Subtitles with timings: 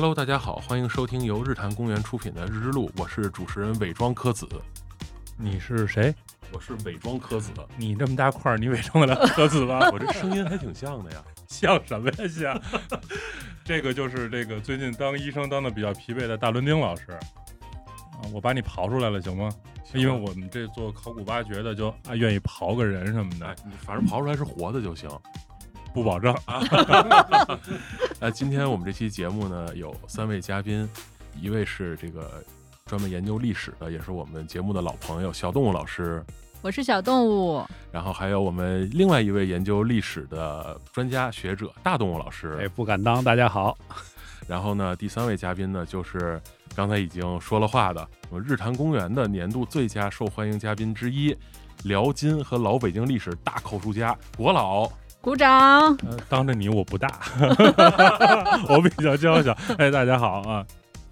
[0.00, 4.46] Hello，大家好，欢迎收听由日坛公园出品的《日之路》，我是主持人伪装柯子。
[5.36, 6.14] 你是谁？
[6.52, 7.50] 我是伪装柯子。
[7.76, 9.80] 你这么大块儿，你伪装得了 柯子吗？
[9.90, 11.24] 我这声音还挺像的呀。
[11.48, 12.28] 像什么呀？
[12.28, 12.62] 像
[13.66, 19.50] 这个就是这个最近当医生当的比较疲惫的大伦丁老师啊，我把你刨出来了，行吗？
[19.94, 25.10] 因为我们这做考古挖掘的就啊愿意刨个人什么的，反正刨出来是活的就行，
[25.92, 26.32] 不保证。
[26.44, 26.62] 啊。
[28.20, 30.88] 那，今天我们这期节目呢有三位嘉宾，
[31.40, 32.42] 一位是这个
[32.86, 36.24] 专门研究历史的，也是我们节目的老朋友小动物老师。
[36.60, 43.78] 我是小动物，然后还有我们另外一位研究历史的专家学者大动物老师，哎，不敢当，大家好。
[44.48, 46.40] 然后呢，第三位嘉宾呢，就是
[46.74, 51.36] 刚才已经说了话的，我们日坛公园的年度最佳受欢迎嘉宾之一，
[51.84, 55.96] 辽金和老北京历史大口述家国老，鼓掌。
[56.28, 57.20] 当着你我不大，
[58.68, 59.52] 我比较娇小。
[59.78, 60.66] 哎，大家好啊。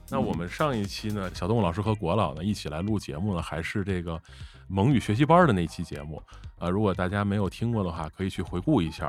[0.08, 4.20] 那我们上一期呢，小动物老师和国老呢一起来录节目呢，还是这个。
[4.68, 6.20] 蒙语学习班的那期节目，
[6.58, 9.08] 啊，如果大家没有听过的话，可以去回顾一下。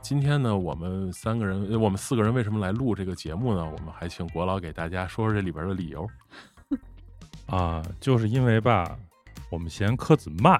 [0.00, 3.62] 今天呢，我们三个人，我们四个人为什么来录这个节目呢？
[3.62, 6.08] 我们还请国老给大家说说这里边的理由。
[7.54, 8.96] 啊，就是因为吧，
[9.50, 10.58] 我们嫌柯子慢。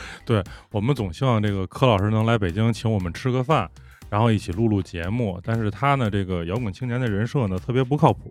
[0.24, 3.70] 对我们总希望这个柯老师能来北京请我们吃个饭，
[4.10, 5.40] 然后一起录录节目。
[5.42, 8.30] 但是他呢，这个摇滚青年的人设呢，特别不靠谱。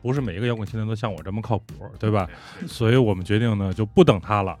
[0.00, 2.30] 不是每一个摇滚青年都像我这么靠谱，对吧？
[2.68, 4.56] 所以我们决定呢，就不等他了，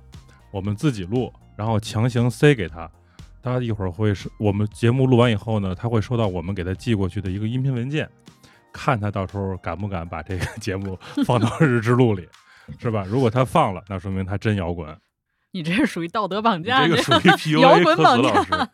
[0.50, 2.90] 我们自己录，然后强行塞给他。
[3.40, 8.10] 他一会儿会是我们节目录完以后呢，他会收到我们给他寄过去的一个音频文件，
[8.72, 12.28] 看他到时候敢不敢把这个 节目放到日之录里，
[12.80, 13.04] 是吧？
[13.08, 14.88] 如果他放了，那说明他真摇滚。
[15.52, 17.16] 你这是属于道德绑架，这个属于
[17.56, 18.54] PUA 科子老师。
[18.54, 18.68] 啊，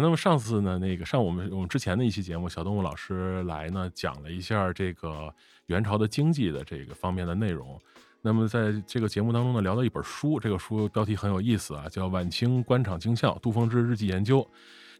[0.00, 5.32] 那么上次呢，那个上我们我们之前的一期节目，小动物老师来呢，讲了一下这个。
[5.66, 7.76] 元朝的经济的这个方面的内容，
[8.22, 14.38] 那么在这个节目当中呢，聊到一本书，这个书标题很有意思啊，叫《晚清官场经校：杜峰志日记研究》。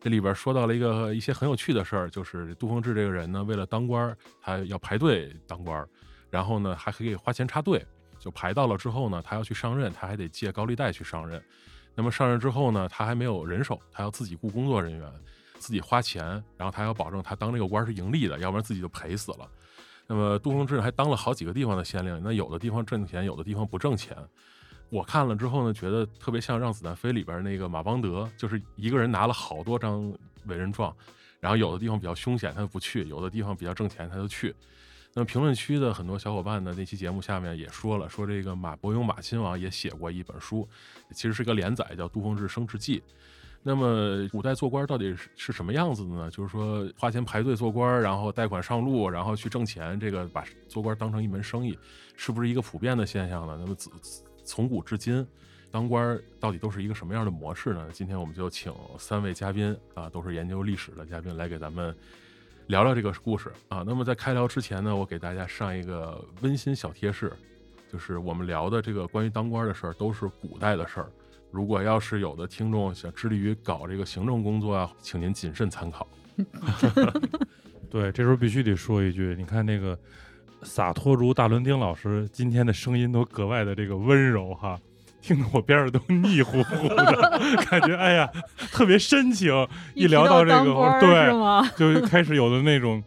[0.00, 5.87] 这里边说到了一个一些很有趣的事儿，就是杜峰志这个人呢，为了当官，他要排队当官，
[6.31, 7.87] 然后呢还可以花钱插队，
[8.26, 11.41] 就排到了之后呢，他要去上任，他还得借高利贷去上任。
[11.94, 15.09] 那么上任之后呢，他还没有人手，他要自己雇工作人员，
[15.60, 16.25] 自己花钱，
[16.56, 19.48] 然后他要保证他当这个官是盈利的，要不然自己就赔死了。
[20.09, 24.16] 那么杜峰志还当了好几个地方的县令，那有的地方挣钱，有的地方不挣钱。
[24.91, 30.12] 我看了之后呢，觉得特别像《让子弹飞》里边那个马邦德，就是一个人拿了好多张
[30.47, 30.92] 委任状，
[31.38, 34.53] 然后有的地方比较凶险，他就不去；有的地方比较挣钱，他就去。
[35.19, 40.69] 那评论区的很多小伙伴呢，那期节目下面也说了，说这个马伯庸马亲王也写过一本书，
[41.12, 42.99] 其实是个连载，叫《杜峰志升职记》。
[43.62, 46.31] 那么古代做官到底是是什么样子的呢？
[46.31, 51.78] 就是说花钱排队做官，然后贷款上路，然后去挣钱，这个把做官当成一门生意，
[52.15, 53.56] 是不是一个普遍的现象呢？
[53.59, 53.91] 那么自
[54.44, 55.27] 从古至今，
[55.71, 57.88] 当官到底都是一个什么样的模式呢？
[57.91, 61.97] 今天我们就请三位嘉宾啊，都是研究历史的嘉宾来给咱们
[62.66, 63.84] 聊聊这个故事啊。
[63.87, 67.32] 那么在开聊之前呢，我给大家上一个温馨小贴士，
[67.93, 71.06] 就是我们聊的这个关于当官的事儿都是古代的事儿。
[71.53, 76.06] 如果要是有的听众想致力于搞这个行政工作啊，请您谨慎参考。
[77.88, 79.98] 对，这时候必须得说一句，你看那个
[80.62, 84.78] 洒脱如大伦丁老师今天的声音都格外的这个温柔哈，
[85.21, 88.31] 听得我边上都腻乎乎的，感觉哎呀
[88.71, 89.66] 特别深情。
[89.94, 93.03] 一聊到这个，对，就开始有的那种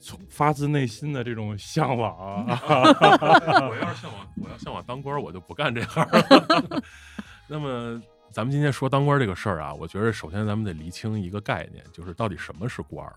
[0.00, 2.60] 从发自内心的这种向往啊。
[3.68, 6.82] 我要是向往，我要向往当官，我就不干这行了。
[7.48, 8.00] 那么，
[8.32, 13.14] 咱们今天说当官这个事儿啊，我觉得首先咱们得厘清一个概念，就是到底什么是官儿，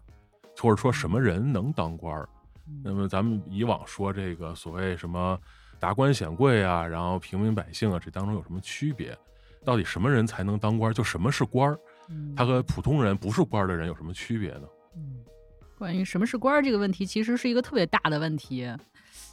[0.57, 2.29] 或者说什么人能当官儿。
[2.83, 5.37] 那么咱们以往说这个所谓什么
[5.79, 9.17] 达官显贵啊，然后平民百姓啊，这当中有什么区别？
[9.63, 10.93] 到底什么人才能当官？
[10.93, 11.79] 就什么是官儿？
[12.35, 14.67] 他和普通人不是官儿的人有什么区别呢？
[14.95, 15.17] 嗯，
[15.77, 18.69] 关于什么是官儿这个问题，其实是一个特别大的问题。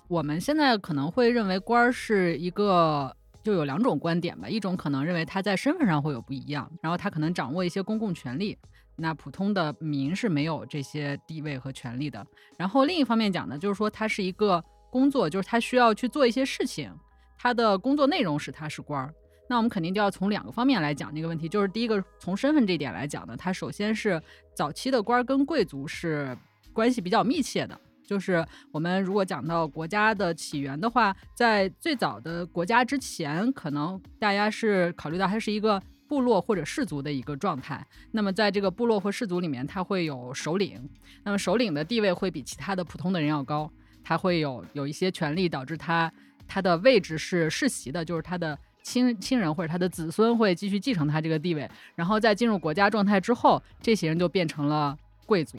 [0.09, 3.15] 我们现在可能会认为官儿是一个。
[3.43, 8.59] 就有两种观点吧，一种可能认为他在身份上会有不一样，然后他可能掌握一些公共权利，
[8.97, 12.27] 那普通的民是没有这些地位和权利的。
[12.59, 14.61] 然后另一方面讲呢，就是说他是一个
[14.97, 16.91] 工作，就是他需要去做一些事情，
[17.37, 19.13] 他的工作内容使他是官儿。
[19.47, 24.19] 那我们肯定就要从两个方面来讲这个问题，就是第一个从身份这点来讲呢，他首先是
[24.55, 26.35] 早期的官儿跟贵族是
[26.73, 27.79] 关系比较密切的。
[28.07, 37.85] 就是我们如果讲到国家的起源的话，在最早的国家之前，可能大家是考虑到它是一个部落或者氏族的一个状态。
[38.13, 40.89] 那么在这个部落或氏族里面，他会有首领，
[41.25, 43.71] 那么首领的地位会比其他的普通的人要高，
[44.09, 46.13] 他会有有一些权利，导致他
[46.47, 51.69] 他的位置是世袭的，就是他的亲亲人或者他的子孙会继续继承他这个地位。
[51.97, 55.59] 然后在进入国家状态之后，这些人就变成了贵族。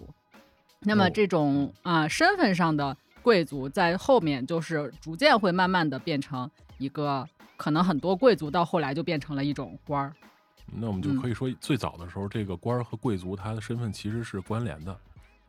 [0.79, 7.27] 那么哦这种啊、身份上的贵族，在后面就是逐渐会慢慢的变成一个，
[7.57, 10.13] 可能很多贵族到后来就变成了一种官儿。
[10.73, 14.97] 那我们就嗯可以说，最早的时候，这个官儿和贵族他的身份其实是关联的。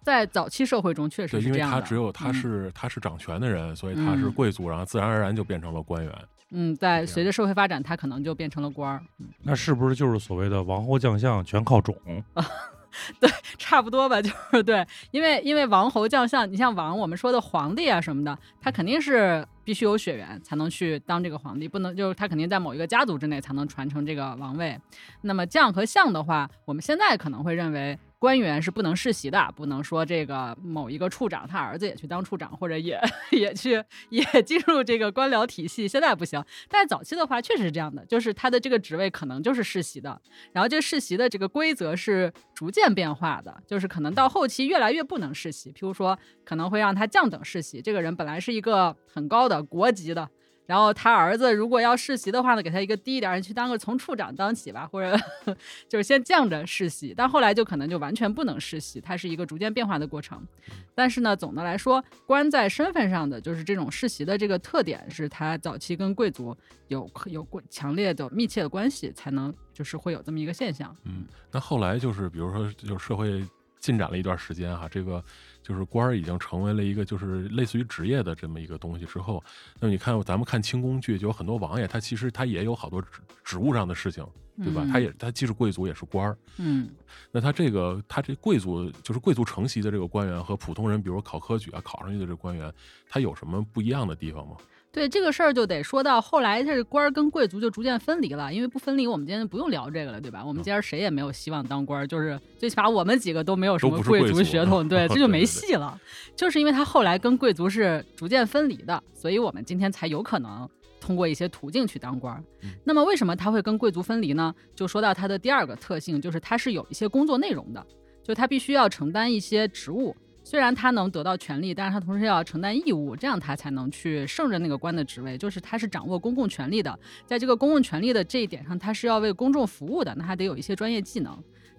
[0.02, 1.80] 在早期社会中确实对，因为是这样的。
[1.80, 6.12] 他只有他嗯是、他是掌权的人，所以他是嗯贵族，然后自然而然就变成了官员。
[6.50, 9.02] 嗯，在随着社会发展，他可能就变成了官儿。
[9.18, 11.94] 嗯那是不是就是所谓的王侯将相全靠种？
[13.20, 24.80] 对 差不多吧，就是对，因为因为王侯将相，你像王，我们说的皇帝啊什么的，他肯定是必须有血缘才能去当这个皇帝，不能就是他肯定在某一个家族之内才能传承这个王位。
[25.20, 32.98] 那么将和相的话，我们现在可能会认为官员是不能世袭的，不能说这个某一个处长他儿子也去当处长，或者也
[33.30, 36.42] 也去也进入这个官僚体系，现在不行。
[36.70, 40.18] 但早期的话确实是这样的，就是他的这个职位可能就是世袭的，
[40.52, 50.28] 然后这世袭的这个规则是逐渐变化的，就是可能到后期越来越不能世袭，譬如说可能会让他降等世袭，这个人本来是一个很高的国籍的。
[50.66, 55.18] 然后他儿子如果要世袭的话呢，给他一个低一点儿，去当个从处长当起吧，或者
[55.88, 60.46] 就是先降着世袭，但后来就可能就完全不能世袭，它是一个逐渐变化的过程。
[60.94, 66.54] 但是呢，总的来说，官在身份上的就是这种世袭的这个特点，是他早期跟贵族
[66.88, 70.94] 有有过强烈的密切的关系，才能就是会有这么一个现象。
[71.04, 73.42] 嗯，那后来就是比如说，就是社会
[73.78, 75.22] 进展了一段时间哈，这个
[75.62, 79.42] 就是官儿已经成为了一个就是类似于职业的这么一个东西之后，
[79.80, 83.08] 那么你看咱们看清宫剧，就有很多王爷，他其实他也有好多职
[83.44, 84.26] 职务上的事情，
[84.62, 84.82] 对吧？
[84.84, 86.36] 嗯他也他既是贵族也是官儿。
[86.56, 86.88] 嗯
[87.30, 92.72] 那他这个他这贵族就是贵族承袭的这个官员和普通人，比如考科举啊考上去的这个官员，
[93.08, 94.56] 他有什么不一样的地方吗？
[94.90, 100.42] 对这个事儿就得说到后来，这官儿跟贵族就逐渐分离了，因为不分离，我们今天不用聊这个了，对吧？
[100.44, 106.00] 我们今儿谁也没有希望当官儿，就是最起码我们几个都没有什么贵族族血统，对， 这就没戏了。
[106.34, 110.68] 就是因为他后来跟贵族是逐渐分离的，所以我们今天才有可能
[111.00, 112.42] 通过一些途径去当官。
[112.82, 114.54] 那么为什么他会跟贵族分离呢？
[114.74, 117.86] 就说到他的第二个特性，就是他是有一些工作内容的，
[118.24, 120.16] 就他必须要承担一些职务。
[120.50, 125.36] 虽然他能得到权利，但是他同时要承担义务，这样他才能去胜任那个官的职位。
[125.36, 131.38] 就是他是掌握公共权力的，在这个公共权力的这一点上，他是要为公众服务的，那他得有一些专业技能。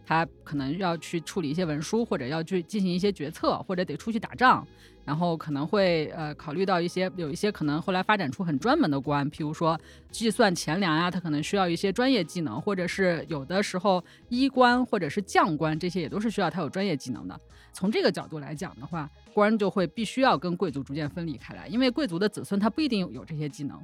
[0.09, 4.67] 他可能要去处理一些文书，或者要去进行一些决策，或者得出去打仗，
[5.05, 9.79] 然后可能会呃考虑到一些有一些可能后来发展出很专门的官，譬如说
[10.09, 17.39] 计算钱粮呀，他可能需要一些专业技能，或者是有的时候医官或者是将官这些也都是需要他有专业技能的。
[17.71, 23.79] 从这个角度来讲的话，官就会必须要跟贵族逐渐分离开来，因为贵族的子孙他不一定有这些技能。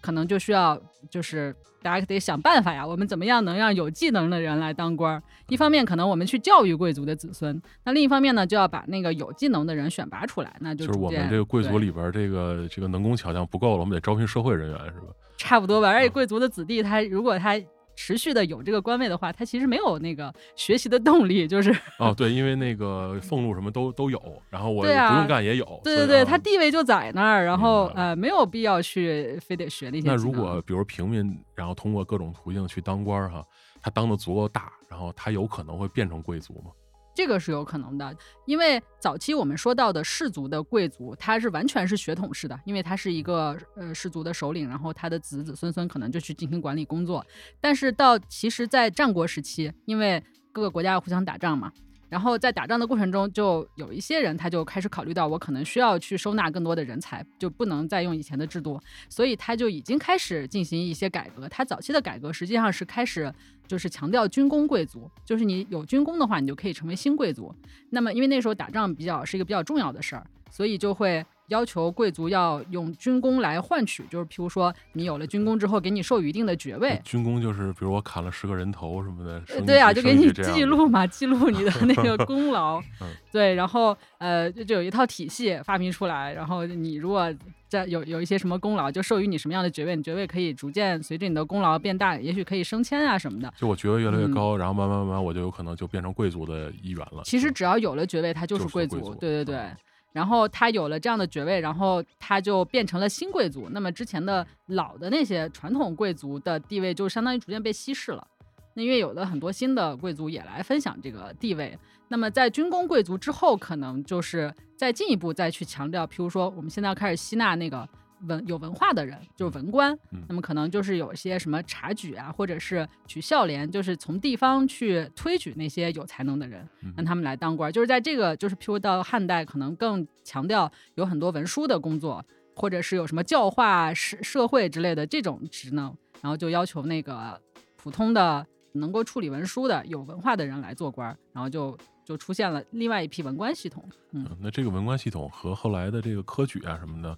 [0.00, 2.86] 可能就需要，就是大家得想办法呀。
[2.86, 5.22] 我们怎么样能让有技能的人来当官儿？
[5.48, 10.54] 一方面可能我们去教育贵族的子孙，那另一方面呢，就要把那个有技能的人选拔出来。
[10.60, 15.06] 那就就是我们这个贵族里边儿这个这个能工巧匠不够了，我们得招聘社会人员，是吧？
[15.36, 15.88] 差不多吧。
[15.88, 17.60] 而且嗯贵族的子弟，他如果他
[17.96, 25.80] 持续的有这个官位的话，他其实没有那个学习的动力，就是哦，对，因为那个俸禄什么都都有，然后我不用干也有。
[25.82, 30.14] 对对对，他地位就在那儿，然后呃没有必要去非得学那些那。
[30.14, 33.44] 如果比如平民，然后通过各种途径去当官儿哈，
[33.80, 36.70] 他当的足够大，然后他有可能会变成贵族吗？
[37.16, 47.24] 这个是有可能的，因为早期我们说到的氏族的贵族，他是完全是血统式的，因为他是一个呃氏族的首领，然后他的子子孙孙可能就去进行管理工作。
[47.58, 51.72] 但是到其实，在战国时期，因为各个国家要互相打仗嘛，
[52.08, 61.48] 然后在打仗的过程中，就有一些人他就开始考虑到，我可能需要去收纳更多的人才，就不能再用以前的制度，所以他就已经开始进行一些改革。
[61.48, 63.32] 他早期的改革实际上是开始
[63.66, 67.54] 就是强调军功贵族，就是你有军功的话，你就可以成为新贵族。
[67.90, 77.00] 那么因为那时候打仗比较是一个比较重要的事儿，所以就会要求贵族要用军功来换取，就是譬如说你有了军功之后，给你授予一定的爵位。
[77.04, 83.08] 军功就是比如我砍了十个人头什么的，对啊，就给你记录嘛， 记录你的那个功劳 嗯。
[83.32, 87.32] 对，然后呃，就就有一套体系发明出来，然后你如果
[87.68, 93.52] 在有有一些什么功劳，就授予你什么样的爵位，你爵位可以逐渐随着你的功劳变大，也许可以升迁啊什么的。
[93.56, 97.22] 就我爵位越来越嗯高，然后慢慢慢慢我就有可能就变成贵族的一员了。
[97.24, 99.00] 其实只要有了爵位，他就是就是贵族。
[99.00, 99.56] 贵族对对对。
[99.56, 99.76] 嗯
[100.16, 103.68] 然后他有了这样的爵位，然后他就变成了新贵族。
[103.70, 108.26] 那么之前的老的那些传统贵族的地位，就相当于逐渐被稀释了。
[108.72, 111.78] 那因为有了很多新的贵族也来分享这个地位。
[112.08, 117.86] 那么在军工贵族之后，可能就是再进一步再去强调，譬如说我们现在要开始吸纳那个
[118.22, 119.92] 文有文化的人，就是文官。
[120.12, 127.72] 嗯那么可能就是有一些什么察举啊，或者是举孝廉，就是从地方去推举那些有才能的人，嗯让他们来当官儿。
[127.72, 137.40] 就是在这个，就是譬如到汉代，可能更强调有很多文书的工作，或者是有什么教化社社会之类的这种职能，然后就要求那个
[137.76, 143.88] 普通的能够处理文书的有文化的人来做官儿，然后就就出现了另外一批文官系统。
[144.12, 147.16] 嗯，嗯那这个文官系统和后来的这个科举啊什么的，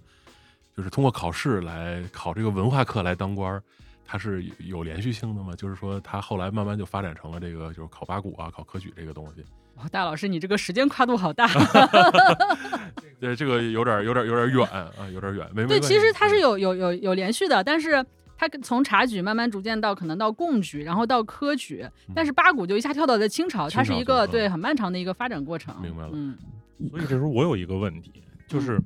[0.79, 3.61] 就是通过考试来考这个文化课来当官儿，
[4.05, 5.53] 它是有有连续性的吗？
[5.57, 9.43] 就是说，它后来慢慢就发展成了这个就是考八股啊、考科举这个东西。
[9.75, 11.49] 哇，大老师，你这个时间跨度好大。
[13.19, 15.45] 对，这个有点有点有点远啊，有点儿远。
[15.53, 18.01] 没没对，其实它是有有有有连续的，但是
[18.37, 25.75] 它从察举慢慢逐渐到可能到贡举，然后到科举，但是八股就一下跳到了清朝，它是一个对很漫长的一个发展过程。
[25.81, 26.37] 明白了嗯
[26.89, 28.79] 所以这时候我有一个问题，就是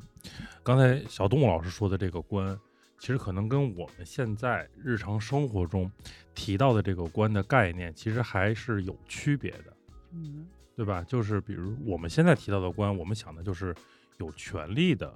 [0.64, 2.58] 刚才小动物老师说的这个官，
[2.98, 5.92] 其实可能跟我们现在日常生活中
[6.34, 9.74] 提到的这个官的概念，其实还是有区别的，
[10.14, 11.04] 嗯对吧？
[11.04, 13.76] 就是比如我们现在提到的官，我们想的就是
[14.20, 15.14] 有权力的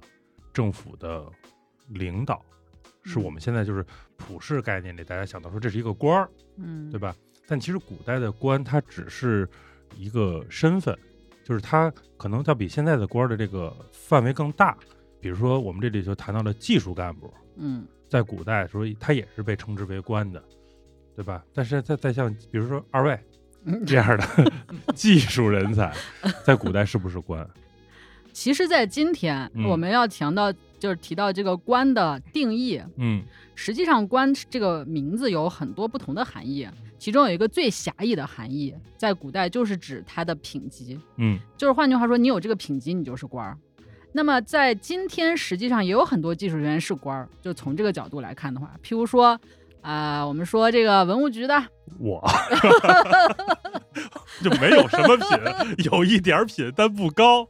[0.52, 1.26] 政府的
[1.88, 2.44] 领导，
[3.02, 3.84] 是我们现在就是
[4.18, 7.16] 普世概念里大家想到说这是一个官儿，嗯，对吧？
[7.46, 9.48] 但其实古代的官，它只是
[9.96, 10.96] 一个身份，
[11.42, 14.76] 就是它可能要比现在的官儿的这个范围更大。
[15.20, 20.42] 比如说，我们这里就谈到了技术干部，嗯在古代的时候，他也是被称之为官的，
[21.14, 21.44] 对吧？
[21.52, 23.18] 但是再再像比如说二位
[23.64, 24.52] 嗯这样的
[24.94, 25.92] 技术人才，
[26.44, 27.48] 在古代是不是官？
[28.32, 32.80] 其实，在今天嗯我们要强调，就是提到这个官的定义。
[32.96, 33.22] 嗯
[33.56, 40.96] 实际上，官这个名字有很多不同的含义，其中有一个最狭义的含义，在古代就是指他的品级。
[41.16, 43.58] 嗯就是换句话说，你有这个品级，你就是官儿。
[44.12, 47.28] 那么在今天，实际上也有很多技术人员是官儿。
[47.42, 49.38] 就从这个角度来看的话，譬如说，
[49.80, 51.62] 啊、我们说这个文物局的，
[51.98, 52.22] 我
[54.42, 57.46] 就没有什么品，有一点儿品，但不高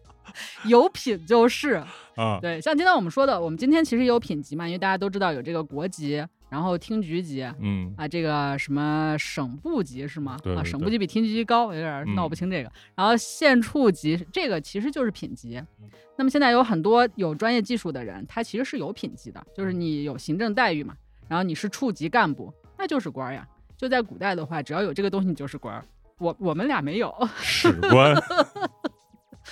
[0.64, 1.82] 有品就是
[2.16, 2.38] 啊。
[2.40, 2.60] 对。
[2.60, 7.43] 像今天我们说的，我们今天其实有品级嘛，因为大家都知道有这个国级，然后厅局级。
[7.61, 10.33] 嗯啊，这个什么省部级是吗？
[10.33, 12.73] 啊，对对对省部级比厅局级高，有点闹不清这个。
[12.95, 15.88] 然后县处级，这个其实就是品级嗯。
[16.17, 20.95] 那么现在有很多有专业技术的人，他其实是有品级的，就是你有行政待遇嘛，
[21.28, 23.47] 然后你是处级干部，那就是官儿呀。
[23.76, 25.85] 就在古代的话，只要有这个东西，你就是官儿。
[26.19, 28.12] 我我们俩没有，史官，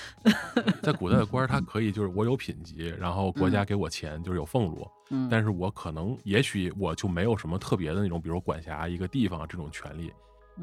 [0.83, 10.13] 在古代的官儿，他可以就是我有品级，然后国家给我钱，就是有俸禄，嗯，但是我可能也许我就没有什么特别的那种，比如管辖一个地方这种权利，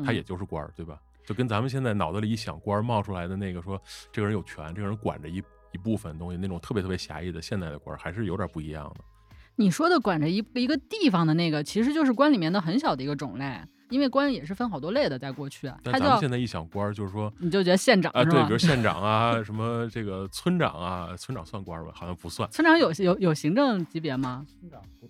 [0.05, 0.99] 他嗯也就是官儿，对吧？
[1.25, 9.03] 就跟咱们现在脑子里一想官儿冒出来的那个说这个人有权，这个人管着一一部分东西，那种特别特别狭义的现代的官儿，还是有点不一样的。
[9.55, 13.61] 你说的管着一一个地方的那个，其实就是官里面的很小的一个种类，
[13.93, 18.57] 因为官也是分好多类的，在过去，但他叫咱们现在一想官儿，就是说你就觉得县长啊，对，比如？
[18.57, 21.91] 县长啊，什么这个村长啊，村长算官儿吧？
[21.93, 22.49] 好像不算。
[22.49, 24.43] 村长有有有行政级别吗？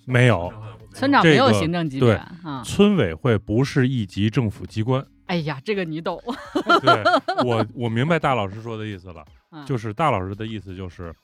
[0.06, 0.52] 没有，
[0.94, 2.14] 村长没有行政级别
[2.44, 2.62] 啊。
[2.66, 5.06] 村委会不是一级政府机关。
[5.28, 6.22] 哎呀，这个你懂。
[6.84, 7.04] 对
[7.46, 11.16] 我，我明白大老师说的意思了，嗯就是大老师的意思就是，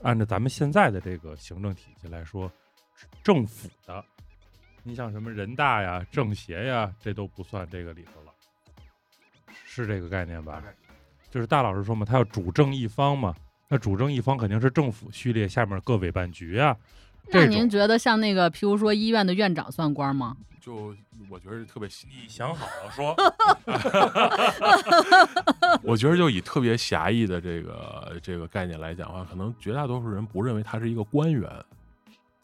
[0.00, 2.50] 按照咱们现在的这个行政体系来说，
[3.22, 4.02] 政府的，
[4.86, 8.32] 你像什么人大呀、政协呀，这都不算这个里头了，
[9.64, 10.62] 是这个概念吧？
[11.30, 13.34] 就是大老师说嘛，他要主政一方嘛，
[13.68, 16.76] 那主政一方肯定是政府序列下面各委办局啊。
[17.30, 20.36] 那您觉得像那个，譬如说医院的院长算官吗？
[20.60, 20.94] 就
[21.28, 23.16] 我觉得特别狭，你想好了说，
[25.82, 31.50] 我觉得就以特别狭义的这个这个概念来讲的话，可能绝大多数人不认为他是一个官员，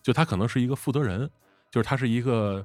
[0.02, 1.30] 就他可能是一个负责人，
[1.70, 2.64] 就是他是一个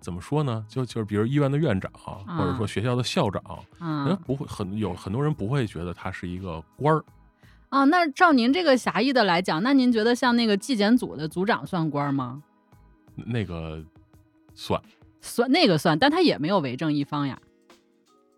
[0.00, 0.64] 怎么说呢？
[0.68, 3.42] 就就是比如医院的院长，或者说学校的校长，
[3.78, 7.04] 人啊不会很有很多人不会觉得他是一个官儿。
[7.68, 12.42] 啊，那照您这个狭义的来讲，那您觉得像那个纪检组的组长算官吗？
[13.16, 13.82] 那个
[14.54, 14.80] 算
[15.20, 17.38] 算那个算，但他也没有为政一方呀。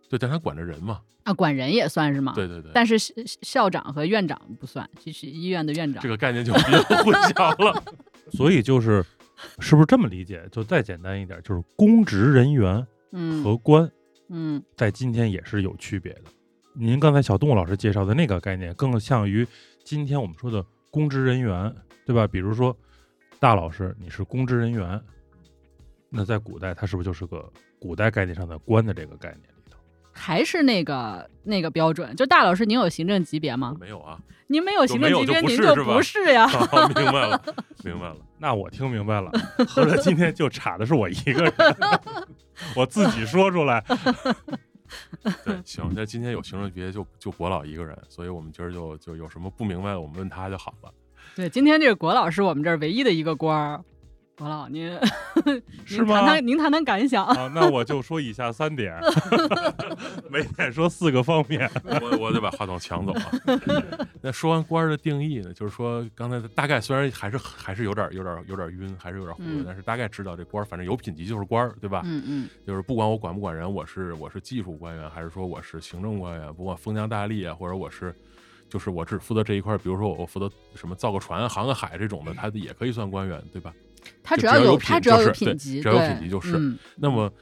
[0.08, 1.00] 对，但他管着人嘛。
[1.24, 2.32] 啊，管人也算是吗？
[2.34, 6.08] 对对对，但是校校长和院长不算，就是医院的院长这。
[6.08, 7.82] 个概念就比较混淆了。
[8.32, 9.04] 所以就是，
[9.58, 10.46] 是不是这么理解？
[10.50, 13.90] 就再简单一点，就是公职人员嗯和官
[14.28, 16.22] 嗯在今天也是有区别的。
[16.74, 19.46] 您刚才小动物老师介绍的那个概念，更像于
[19.84, 21.74] 今天我们说的公职人员，
[22.06, 22.26] 对吧？
[22.26, 22.76] 比如说，
[23.40, 25.00] 大老师你是公职人员，
[26.08, 29.48] 那在古代他是不是就是个古代概念上的官的这个概念。
[30.18, 33.76] 还是那个那个标准，就大老师，您有行政级别吗？
[33.80, 36.46] 没有啊，您没有行政级别，就您就不是呀。
[36.48, 37.42] 好明白了，
[37.84, 38.16] 明白了。
[38.38, 39.30] 那我听明白了，
[39.68, 41.52] 合着今天就差的是我一个人，
[42.76, 43.82] 我自己说出来。
[45.44, 50.90] 对，行，那今天有行政级别就就国老一个人，所以我们今儿就就有什么不明白，我们问他就好了。
[51.36, 53.84] 对，今天这个国老是我们这儿唯一的一个官儿。
[54.38, 54.88] 国老， 您
[55.84, 57.26] 是吗您谈谈您谈谈感想。
[57.26, 58.98] 啊，那我就说以下三点，
[60.30, 61.68] 每点说四个方面。
[62.00, 63.30] 我我得把话筒抢走啊。
[64.22, 72.02] 那说完官儿的定义呢，就是说刚才大概虽然还是还是有点有点有点晕，还是有点糊涂，嗯但是大概知道这官儿反正有品级就是官儿，对吧？
[72.04, 78.14] 嗯嗯就是不管我管不管人，我是我是技术官员，还是说我是行政官员，不管封疆大吏啊，或者我是。
[78.70, 83.72] 就是我只负责这一块儿，比如说我负责什么造个船、航个海这种的，他也可以算官员，对吧？
[84.22, 87.32] 他只要有品他只要有品级，只要有品级就是嗯那么，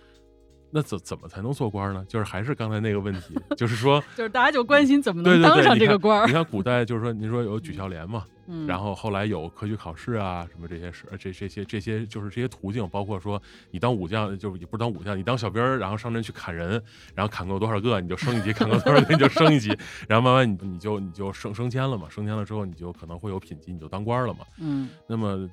[0.76, 2.04] 那怎怎么才能做官呢？
[2.06, 6.32] 就是还是刚才那个问题，就是说， 就是大家就关心怎么能当上这个官儿你。
[6.34, 16.72] 看古代就是说，您说有举孝廉嘛，嗯，然后后来有科举考试啊，什么这些事，这这些这些就是这些途径，包括说你当武将，就是也不是当武将，你当小兵儿，然后上阵去砍人，
[17.14, 19.68] 然后砍够多少个你就升一级，砍够多少个你就升一级，
[20.06, 24.40] 然后慢慢你你就你就升升迁了嘛，升迁了之后你就可能会有品级，你就当官儿了嘛。
[24.58, 25.48] 嗯那么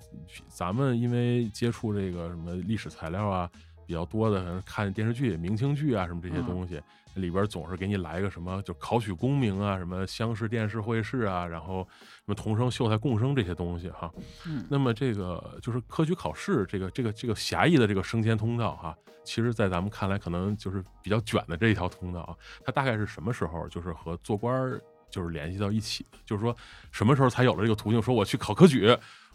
[0.50, 3.50] 咱们因为接触这个什么历史材料啊
[3.94, 6.82] 比较多的，可能看电视剧、明清剧啊什么这些嗯东西，
[7.14, 14.12] 里边总是给你来个什么就考取功名啊，什么乡试、殿试、会试啊，然后什么同生、秀才、共生这些东西哈。
[14.48, 22.36] 嗯那么这个就是科举考试这个这个这个狭义的这个升迁通道哈，其实在咱们看来可能就是比较卷的这一条通道啊，
[22.66, 24.82] 它大概是什么时候就是和做官儿
[25.12, 26.18] 就是联系到一起的？
[26.26, 26.56] 就是说
[26.92, 28.02] 什么时候才有了这个途径？
[28.02, 28.88] 说我去考科举，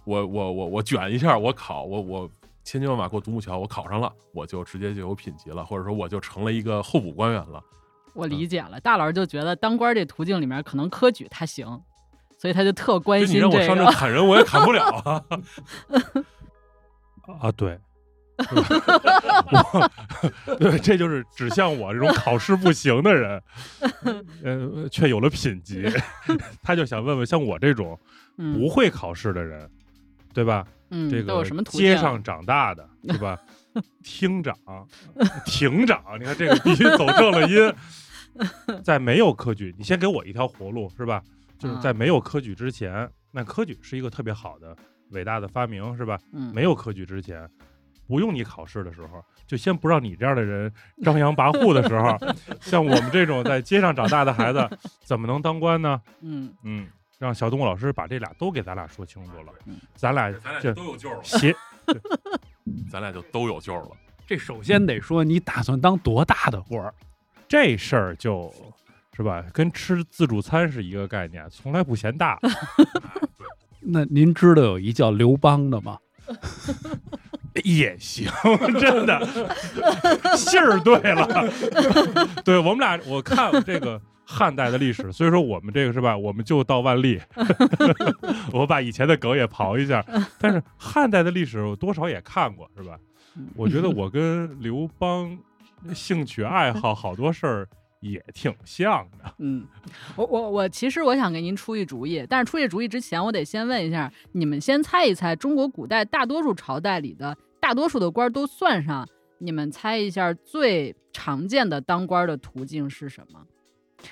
[0.03, 2.31] 我我我我卷一下，我考我我
[2.69, 7.63] 千军万马过独木桥，我考上了，我就直接就有品级了，或者说我就成了一个候补官员了。
[8.13, 8.79] 我理解了。
[8.79, 11.81] 大老师就觉得当官这途径里面，可能科举他行，
[12.37, 13.91] 所以他就特关心你心这让我上这。
[13.91, 15.25] 砍人，我也砍不了啊。
[17.41, 17.79] 啊，对，
[20.59, 23.43] 对，这就是指向我这种考试不行的人，
[24.45, 25.87] 呃，却有了品级，
[26.63, 27.99] 他就想问问像我这种
[28.37, 29.71] 嗯不会考试的人，
[30.39, 30.65] 对吧？
[30.91, 31.45] 嗯，这个？
[31.65, 33.37] 街上长大的， 对吧？
[34.05, 34.57] 厅长、
[35.45, 37.75] 庭长，你看这个必须走正了音。
[38.85, 41.21] 在没有科举，你先给我一条活路，是吧？
[41.59, 44.77] 就是啊在没有科举之前，那科举是一个特别好的、
[45.11, 46.17] 伟大的发明，是吧？
[46.33, 47.49] 嗯，没有科举之前，
[48.07, 50.73] 不用你考试的时候，就先不让你这样的人
[51.03, 52.17] 张扬跋扈的时候，
[52.63, 54.69] 像我们这种在街上长大的孩子，
[55.05, 56.01] 怎么能当官呢？
[56.21, 56.87] 嗯嗯，
[57.19, 61.55] 让小东老师把这俩都给咱俩说清楚了嗯，咱俩咱俩这就都有救了， 协
[62.91, 63.91] 咱俩就都有救了。
[64.27, 66.95] 这首先得说你打算当多大的官儿？
[67.49, 68.53] 这事儿就
[69.17, 72.39] 是吧，跟吃自助餐是一个概念，从来不嫌大。
[73.81, 75.99] 那您知道有一叫刘邦的吗？
[77.65, 78.31] 也行，
[78.79, 79.27] 真的，
[80.37, 81.51] 姓儿对了。
[82.45, 87.19] 对我们俩，我看这个汉代的历史， 所以说我们这个是吧，我们就到万历。
[88.53, 90.05] 我把以前的梗也刨一下，
[90.39, 92.99] 但是汉代的历史我多少也看过，是吧？
[93.57, 95.39] 我觉得我跟刘邦
[95.95, 97.69] 兴趣爱好好多事儿
[98.01, 99.33] 也挺像的。
[99.39, 99.67] 嗯，
[100.15, 113.41] 我我我其实我想给您出一主意，但是出这主意之前，我得先问一下，你们先猜一猜，中国古代大多数朝代里的大多数的官儿都算上，你们猜一下最常见的当官儿的途径是什么？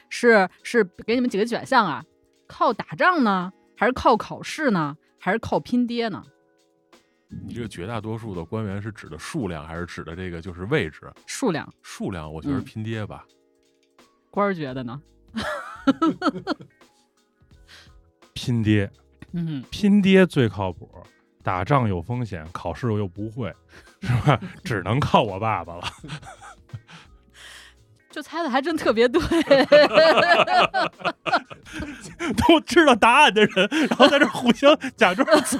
[0.08, 2.04] 是是给你们几个选项啊？
[2.46, 6.22] 靠打仗呢，还是靠考试呢，还是靠拼爹呢？
[7.28, 11.12] 你这个绝大多数的官员是指的数量，还是指的这个就是位置？
[11.26, 13.24] 数量，数量，我觉得是嗯拼爹吧。
[14.30, 15.02] 官儿觉得呢？
[18.32, 18.88] 拼爹，
[19.32, 20.88] 嗯，拼爹最靠谱，
[21.42, 23.52] 打仗有风险，考试我又不会，
[24.02, 24.40] 是吧？
[24.62, 25.82] 只能靠我爸爸了。
[28.16, 29.20] 就猜的还真特别对。
[32.48, 35.58] 都知道答案的人，然后在这互相假装猜。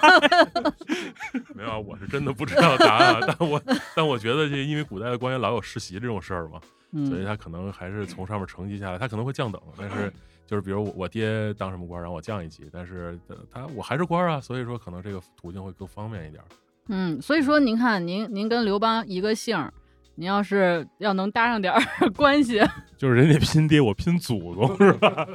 [1.55, 3.61] 没有啊，我是真的不知道答案，但我
[3.95, 6.59] 但我觉得这因为古代的官员老有世袭这种事儿嘛，
[7.07, 10.11] 所以嗯他可能还是从上面承袭下来，他可能会降等，但是
[10.47, 16.43] 就是比如我我爹当什么官，然后我降一级，但是呃他我还是官啊，所以说可能这个途径会更方便一点。
[16.89, 19.75] 嗯，所以说您看，您您跟刘邦一个姓儿，
[20.17, 21.81] 您要是要能搭上点儿
[22.17, 22.61] 关系，
[22.97, 25.29] 就是人家拼爹，我拼祖宗，是吧？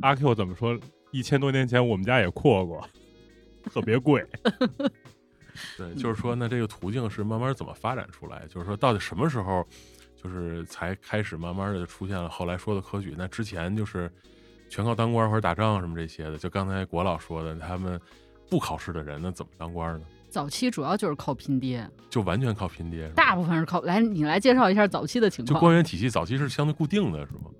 [0.00, 0.78] 阿 Q 怎么说？
[1.10, 2.88] 一千多年前我们家也扩过，
[3.64, 4.24] 特别贵。
[5.76, 8.46] 对，就是说，那这个途径是慢慢怎么发展出来？
[8.48, 9.66] 就是说，到底什么时候，
[10.14, 13.14] 就是才开始慢慢的出现了后来说的科举？
[13.18, 14.08] 那之前就是
[14.68, 16.38] 全靠当官或者打仗什么这些的。
[16.38, 18.00] 就刚才国老说的，他们
[18.48, 20.06] 不考试的人，那怎么当官呢？
[20.30, 23.08] 早期主要就是靠拼爹，就完全靠拼爹。
[23.14, 25.60] 大部分是靠来，你来介绍一下早期的情况就。
[25.60, 27.50] 官员体系早期是相对固定的，是吗？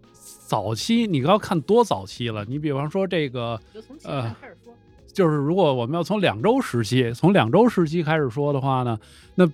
[0.46, 4.74] 早期你要看多早期了，你比方说这个，就从前面开始说，
[5.12, 8.98] 就是如果我们要从两周时期，从两周时期开始说的话呢，
[9.34, 9.46] 那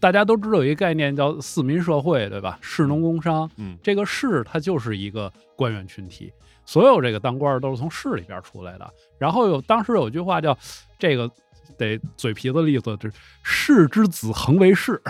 [0.00, 2.58] 大家都知道有一个概念叫四民社会，对吧？
[2.60, 6.32] 士农工商，嗯这个士它就是一个官员群体，
[6.64, 8.94] 所有这个当官儿都是从市里边出来的。
[9.18, 10.56] 然后有当时有句话叫
[10.98, 11.30] 这个
[11.76, 15.00] 得嘴皮子利索，就是士之子恒为士。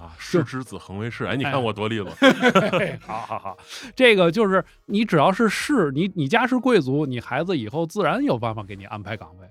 [0.00, 1.24] 啊，士之子恒为士。
[1.24, 2.12] 哎，你哎看我多利落。
[3.04, 3.58] 好好好，
[3.96, 9.48] 这个就是你只要是士，你你家是贵族，你孩子以后自然有办法给你安排岗位。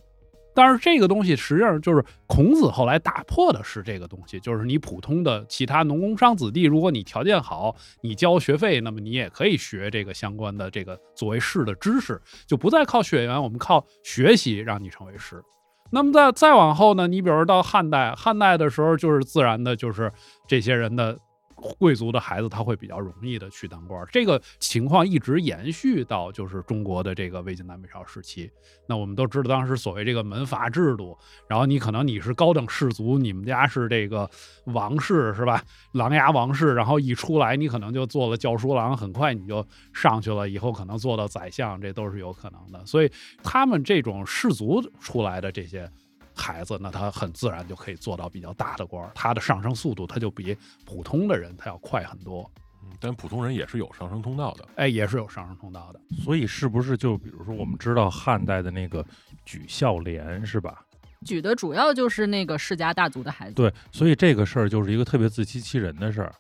[0.55, 15.43] 但是这个东西实际上就是孔子后来打破的是这个东西，就是你普通的其他农工商子弟，如果你条件好，你交学费，那么你也可以学这个相关的这个作为士的知识，就不再靠血缘，我们靠学习让你成为士。
[15.91, 20.12] 那么再再往后呢，你比如到汉代，汉代的时候就是自然的，就是
[20.47, 21.17] 这些人的
[21.57, 24.05] 贵族的孩子，他会比较容易的去当官。
[24.11, 28.49] 这个情况一直延续到就是中国的这个魏晋南北朝时期。
[28.87, 31.17] 那我们都知道，当时所谓这个门阀制度，
[31.49, 34.29] 然后你可能你是高等士族，你们家是这个
[34.65, 35.63] 王室是吧？
[35.93, 42.85] 琅琊王氏，然后一出来，你可能就做了教书郎，很快你就上去了，以后可能做到宰相，这都是有可能的。
[42.85, 43.11] 所以
[43.43, 45.89] 他们这种士族出来的这些
[46.38, 52.50] 孩子，那他很自然就可以做到比较大的官儿，他的上升速度他就比普通的人他要快很多。
[52.84, 54.65] 嗯但普通人也是有上升通道的。
[54.76, 56.00] 哎，也是有上升通道的。
[56.23, 59.06] 所以是不是就比如说我们知道汉代的那个
[59.45, 60.84] 举孝廉是吧？
[61.26, 63.56] 举的主要就是那个世家大族的孩子。
[63.56, 66.34] 对，所以这个事儿就是一个特别自欺欺人的事儿。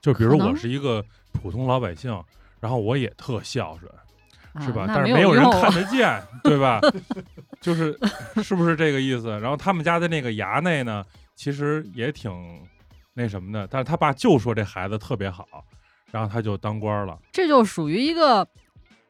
[0.00, 2.22] 就比如我是一个普通老百姓，
[2.60, 4.03] 然后我也特孝顺，啊
[4.60, 4.84] 是吧？
[4.86, 6.80] 但是没有人看得见， 对吧？
[7.60, 7.98] 就是
[8.42, 9.28] 是不是这个意思？
[9.40, 12.32] 然后他们家的那个衙内呢，其实也挺
[13.14, 15.46] 那什么的，但是他爸就说这孩子特别好，
[16.10, 17.18] 然后他就当官了。
[17.32, 18.46] 这就属于一个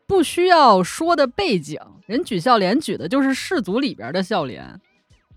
[0.06, 1.80] 不需要说的背景。
[2.06, 4.78] 人举孝廉举的就是士族里边的孝廉，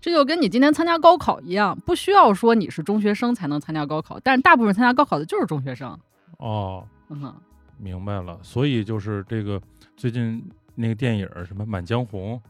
[0.00, 5.98] 这就跟你今天参加高考一样，不需要说你是中学生才能参加高考，但是大部分参加高考的就是中学生。
[6.38, 7.34] 哦，嗯哼，
[7.78, 8.38] 明白了。
[8.42, 9.60] 所以就是这个
[9.98, 12.40] 最近那个电影儿什么《满江红》，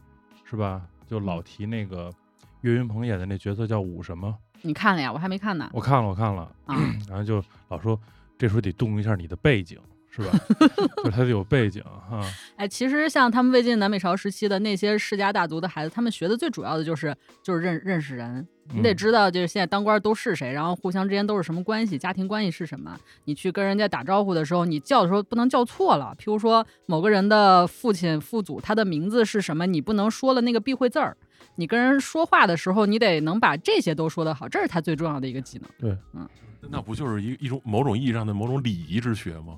[0.49, 0.85] 是吧？
[1.07, 2.13] 就老提那个
[2.61, 4.37] 岳云鹏演的那角色叫武什么？
[4.61, 5.11] 你看了呀？
[5.11, 5.67] 我还没看呢。
[5.73, 6.77] 我看了，我看了，啊，
[7.09, 7.99] 然后就老说
[8.37, 9.79] 这时候得动一下你的背景，
[10.09, 10.31] 是吧？
[11.03, 12.21] 就他得有背景哈。
[12.55, 22.97] 哎，其实像他们魏晋南北朝时期的那些世家大族的孩子，他们学的最主要的就是就是认认识人，你得嗯知道就是现在当官都是谁，然后互相之间都是什么关系，家庭关系是什么。
[23.25, 26.15] 你去跟人家打招呼的时候，你叫的时候不能叫错了。
[26.17, 31.15] 譬如说某个人的父亲、父祖，他的名字是什么，你不能说了那个避讳字儿。
[31.55, 35.69] 你跟人说话的时候，你得能把这些都说得好，这是他最重要的一个技能。
[35.77, 36.27] 对，嗯
[36.69, 39.57] 那不就是一一种某种意义上的某种礼仪之学吗？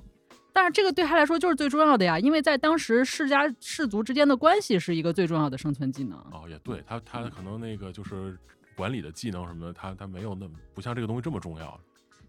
[0.52, 6.18] 但是这个对他来说就是最重要的呀，因为在当时世家氏族之间的关系是一个最重要的生存技能。
[6.30, 8.36] 哦，也对他他可能那个就是
[8.76, 11.80] 管理的技能什么的，他他没有那么不像这个东西这么重要。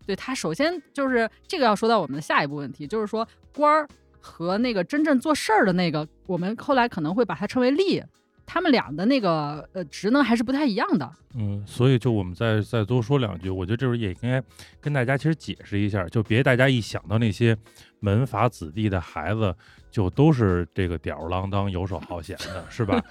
[0.05, 3.87] 对他，首先就是这个要说到我们的下一步问题，就是说官儿
[4.19, 8.03] 和那个真正做事儿的那个，我们后来可能会把它称为吏，
[8.45, 11.11] 他们俩的那个呃职能还是不太一样的。
[11.35, 14.43] 嗯，所以就我们再再多说两句，我觉得这时候也应该
[14.79, 17.57] 跟大家其实解释一下，就别大家一想到那些
[17.99, 19.55] 门阀子弟的孩子，
[19.89, 23.01] 就都是这个吊儿郎当、游手好闲的， 是吧？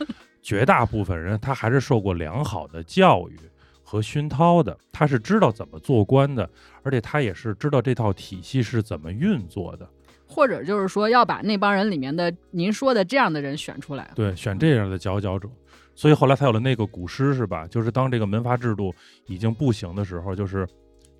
[0.40, 3.38] 绝大部分人他还是受过良好的教育
[3.82, 6.48] 和熏陶的，他是知道怎么做官的，
[6.82, 9.88] 而且他也是知道这套体系是怎么运作的。
[10.32, 14.10] 或者就是说要把那帮人里面的您说的这样的人选出来。
[14.14, 15.48] 对，选这样的佼佼者，
[15.94, 17.66] 所以后来才有了那个古诗，是吧？
[17.66, 18.94] 就是当这个门阀制度
[19.26, 20.66] 已经不行的时候，就是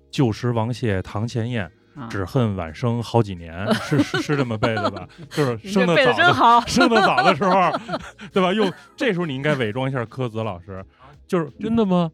[0.09, 5.07] 旧时王谢堂前燕，啊，只恨晚生好几年， 是是是这么背的吧？
[5.29, 6.61] 就是生的早的，真好。
[6.61, 7.71] 生的早的时候，
[8.33, 8.51] 对吧？
[8.51, 10.83] 又这时候你应该伪装一下柯子老师，
[11.27, 12.11] 就是真的吗？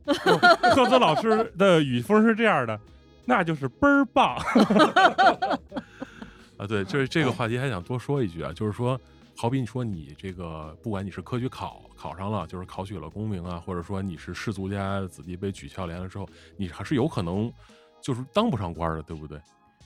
[0.76, 2.80] 柯子老师的语风是这样的，
[3.26, 4.38] 那就是倍儿棒。
[6.60, 9.00] 啊，对，就是这个话题还想多说一句啊，就是说，
[9.38, 17.50] 好比你说你这个，不管你是科举考考上了，就是考取了功名啊，或者说你是士族家子弟被举孝廉了之后，你还是有可能
[18.04, 19.40] 就是当不上官的，对不对？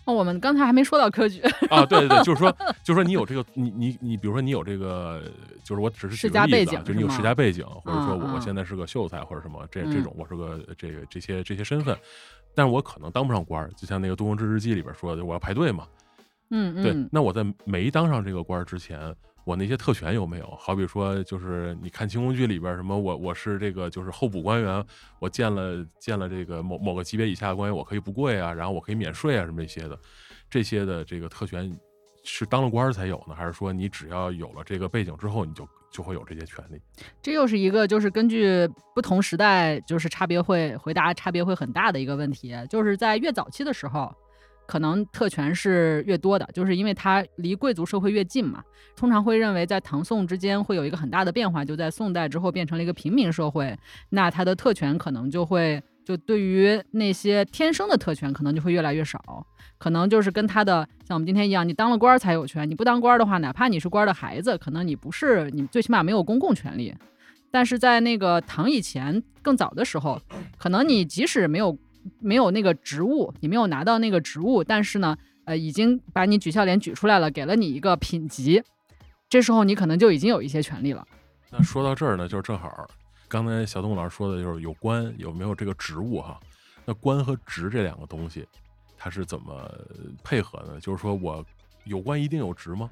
[0.06, 2.52] 哦，我们刚才还没说到科举，啊，对对对，就是说，
[2.84, 5.22] 就是说你有这个，你你你，比如说你有这个，
[5.64, 9.94] 就是我只是举个例子啊，背景就是你有世家背景，或者说我现在是个秀才或者什么，这嗯。
[9.94, 11.96] 这种我是个这个这些这些身份，
[12.54, 15.88] 但是我可能当不上官儿，就像那个《杜工之日记》里边说的，我要排队嘛，
[16.50, 20.46] 对嗯对，，那我在没当上这个官儿之前，我那些特权有没有？
[20.60, 24.86] 好比说，就是你看清宫剧里边什么，我我是这个就是候补官员，
[25.20, 29.98] 我见了见了这个某某个级别以下的官员，我可以不跪啊，然后我可以免税啊，什么这些的，
[30.50, 31.76] 这些的这个特权
[32.24, 36.80] 是当了官儿才有呢，还是说你只要有了这个背景之后，你就就会有这些权利？
[37.22, 44.14] 这又是一个就是根据不同时代就是差别会回答差别会很大的一个问题，就是在越早期的时候。
[44.65, 48.63] 可能特权是越多的，就是因为它离贵族社会越近嘛。
[48.95, 53.78] 通常会认为在唐宋之间会有一个很大的变化，就在宋代之后变成了一个平民社会，
[54.10, 59.45] 那它的特权可能就会就对于那些天生的特权可能就会越来越少，
[59.80, 66.93] 可能就是跟他的像我们今天一样，你当了官才有权，你不当官的话，哪怕你是官的孩子，可能你不是你最起码没有公共权利。
[67.52, 70.19] 但是在那个唐以前更早的时候，
[70.58, 71.78] 可能你即使没有
[72.20, 78.62] 没有那个职务，你没有拿到那个职务，但是呢，呃，已经把你举孝廉举出来了，给了你一个品级，
[79.30, 81.06] 这时候你可能就已经有一些权利了。
[81.50, 82.88] 那说到这儿呢，就是正好
[83.28, 86.39] 刚才小东老师说的，就是有官有没有这个职务哈？
[86.86, 88.46] 那官和职这两个东西，
[88.98, 89.70] 它是怎么
[90.24, 90.80] 配合呢？
[90.80, 91.46] 就是说我
[91.86, 92.89] 有官一定有职吗？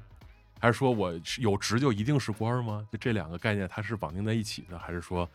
[0.60, 2.86] 还是说我有职就一定是官吗？
[2.92, 5.28] 就这两个概念它是绑定在一起的，还是说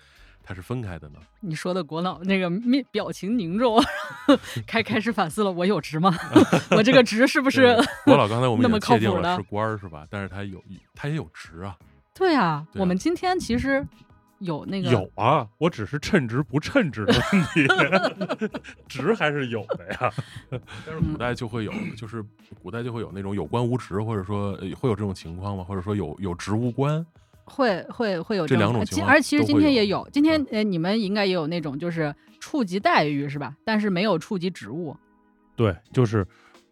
[0.47, 1.19] 它是分开的呢？
[1.41, 3.83] 你说的国老那个面表情凝重，
[4.65, 6.17] 开开始反思了，我有职吗？
[6.71, 7.75] 我这个职是不是？
[8.05, 10.07] 国老刚才我们那么已经界定靠谱的了是官儿是吧？
[10.09, 10.63] 但是他有
[10.95, 11.75] 他也有职啊，
[12.13, 13.85] 对啊，对啊我们今天其实
[14.39, 17.43] 有那个有啊，我只是称职不称职的问
[18.47, 18.57] 题，
[18.87, 20.13] 职还是有的呀。
[20.49, 22.23] 但是古代就会有，就是
[22.63, 25.63] 古代就会有那种有官无职，或者说呃会有这种情况吗？
[25.65, 27.05] 或者说有有职无官？
[27.47, 33.55] 会会会有这两种呃情况而其实今天也有，今天呃你们应该也有那种就是处级待遇是吧？
[33.63, 34.95] 但是没有处级职务。
[35.55, 36.25] 对，就是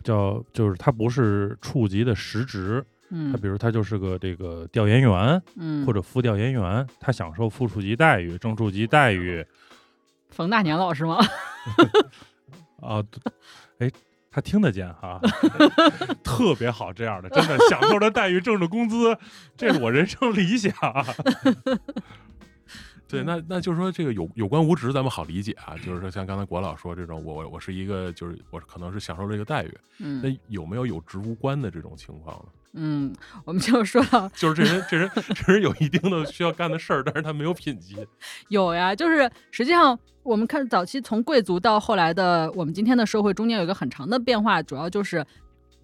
[0.04, 9.44] 叫就是他不是处级的实职，嗯他比如他就是个这个调研员嗯，或者副调研员，他享受副处级待遇、正处级待遇
[10.30, 11.18] 冯大年老师吗？
[12.82, 13.02] 啊。
[13.02, 13.22] 对
[13.80, 13.92] 哎，
[14.36, 15.18] 他听得见哈，
[16.22, 19.18] 特别好，这样的真的享受着待遇、挣着工资，
[19.56, 20.74] 这是我人生理想。
[23.08, 32.46] 对，那那就是说这个有有官无职，咱们好理解啊，就是说像刚才国老说这种，我我我是一个就是我可能是享受这个待遇，嗯那有没有有职无官的这种情况呢？
[32.76, 33.14] 嗯，
[33.46, 37.96] 我们就说到就是这人这人这人有一定的需要干的事儿，但是他没有品级。
[38.50, 45.26] 有呀，就是实际上我们看早期从贵族到后来的我们今天的社会中间有一个很长的变化，主要就是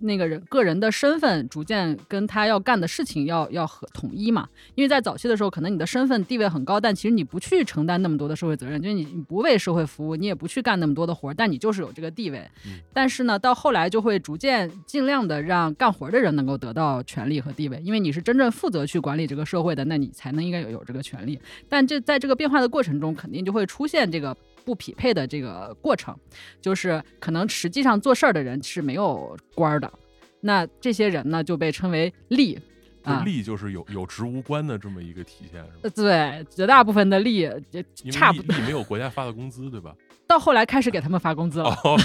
[0.02, 4.48] 那个人个人的身份逐渐跟他要干的事情要要和统一嘛。
[4.76, 12.40] 因为在早期的时候，可能你的身份地位很高，但其实你不去承担那么多的社会责任，就是你你不为社会服务，你也不去干那么多的活儿，但你就是有这个地位。
[12.66, 21.40] 嗯但是呢，到后来就会逐渐尽量的让干活的人能够得到权利和地位，因为你是真正负责去管理这个社会的，那你才能应该有有这个权利。
[21.70, 24.36] 但这在这个变化的过程中，肯定就会出现这个
[24.66, 26.16] 不匹配的这个过程，
[26.62, 29.92] 就是可能实际上做事儿的人是没有官儿的，
[30.40, 32.58] 那这些人呢就被称为吏。
[33.04, 35.80] 啊，吏就是有有职无官的这么一个体现，是吧？
[35.82, 37.32] 呃对，绝大部分的吏
[37.72, 39.96] 也差不多，没有国家发的工资，对吧？
[40.28, 41.70] 到后来开始给他们发工资了。
[41.84, 41.98] 哦，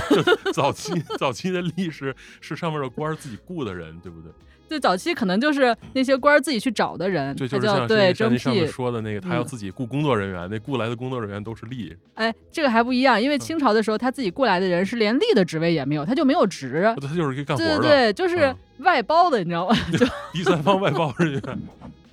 [0.54, 4.32] 早期早期的吏是是上面的官儿自己雇的人，对不对？
[4.68, 8.66] 最早期可能就是那些官儿自己去找的人，对，他就是像叫对征面辟。
[8.66, 16.82] 说的那个，他要嗯自己雇工作人员，那雇来的工作人员都是吏，哎，这个还不一样，嗯因为清朝的时候他自己雇来的人是连吏的职位也没有，他就没有职。
[17.00, 19.76] 他就是干活的，对对对，就是嗯外包的，你知道吗？
[19.96, 21.42] 就第三方外包人员，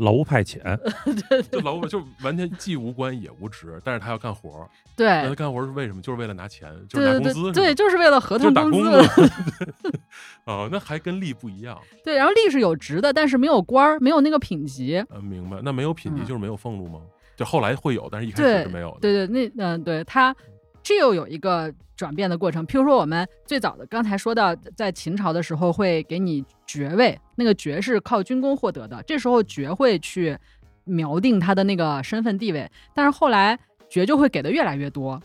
[0.04, 0.60] 劳务派遣，
[1.52, 6.02] 就劳务就完全既无官也无职，但是他要干活儿，那他干活儿是为什么？
[6.02, 9.30] 就是为了拿钱，就是拿对对工资，对就是为了合就是同工打工。
[10.46, 15.04] 哦，那还跟吏不一样，对，然后吏是有职的，但是没有官儿，没有那个品级。
[15.10, 15.60] 嗯，明白？
[15.64, 17.00] 那没有品级嗯就是没有俸禄吗？
[17.36, 18.98] 就后来会有，但是一开始是没有的。
[19.02, 20.36] 对对，那嗯、对它
[20.84, 22.66] 这又有一个转变的过程。
[22.68, 30.38] 譬如说，我们最早的刚才说到，在秦朝的时候会给你爵位，那个爵是靠军功获得的，这时候爵会去
[30.86, 32.70] 锚定他的那个身份地位。
[32.94, 33.58] 但是后来
[33.90, 35.22] 爵就会给的越来越多，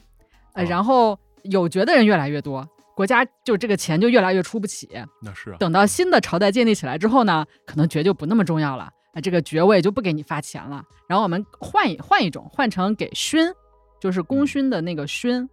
[0.55, 2.67] 呃，哦然后有爵的人越来越多。
[2.95, 4.89] 国家就这个钱就越来越出不起，
[5.23, 13.49] 那是啊，等到新的朝代建立起来之后呢，可能爵就不那么重要了，啊，这个爵位就不给你发钱了，然后我们换一换一种，换成给勋，
[14.01, 15.49] 就是功勋的那个勋，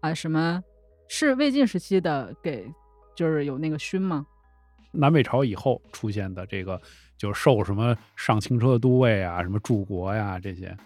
[0.00, 0.62] 啊，什么
[1.08, 2.70] 是魏晋时期的给
[3.16, 4.24] 就是有那个勋吗？
[4.92, 6.80] 南北朝以后出现的这个，
[7.16, 10.76] 就受什么上轻车都尉啊，什么柱国呀这些。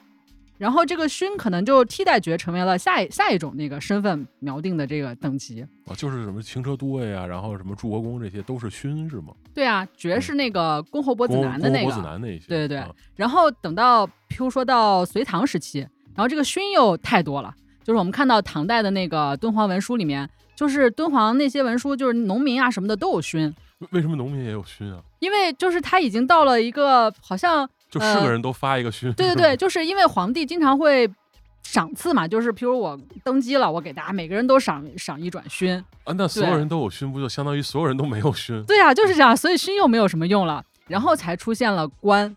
[0.59, 5.61] 然后这个勋可能就替代爵成为了下一下一种那个身份锚定的这个等级。
[5.87, 9.35] 啊，就是什么轻车都尉啊，然后什么柱国公这些都是勋是吗？
[9.53, 11.87] 对啊，爵是那个公侯伯子男的那个。
[11.87, 12.47] 伯子男那一些。
[12.47, 25.01] 对对对啊然后等到譬如说到隋唐时期，然后这个勋又太多了，就是我们看到唐代的那个敦煌文书里面，就是敦煌那些文书，就是农民啊什么的都有勋，为为什么农民也有勋啊？
[25.21, 29.13] 因为就是他已经到了一个好像就是个人都发一个勋。
[29.15, 31.09] 对对对，就是因为皇帝经常会
[31.63, 35.73] 赏赐嘛，就是譬如我登基了，我给大家每个人都赏赏一转勋。
[36.05, 38.63] 啊，那所有人都有勋，不就相当于所有人都没有勋？
[38.65, 42.35] 对啊，就是这样，所以勋又没有什么用了，然后才出现了官，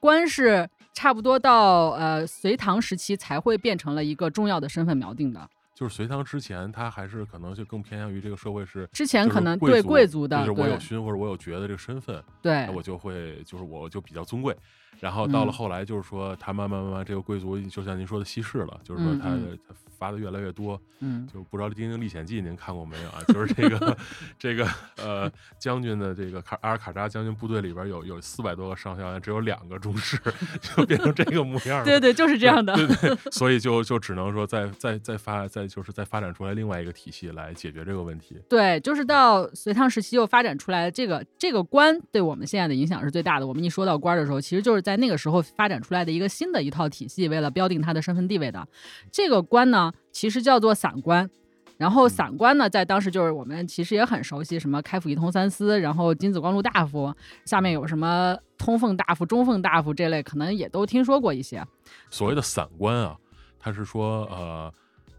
[0.00, 8.88] 官是差不多到呃隋唐时期才会变成了一个重要的身份锚定的，就是隋唐之前，他还是可能就更偏向于这个社会是。
[8.92, 14.56] 之前可能对贵族的，就是我有勋或者我有爵的这个身份，对那我就会就是我就比较尊贵。
[15.00, 19.30] 然后到了嗯后来，就是说他慢慢慢慢这个贵族，就像您说的稀释了，就是说他
[19.66, 20.80] 他发的越来越多。
[21.06, 23.20] 嗯就不知道《丁丁历险记》您看过没有啊？
[23.28, 23.96] 就是这个
[24.38, 30.16] 这个呃将军的这个卡阿尔卡扎将军部队里边有有四百多个上校，只有两个中士，
[30.62, 31.84] 就变成这个模样了。
[31.84, 32.74] 对对，就是这样的。
[32.74, 38.40] 对对，所以就就只能说再再再发再就是再发展出来另外一个体系来解决这个问题。
[38.48, 43.46] 对，就是到隋唐时期又发展出来这个这个官对我们现在的影响是最大的。
[43.46, 48.68] 我们一说到官儿的时候，其实就是在那个时候发展出来的一个新的一套体系，为了标定他的身份地位的。
[49.10, 51.28] 这个官呢，其实叫做散官。
[51.76, 57.12] 然后散官呢，在当时就是我们其实也很熟悉，什么开府一通三司，然后金紫光禄大夫，
[57.44, 61.64] 下面有什么通奉大夫、中奉大夫这类，可能也都听说过一些。
[62.10, 63.16] 所谓的散官啊，
[63.58, 64.72] 他是说呃，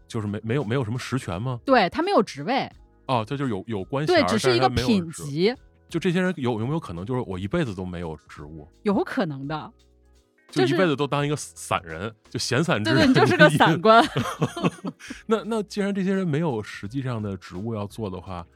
[0.08, 1.60] 就是没没有没有什么实权吗？
[1.66, 2.66] 对他没有职位，
[3.06, 4.66] 哦，这就是有有关系对，只是一个。
[4.70, 5.54] 品级，
[5.88, 9.72] 就这些人有有没有可能就是我一辈子都没有职务，有可能的。
[10.48, 13.10] 就一辈子都当一个散人，就闲散之对对，人。
[13.10, 14.04] 你就是个散官。
[15.26, 18.46] 那那既然这些人没有实际上的职务要做的话，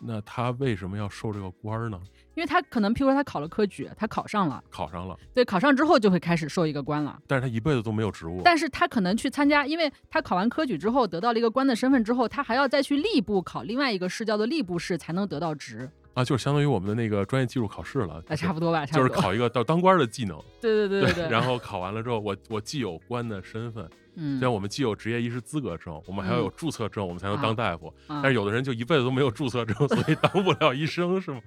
[0.00, 2.00] 那他为什么要受这个官儿呢？
[2.34, 7.20] 因为他可能，譬如说他考了科举，他考上了，考上了，对，考上之后就会开始受一个官了。
[7.26, 8.40] 但是他一辈子都没有职务。
[8.44, 15.90] 但是他可能去参加，因为他考完科举之后得到了一个官的身份之后，他还要再去吏部考另外一个试，叫做吏部试，才能得到职。
[16.14, 19.08] 啊，就是相当于我们的那个专业技术考试了，哎，差不多吧，差就是。
[19.08, 20.38] 考一个到当官的技能。
[20.60, 27.86] 对对对对然后考完了之后，我我既有官的身份，嗯，像我们既有职业医师资格证，我们还要有注册证，我们才能当大夫。
[28.06, 31.40] 啊但是有的人就一辈子都没有注册证，所以当不了医生，是吗？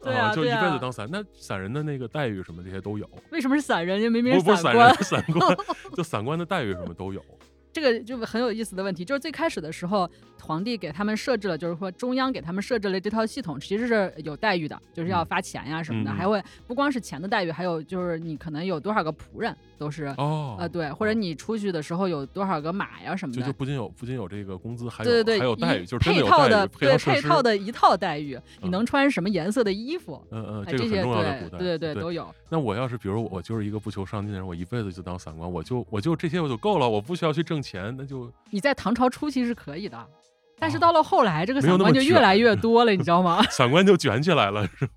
[0.00, 1.08] 对啊就一辈子当散。
[1.10, 3.98] 那散人的那个待遇什么这些都有，为什么是散人？
[4.00, 4.94] 因为明明不不是散人，。
[4.96, 5.56] 散官，
[5.96, 7.20] 就散官的待遇什么都有。
[7.72, 10.08] 这个就很有意思的问题，就是最开始的时候，
[10.40, 15.26] 皇帝给他们设置了，就是说中央给他们设置了这套系统，其实是有待遇的，就是要嗯。
[15.26, 20.06] 发钱呀什么的，还会不光是钱的待遇，还有就是你可能有多少个仆人都是。
[20.18, 32.26] 哦，呃，对，或者你出去的时候有多少个马呀什么的，就就不仅有不仅有这个工资，还有对对对，还有待遇，就是配套的对配套，的一套待遇，你嗯能穿什么颜色的衣服，嗯嗯，哎，这个很些重要的古代，对对对对都有。
[32.48, 40.06] 那我要是比如我就是一个不求上进的人，我一辈子就当散官，我就我就这些我就够了，我不需要去挣钱，那就你在唐朝初期是可以的，
[40.58, 43.42] 但是哦到了后来，这个散官就越来越 多了，你知道吗？
[43.50, 44.92] 散官就卷起来了，是吧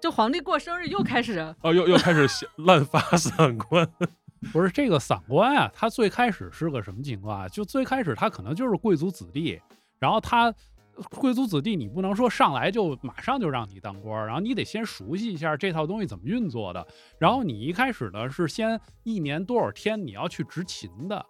[0.00, 3.88] 就皇帝过生日又开始，哦，又又开始写滥发 散官，
[4.52, 7.48] 不是这个散官啊，他最开始是个什么情况啊？
[7.48, 9.60] 就最开始他可能就是贵族子弟，
[9.98, 10.54] 然后他
[11.10, 16.86] 贵族子弟，你不能说上来就马上就让你当官儿，然后你得先熟悉一下这套东西怎么运作的。
[17.18, 21.24] 然后你一开始呢是先一年多少天你要去执勤的。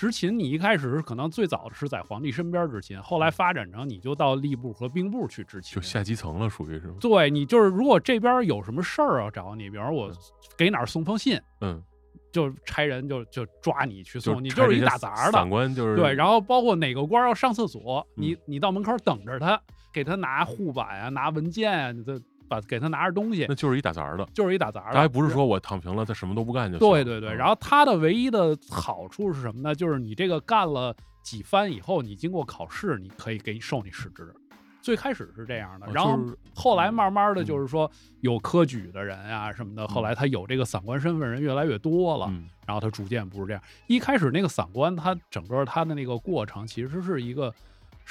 [0.00, 6.94] 执勤，你一开始是可能最早是在皇帝身边执勤，后来发展成你就到吏部和兵部去执勤，就下基层了，属于是吗？
[6.98, 10.10] 对你就是，如果这边有什么事儿要找你，比方我
[10.56, 11.84] 给哪儿送封信，嗯，
[12.32, 15.46] 就差人就就抓你去就送，你就是一打杂的散。
[15.46, 19.60] 官就是对，然后包括哪个官要上厕所，嗯你你到门口等着他，
[19.92, 22.18] 给他拿护板啊，拿文件啊，你这
[22.50, 24.94] 把给他拿着东西那，就是一打杂的，就是一打杂的。
[24.94, 26.86] 他还不是说我躺平了，他什么都不干就行。
[26.86, 29.72] 对对对，嗯然后他的唯一的好处是什么呢？
[29.72, 30.92] 就是你这个干了
[31.22, 34.34] 几番以后，你经过考试，你可以给你授你实职。
[34.82, 36.18] 最开始是这样的，哦然后
[36.54, 37.88] 后来慢慢的嗯就是说
[38.22, 43.62] 有科举的人啊什么的，后来他有这个散官身份人越来越多了，嗯然后他逐渐不是这样。
[43.88, 47.52] 一开始那个散官，他整个他的那个过程其实是一个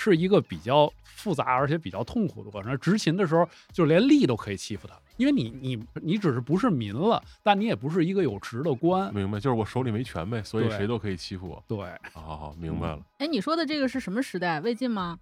[0.02, 2.78] 是一个比较复杂而且比较痛苦的过程。
[2.80, 9.14] 执勤的时候，就连吏都可以欺负他，因为你你你只是不是民了，但你也不是一个有职的官。
[9.14, 11.62] 明白，就是我手里没权呗，所以 谁都可以欺负我。
[11.68, 11.78] 对，
[12.14, 13.02] 好好好，明白了。
[13.18, 14.62] 哎，你说的这个是什么时代？
[14.62, 15.20] 魏晋吗？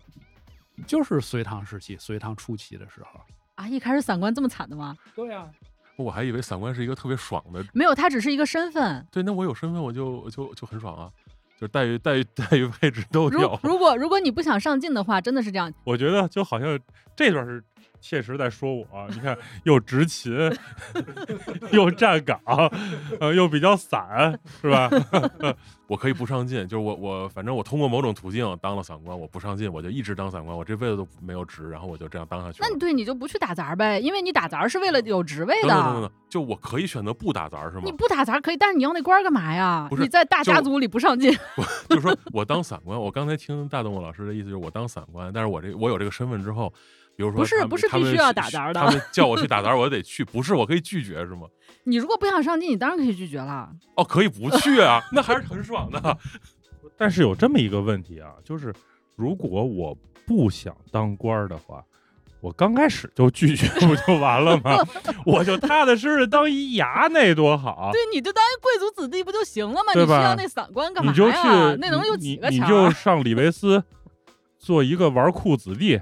[0.86, 3.20] 就是隋唐时期，隋唐初期的时候。
[3.56, 4.96] 啊，一开始散官这么惨的吗？
[5.16, 5.50] 对呀、
[5.96, 9.04] 我还以为散官是一个特别爽的，没有，他只是一个身份。
[9.12, 11.12] 对，那我有身份我就就就很爽啊，
[11.60, 13.60] 就是待遇待遇待遇位置都如有。
[13.64, 15.74] 如果如果你不想上进的话，真的是这样。
[15.84, 16.80] 我觉得就好像
[17.16, 17.64] 这段是
[18.00, 20.32] 切实在说我，你看又执勤，
[21.72, 22.40] 又站岗，
[23.20, 24.90] 呃，又比较散，是吧？
[25.88, 32.60] 我可以不上进，就是我我反正我通过某种途径当了散官，我不上进，我就一直当散官，我这辈子都没有职，然后我就这样当下去。
[32.62, 35.70] 那你对你就不去打杂呗，因为你打杂是为了有职位的。
[35.70, 37.92] 等等等等，就我可以选择不打杂是吗你？
[37.94, 39.88] 不打杂可以，但是你要那官干嘛呀？
[39.90, 41.32] 不是你在大家族里不上进，
[41.90, 46.72] 就是说我当散官，我刚才听大动物老师的意思就是我当散官，但是我这我有这个身份之后，
[47.18, 51.48] 比如说不是不是必须要打杂的他们叫我去打杂，我得去，不是我可以拒绝是吗？
[51.84, 53.70] 你如果不想上进，你当然可以拒绝了。
[53.96, 56.18] 哦，可以不去啊，那还是很爽的。
[56.96, 58.72] 但是有这么一个问题啊，就是
[59.16, 59.98] 如果我
[60.28, 61.84] 不想当官儿的话，
[62.40, 64.78] 我刚开始就拒绝不就完了吗？
[65.26, 67.90] 我就踏踏实实当一衙内多好。
[67.92, 69.94] 对，你就当贵族子弟不就行了吗？
[69.96, 72.70] 你需要那散官干嘛你就去呀？，那能有你几个你钱儿？
[72.70, 73.84] 就上李维斯
[74.60, 76.00] 做一个纨绔子弟，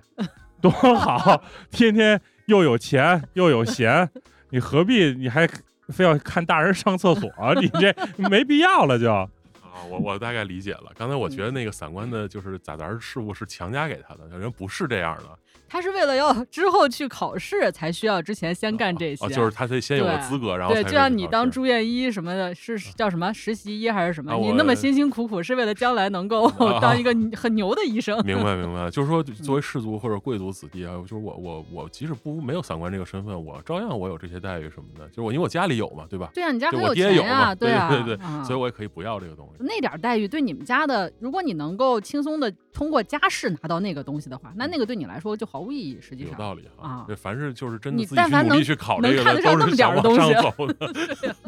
[0.69, 1.43] 多好！
[1.69, 4.09] 天天又有钱又有闲，
[4.49, 5.47] 你何必你还
[5.89, 7.29] 非要看大人上厕所？
[7.61, 7.93] 你这
[8.29, 9.13] 没必要了就。
[9.13, 9.27] 啊，
[9.89, 10.91] 我我大概理解了。
[10.95, 15.37] 刚才我觉得那个散官的就是打杂事物是强加给他的，人不是这样的。
[15.75, 19.25] 他是为了要之后去考试才需要之前先干这些。
[19.25, 24.31] 哦，就是他得先有个资格，然后对，就像你当住院医什么的，是叫什么实习医还是什么？
[24.31, 28.17] 啊你那么辛辛苦苦是为了将来能够啊 当一个很牛的医生。
[28.25, 36.29] 明白明白， 就是说嗯作为士族或者贵族子弟啊，就是我我我即使不没有散官这个身份，我照样我有这些待遇什么的，就是我因为我家里有嘛，对吧？
[36.33, 39.61] 对啊，你家就很我爹有钱呀、嘛，对啊，对对，啊所以我也可以不要这个东西。
[39.61, 45.99] 那点待遇对你们家的，如果你能够轻松的通过家世拿到那个东西的话，那那个对你来说就毫无意义。
[46.01, 50.93] 实际上，有道理啊这凡是就是真的自己去努力去考这个的，都是想往上东 走的。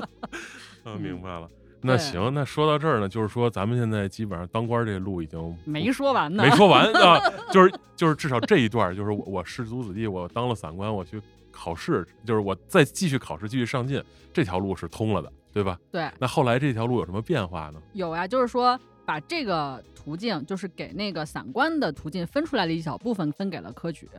[0.85, 1.49] 嗯，明白了。
[1.81, 6.43] 那行，那说到这儿呢，就是说咱们现在基本上当官这路已经没说完呢。
[6.43, 7.19] 没说完 啊，
[7.51, 14.03] 就是就是至少这一段，就是我我士族子弟，我当了散官，我去考试，就是我再继续考试，继续上进，
[14.33, 15.77] 这条路是通了的，对吧？
[15.91, 17.79] 对，那后来这条路有什么变化呢？
[17.93, 18.77] 有啊，就是说
[19.07, 24.09] 把这个途径，就是给那个散官的途径分出来了一小部分，分给了科举。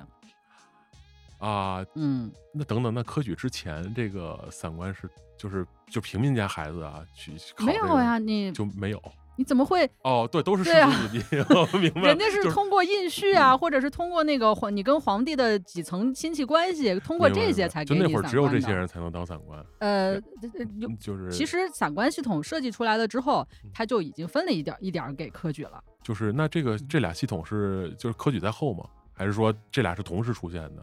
[1.37, 9.03] 啊，嗯，那等等，那科举之前这个散官是就是就平民家孩子啊去考这个没有呀，你就没有
[9.39, 9.89] 你怎么会？
[10.03, 25.81] 哦，对，都是世对啊族子弟，我明白，人家就是通过印序啊，或者是通过那个皇你跟皇帝的几层亲戚关系，通过明白明白这些才给就那会儿只有这些人才能当散官，呃，这这有嗯就是其实散官系统设计出来了之后嗯，它就已经分了一点儿一点儿给科举了。
[26.03, 28.85] 就是那这个这俩系统是就是科举在后吗？
[29.13, 30.83] 还是说这俩是同时出现的？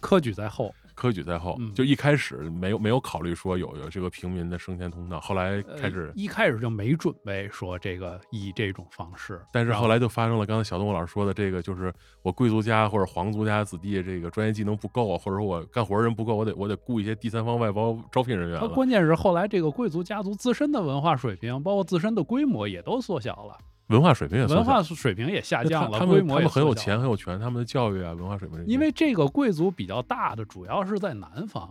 [0.00, 1.72] 科举在后，科举在后，嗯。
[1.74, 11.92] 就一开始没有没有考虑说有有这个平民的升迁通道，后来呃开始，一开始就没准备说这个以这种方式，但是后来就发生了刚才小动物老师说的这个，就是
[12.22, 18.68] 我贵族家或者皇族家子弟这个专业技能不够，或者说我干活人不够，我得我得雇一些第三方外包招聘人员了。
[18.68, 23.58] 它关键是后来这个贵族家族自身的文化水平，包括自身的规模也都缩小了，
[23.88, 31.68] 文化水平也文化水平也下降了，他们他们很有钱很有权，他们的教育啊文化水平，因为这个贵族比较大的，主要是在南方。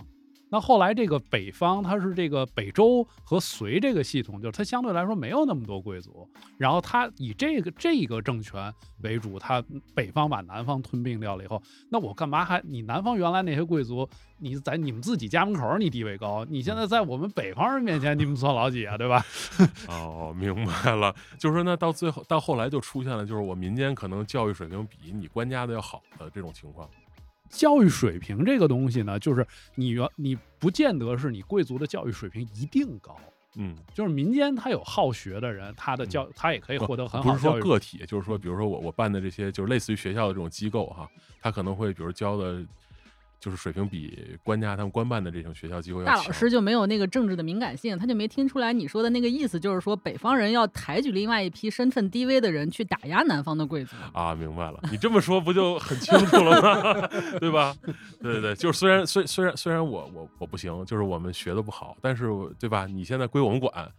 [0.53, 6.29] 那后来这个北方，它是这个北周和隋这个系统，就是它相对来说没有那么多贵族，
[6.59, 9.63] 然后它以这个这个政权为主，它
[9.95, 19.25] 北方把南方吞并掉了以后，那我干嘛还你南方原来那些贵族，你在你们自己家门口你地位高，你现在在我们北方人面前你们算老几啊，对吧？
[19.89, 26.87] 哦，明白了，就是说，那到最后到后来就出现了，就是我民间可能教育水平比你官家的要好的这种情况。
[27.53, 29.45] 教育水平这个东西呢，就是
[29.75, 33.15] 你原你不见得是你贵族的教育水平一定高。
[33.55, 37.61] 嗯，就是民间他有好学的人，他的教他也可以获得很不是好的教育。
[37.61, 41.07] 说个体，就是说，比如说我我办的这些，就是类似于学校的这种机构哈，
[41.39, 42.65] 他可能会比如教的，
[43.43, 46.15] 就是水平比官家他们官办的这种学校机构要强。
[46.15, 53.97] 大老师就没有那个政治的敏感性，他就没听出来你说的那个意思，就是说北方人要抬举另外一批身份低微的人去打压南方的贵族。
[54.13, 57.09] 啊，明白了，你这么说不就很清楚了吗？
[57.41, 57.75] 对吧？
[58.21, 62.85] 对对对，就是虽然虽虽然虽然我我我不行，就是我们学的不好，但是对吧？
[62.85, 63.91] 你现在归我们管，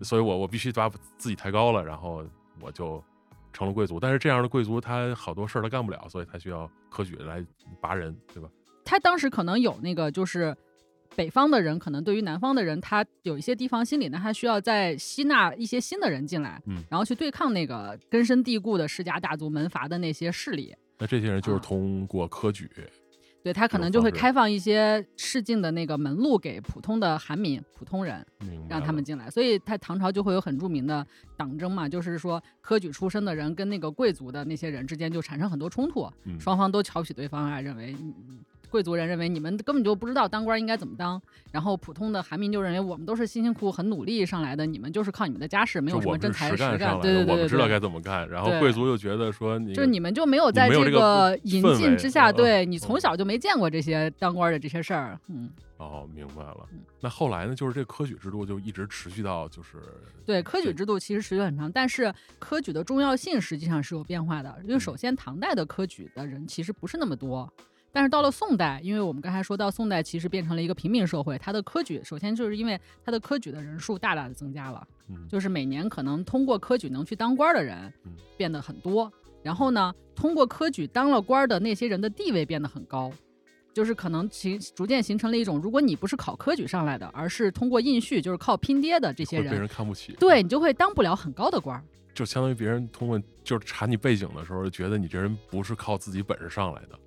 [0.00, 2.26] 所以我我必须把自己抬高了，然后
[2.60, 3.00] 我就
[3.52, 4.00] 成了贵族。
[4.00, 7.46] 但是这样的贵族他好多事儿他干不了，所以他需要科举来
[7.80, 8.48] 拔人，对吧？
[8.88, 10.56] 他当时可能有那个就是。
[11.16, 20.72] 北方的人可能对于南方的人，他有一些地方心理呢，他需要再吸纳一些新的人进来，嗯然后去对抗那个根深蒂固的世家大族门阀的那些势力。
[20.96, 22.70] 那这些人就是啊通过科举，
[23.42, 28.24] 对他可能就会开放一些试进的那个门路给普通的寒民、普通人，
[28.68, 29.28] 让他们进来。
[29.28, 31.04] 所以，他唐朝就会有很著名的
[31.36, 38.38] 党争嘛，就是说科举出身的人跟那个贵族的那些人之间就产生很多冲突，嗯双方都瞧不起对方啊，认为嗯嗯
[38.70, 41.20] 贵族人认为你们根本就不知道当官应该怎么当，
[41.52, 47.32] 然后普通的寒民就认为我们都是辛辛苦苦很努力上来的，你们就是靠你们的家世，没有什么真才实实干对对，对。
[47.34, 48.28] 我们知道该怎么干。
[48.28, 56.80] 然后贵族又觉得说你就是你们就没有在这个个引进之下，嗯对你嗯从小就没见过这些当官的这些事儿，嗯，哦，明白了嗯。
[57.00, 57.54] 那后来呢？
[57.54, 59.78] 就是这科举制度就一直持续到就是
[60.26, 64.54] 对，科举制度其实持续很长，但是科举的重要性实际上是有变化的。
[64.62, 67.50] 因为嗯首先，唐代的科举的人其实不是那么多，
[67.98, 83.10] 但是到了宋代，因为我们刚才说到宋代其实变成了一个平民社会，它的科举首先就是因为它的科举的人数大大的增加了，嗯就是每年可能通过科举能去当官的人嗯变得很多，然后呢，通过科举当了官的那些人的地位变得很高。
[83.74, 90.12] 就是可能形逐渐形成了一种，如果你不是考科举上来的，而是通过应试，就是靠拼爹的这些会被人，人看不起。
[90.20, 91.82] 对你就会当不了很高的官儿。
[92.14, 96.98] 就相当于别人通过就是查你背景的时候，觉得你这人不是靠自己本事上来的。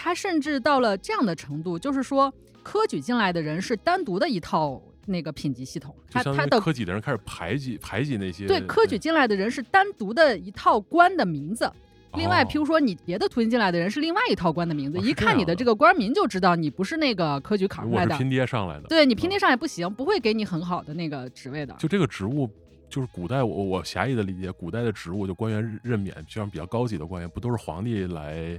[0.00, 2.32] 他甚至到了这样的程度，就是说
[2.62, 11.68] 科举进来的人是单独的一套那个品级系统，他他的科举的人开始排挤排挤那些对科举进来的人是单独的一套官的名字。
[12.14, 18.14] 另外，譬如说你别的途径进来的人是另外一套官的名字，哦一看你的这个官名就知道你不是那个科举考出来的。
[18.14, 18.88] 我是拼爹上来的。
[18.88, 21.74] 对你拼爹嗯上也不行，不会给你很好的那个职位的。
[21.74, 22.48] 就这个职务，
[22.88, 28.58] 就是古代我我狭义的理解，古代的职务就官员任任免，像比较高级的官员，不都是皇帝来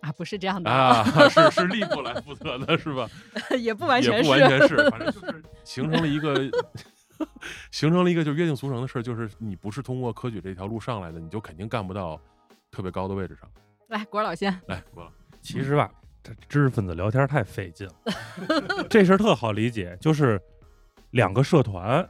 [0.00, 1.04] 啊，不是这样的，啊？
[1.28, 3.08] 是是吏部来负责的，是吧？
[3.58, 4.30] 也不完全是。
[4.30, 6.50] 也不完全是，反正就是形成了一个
[7.70, 12.20] 形成了一个就约定俗成的事儿，就是你不是通过科举这条路上来的，你就肯定干不到
[12.70, 13.48] 特别高的位置上。
[13.88, 15.10] 来，国老先，来，国老，
[15.42, 15.90] 其实吧，
[16.22, 18.86] 这知识分子聊天太费劲了。
[18.88, 20.40] 这事儿特好理解，就是
[21.10, 22.08] 两个社团，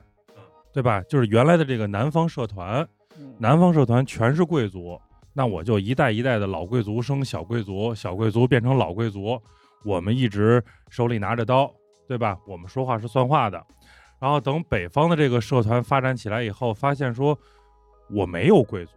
[0.72, 1.02] 对吧？
[1.08, 2.86] 就是原来的这个南方社团，
[3.18, 5.00] 嗯南方社团全是贵族，
[5.32, 9.40] 那我就一代一代的老贵族生小贵族，小贵族变成老贵族，
[9.84, 11.72] 我们一直手里拿着刀，
[12.08, 12.38] 对吧？
[12.46, 13.64] 我们说话是算话的。
[14.18, 17.38] 然后等北方的这个社团发展起来以后，发现说
[18.10, 18.92] 我没有贵族，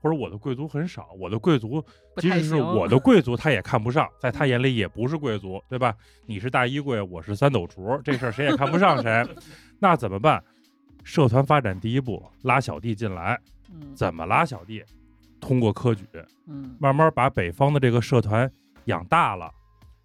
[0.00, 1.84] 或者我的贵族很少，我的贵族
[2.16, 5.94] 即使是我的贵族，他也看不上，在他眼里也不是贵族，对吧？
[6.24, 9.26] 你是大衣柜，我是三斗橱，这事儿谁也看不上谁，
[9.78, 10.42] 那怎么办？
[11.04, 13.38] 社团发展第一步，拉小弟进来，
[13.70, 14.82] 嗯怎么拉小弟？
[15.40, 16.04] 通过科举，
[16.46, 18.50] 嗯慢慢把北方的这个社团
[18.86, 19.50] 养大了，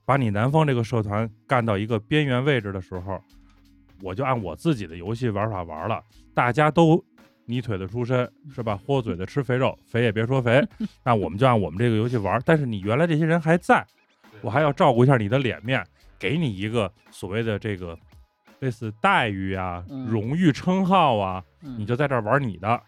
[0.05, 3.21] 把你南方这个社团干到一个边缘位置的时候，
[4.01, 6.01] 我就按我自己的游戏玩法玩了。
[6.33, 7.03] 大家都
[7.45, 8.77] 泥腿子出身是吧？
[8.77, 10.65] 豁嘴的吃肥肉，肥也别说肥。
[11.03, 12.41] 那我们就按我们这个游戏玩。
[12.45, 13.85] 但是你原来这些人还在，
[14.41, 15.85] 我还要照顾一下你的脸面，
[16.17, 17.97] 给你一个所谓的这个
[18.59, 22.81] 类似待遇啊、嗯荣誉称号啊，嗯你就在这儿玩你的，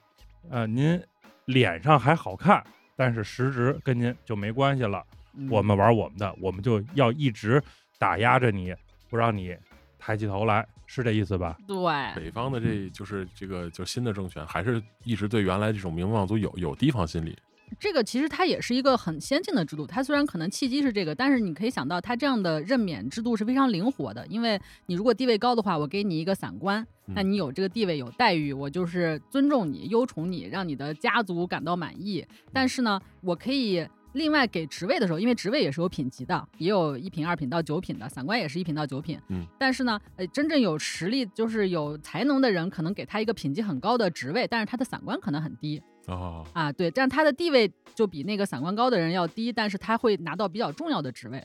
[0.49, 0.99] 呃，您
[1.45, 2.63] 脸上还好看，
[2.95, 5.03] 但是实质跟您就没关系了。
[5.35, 7.61] 嗯我们玩我们的，我们就要一直
[7.97, 8.73] 打压着你，
[9.09, 9.57] 不让你
[9.97, 11.57] 抬起头来，是这意思吧？
[11.67, 11.75] 对
[12.15, 17.35] 北方的这就是这个就新的政权，还是一直对原来这种名门望族有有提防心理。
[17.79, 24.25] 这个其实它也是一个很先进的制度，它虽然可能契机是这个，但是你可以想到，它这样的任免制度是非常灵活的。
[24.27, 32.25] 因为你如果地位高的话，我给你一个散官，嗯那你有这个地位有待遇，我就是尊重你、优宠你，让你的家族感到满意。
[32.51, 39.19] 但是呢，我可以另外给职位的时候，因为职位也是有品级的，也有一品、二品到九品的，散官也是一品到九品。
[39.29, 45.81] 嗯，但是呢，呃，真正有实力就是有才能的人，可能给他一个品级很高的职位，但是他的散官可能很低。
[46.07, 51.41] 哦，啊，对，这样他的地位就比那个散官高的人要低，但是他会拿到比较重要的职位。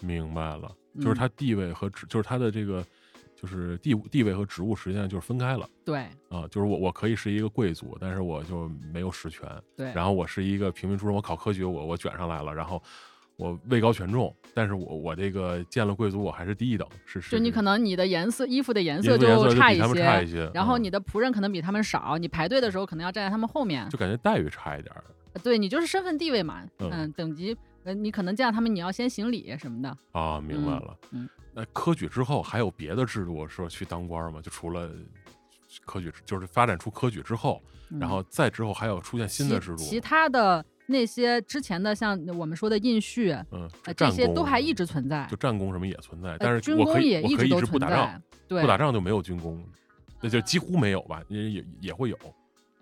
[0.00, 2.84] 明白了，就是嗯他地位和职，就是他的这个
[3.34, 6.46] 就是地地位和职务实际上就是分开了对啊。
[6.50, 9.46] 就是我我可以是一个贵族，但是我就没有实权。
[9.76, 12.82] 对，然后我是一个平民出身，我考科举，我我卷上来了，然后
[13.40, 17.30] 我位高权重，但是我我这个见了贵族，我还是低一等，是是。
[17.30, 23.88] 就你可能你的颜色衣服的颜颜色就差一些，差一些，嗯然后你的仆人可能比他们少，你排队的时候可能要站在他们后面。
[23.88, 25.02] 就感觉待遇差一点儿
[25.42, 29.96] 对你就是身份地位嘛，嗯嗯，等级，呃，你可能见到他们你要先行礼什么的。
[30.12, 30.40] 啊。
[30.40, 30.96] 明白了。
[31.12, 34.40] 嗯那科举之后还有别的制度说去当官吗？
[34.40, 34.88] 就除了
[35.84, 37.60] 科举，就是发展出科举之后，
[37.90, 45.36] 嗯然后再之后还有出现新的制度，其其他的那些之前的，像我们说的印序，呃，嗯，这些都还一直存在就。
[45.36, 49.62] 战功什么也存在，呃但是军我可以功也一直都存打仗在，，对，不打仗就没有军功，
[50.20, 52.18] 那就几乎没有吧，也也也会有。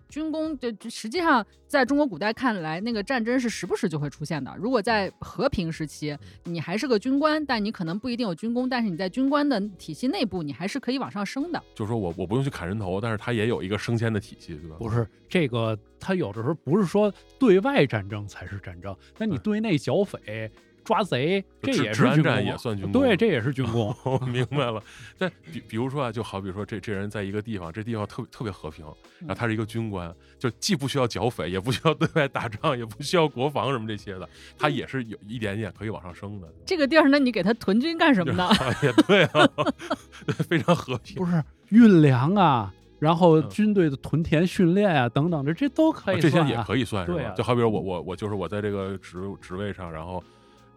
[0.09, 4.53] 军工就就实际上在中国古代看来，那个战争是时不时就会出现的。
[4.57, 11.63] 如果在和平时期，你还是个军官，但你可能不一定有军功，但是你在军官的体系内部，你还是可以往上升的。
[11.75, 14.75] 就是说我我不用去砍人头，但是他也有一个升迁的体系，对吧？
[14.79, 20.51] 不是这个，他有的时候不是说对外战争才是战争，那你嗯对内剿匪。
[20.89, 23.95] 抓贼，这也是军治安战也算军功对，这也是军功。
[24.03, 24.81] 我明白了。
[25.19, 28.83] 但比比如说啊，就好比说这这人在一个地方，这地方特别特别和平，
[29.19, 34.27] 然后他是一个军官，就既不需要剿匪，也不需要对外打仗，也不需要国防什么这些的，
[34.57, 36.47] 他也是有一点点可以往上升的。
[36.65, 38.45] 这个地儿，那你给他屯军干什么呢？
[38.45, 39.47] 啊 也对啊，
[40.49, 41.17] 非常和平。
[41.17, 47.17] 不是运粮啊，然后嗯军队的屯田训练啊等等这，这都可以、啊这些也可以算是吧？
[47.17, 50.23] 对啊就好比说我我我就是我在这个职职位上，然后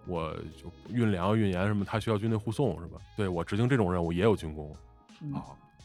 [0.06, 2.98] 我就运粮运盐什么，他需要军队护送是吧？
[3.16, 4.74] 对我执行这种任务也有军功
[5.22, 5.42] 嗯啊。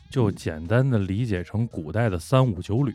[0.10, 2.94] 就简单的理解成古代的三五九旅，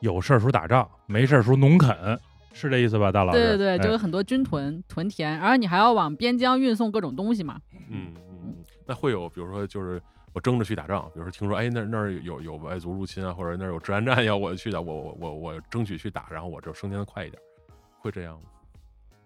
[0.00, 2.18] 有事儿时候打仗，没事儿时候农垦，
[2.52, 3.38] 是这意思吧，大老师？
[3.38, 7.58] 对对对，哎就有很多军屯屯田，而且你还要往边疆运送各种东西嘛。
[7.72, 8.54] 嗯嗯嗯，
[8.86, 10.00] 那会有比如说就是
[10.34, 17.42] 我争着去打仗，比如说听说哎那那儿有有外族入侵啊，或者那儿有治安战要我去的，我我我我争取去打，然后我就升迁的快一点，
[18.00, 18.48] 会这样吗？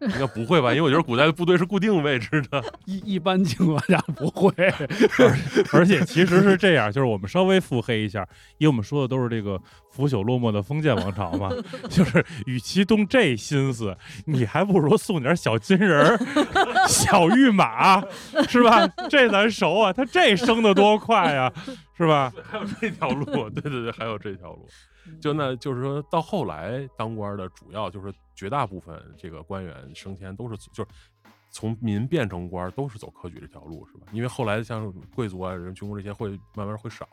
[0.10, 0.74] 应该不会吧？
[0.74, 2.62] 因为我觉得古代的部队是固定位置的。
[2.86, 4.52] 一一般情况下不会。
[5.72, 8.26] 而且其实是这样，就是我们稍微腹黑一下，
[8.58, 11.50] 因为我们说的都是这个腐朽落寞的封建王朝嘛，
[11.88, 13.96] 就是与其动这心思，
[14.26, 16.18] 你还不如送点小金人儿、
[16.88, 18.02] 小玉马，
[18.48, 18.86] 是吧？
[19.08, 21.52] 这咱熟啊，他这升的多快呀，
[21.96, 22.32] 是吧？
[22.50, 24.66] 还有这条路，对对对，还有这条路。
[25.20, 30.90] 就那就是说到后来当官的主要就是绝大部分这个官员升迁都是就是
[31.50, 34.06] 从民变成官都是走科举这条路是吧？
[34.12, 37.06] 因为后来像贵族啊、人军工这些会慢慢会少。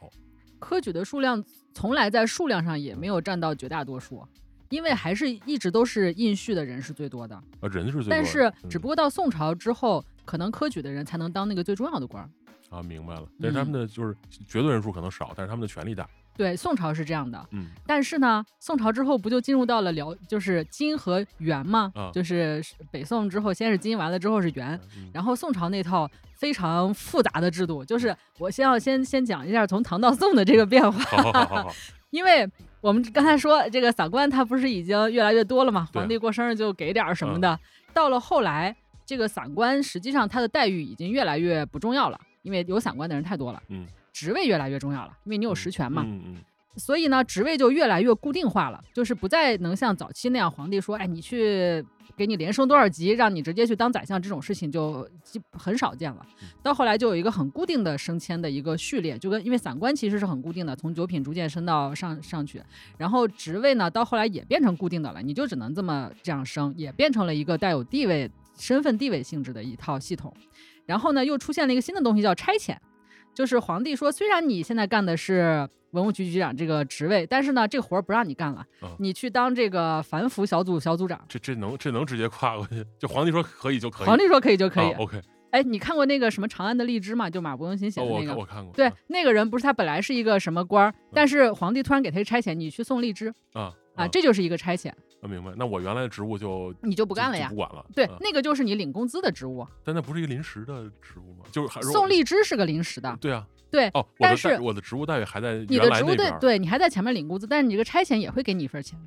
[0.60, 4.26] 科举的数量从来在数量上也没有占到绝大多数，
[4.70, 7.36] 因为还是一直都是应续的人是最多的。
[7.36, 12.30] 啊，人是最多的，但是只嗯不过到宋朝之后，可能科举的人才能当那个最重要的官儿。
[12.70, 13.28] 啊，明白了。
[13.42, 14.16] 但是他们嗯的就是
[14.48, 16.08] 绝对人数可能少，但是他们的权力大。
[16.40, 17.46] 对，宋朝是这样的。
[17.52, 21.92] 嗯但是呢，宋朝之后不就进入到了辽，就是金和元嘛？
[21.94, 24.80] 啊就是北宋之后，先是金，完了之后是元。
[24.96, 31.76] 嗯然后宋朝那套非常复杂的制度，就是我先要先先讲一下从唐到宋的这个变化，好好好好好，
[32.12, 37.60] 因为我们刚才说这个散官他不是已经越来越多了嘛，皇帝过生日就给点儿什么嗯的。
[37.94, 38.74] 到了后来，
[39.06, 43.62] 这个散官实际上他的待遇已经越来越不重要了，因为有散官的人太多了。
[43.68, 46.04] 嗯，职位越来越重要了，因为你有实权嘛。
[46.06, 46.36] 嗯嗯
[46.78, 51.84] 所以呢，职位就越来越固定化了，就是不再能像早期那样，皇帝说，哎，你去
[52.16, 56.48] 给你连升多少级，让你直接去当宰相，这种事情就基很少见了嗯。
[56.64, 62.62] 到后来就有一个很固定的升迁的一个序列，就跟因为散官其实是很固定的，从九品逐渐升到上上去，
[62.98, 70.34] 然后职位呢到后来也变成固定的了，你就只能这么这样升，也变成了一个带有地位、身份地位性质的一套系统。
[70.86, 72.78] 然后呢，又出现了一个新的东西叫差遣，
[73.40, 81.18] 就是皇帝说，虽然你现在干的是文物局局长这个职位，但是呢，这个活儿不让你干了，嗯你去当这个反腐小组小组长。
[81.30, 82.84] 这这能这能直接跨过去？
[83.00, 84.92] 就皇帝说可以就可以，皇帝说可以就可以。
[84.92, 85.22] 啊 OK，
[85.52, 87.30] 哎，你看过那个什么《长安的荔枝》吗？
[87.30, 88.32] 就马伯庸新写哦，我的那个。
[88.32, 94.92] 看我看过，对啊，那个人不是他本来是一个什么官儿，但是皇帝突然给他一差遣，你去送荔枝啊啊，这就是一个差遣，
[95.22, 95.52] 啊明白。
[95.58, 97.56] 那我原来的职务就你就不干了呀不。
[97.56, 97.86] 管了。
[97.94, 99.66] 对啊，那个就是你领工资的职务。
[99.84, 101.46] 但那不是一个临时的职务吗？
[101.52, 109.00] 就是还送荔枝是个临时的，对啊，对，哦，但是的我的职务待遇还在你原的职务对对你还在前面领工资，但是你这个差遣也会给你一份钱。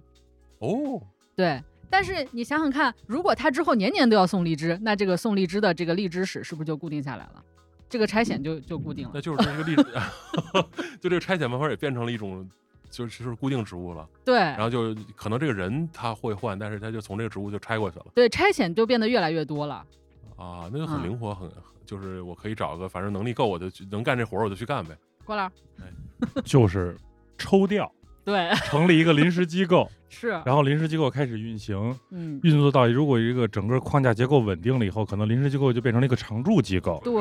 [0.58, 1.00] 哦，
[1.34, 7.42] 对，但是你想想看，如果他之后年年都要送荔枝，那这个送荔枝的这个荔枝史是不是就固定下来了？
[7.88, 9.20] 这个差遣就就固定了那。
[9.20, 9.84] 就是这个荔枝，
[11.00, 12.48] 就这个差遣慢慢也变成了一种。
[12.92, 14.36] 就是就是固定职务了，对。
[14.36, 18.06] 然后就可能这个人他会换，但是他就从这个职务就拆过去了。
[18.14, 19.84] 对，差遣就变得越来越多了。
[20.36, 21.04] 啊，那就很嗯。
[21.04, 21.50] 灵活，很
[21.86, 24.94] 就是我可以找个反正能力够，我就去能干这活儿我就去干呗。
[25.24, 25.48] 郭老。
[25.48, 25.54] 师，
[26.44, 26.94] 就是
[27.38, 27.90] 抽调，
[28.24, 37.00] 对，成立一个临时机构， 是，然后临时机构开始运行，嗯，运作到如果一个整个框架结构稳定了以后，可能临时机构就变成了一个常驻机构。
[37.02, 37.12] 对。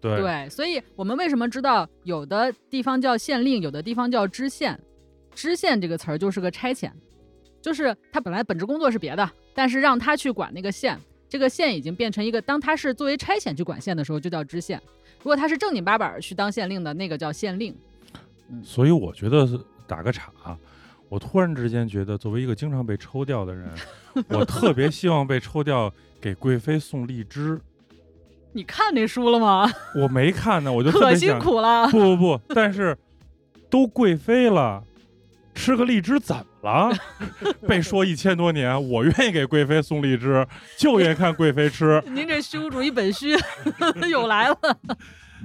[0.00, 0.20] 对。
[0.20, 4.78] 对，所以我们为什么知道有的地方叫县令，有的地方叫知县？
[5.34, 6.90] 知县这个词儿就是个差遣，
[7.60, 14.78] 就是他本来本职工作是别的，但是让他去管那个县，这个县已经变成一个，当他是作为差遣去管县的时候，就叫知县；
[15.18, 17.74] 如果他是正经八百儿去当县令的，那个叫县令。
[18.62, 20.30] 所以我觉得是打个岔，
[21.08, 23.68] 我突然之间觉得，作为一个经常被抽调的人，
[24.28, 27.60] 我特别希望被抽调给贵妃送荔枝。
[28.52, 29.68] 你看那书了吗？
[29.96, 31.36] 我没看呢，我就特可辛。
[31.40, 31.88] 苦了。
[31.88, 32.96] 不不不，但是
[33.68, 34.84] 都贵妃了，
[35.54, 36.96] 吃个荔枝怎么了？
[37.68, 40.46] 被说一千多年，我愿意给贵妃送荔枝，
[40.76, 42.02] 就愿意看贵妃吃。
[42.08, 43.36] 您这虚无主义本虚
[44.10, 44.56] 又来了。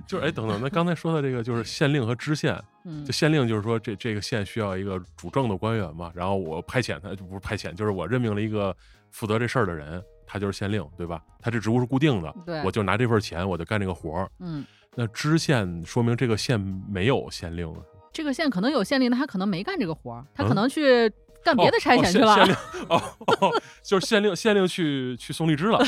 [0.07, 8.76] 就是哎，等等，那刚才说的这个就是县令和知县，嗯就县令就是说这这个县需要一个主政的官员嘛，然后我派遣他，就不是派遣，就是我任命了一个
[9.12, 11.22] 负责这事儿的人，他就是县令，对吧？
[11.41, 14.30] 他这职务是固定的，对我就拿这份钱，我就干这个活儿。
[14.39, 16.57] 嗯，那知县说明这个县
[16.89, 17.80] 没有县令啊，
[18.12, 21.12] 这个县可能有县令，但他可能没干这个活儿，他可嗯能去
[21.43, 22.36] 干别的差哦遣去了。
[22.36, 22.55] 县县令
[22.89, 23.01] 哦
[23.41, 25.80] 哦，就是县令县令去去送荔枝了，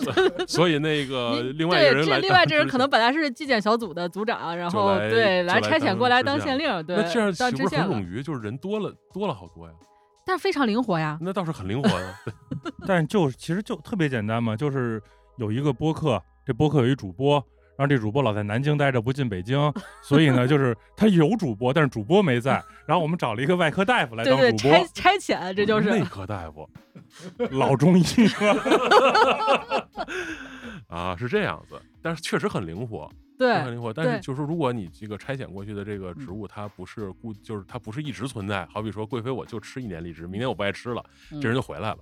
[0.46, 8.22] 所以那个另外一个对，这人来另外这人可能本来是纪检小组的组长，然后来对来差遣过来当县令，对，那这样当岂不是知县了，很冗余？
[8.22, 9.72] 就是人多了多了好多呀，
[10.24, 11.18] 但是非常灵活呀。
[11.20, 12.14] 那倒是很灵活的。
[12.86, 15.02] 但就其实就特别简单嘛，就是
[15.38, 17.44] 有一个播客，这播客有一主播，
[17.80, 19.72] 然后这主播老在南京待着不进北京，
[20.04, 26.68] 所以呢，就是他有主播，但是主播没在， 然后我们找了一个外科大夫来对对，当主差播，差遣，这就是内科大夫
[27.52, 28.02] 老中医
[30.88, 33.94] 啊，是这样子，但是确实很灵活，确实很灵活。
[33.94, 38.66] 但是就是说，如果你这个拆遣过去的这个职嗯务，它不是固，就是它不是一直存在。
[38.66, 41.02] 好比说，贵妃我就吃一年荔枝，明年我不爱吃了，
[41.40, 41.98] 这人嗯就回来了，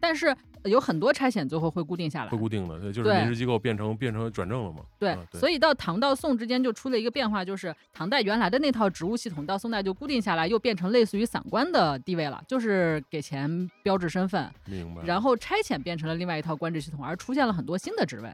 [0.00, 0.34] 但是
[0.64, 2.38] 有很多差遣最后会固定下来会。
[2.38, 4.80] 固定的，对就是对临时机构变成变成转正了嘛。
[4.98, 15.02] 对啊，所以到唐到宋之间就出了一个变化，就是唐代原来的那套职务系统到宋代就固定下来，又变成类似于散官的地位了，就是给钱标志身份，明白。
[15.04, 18.30] 然后差遣变成了另外一套官制系统，而出现了很多新的职位。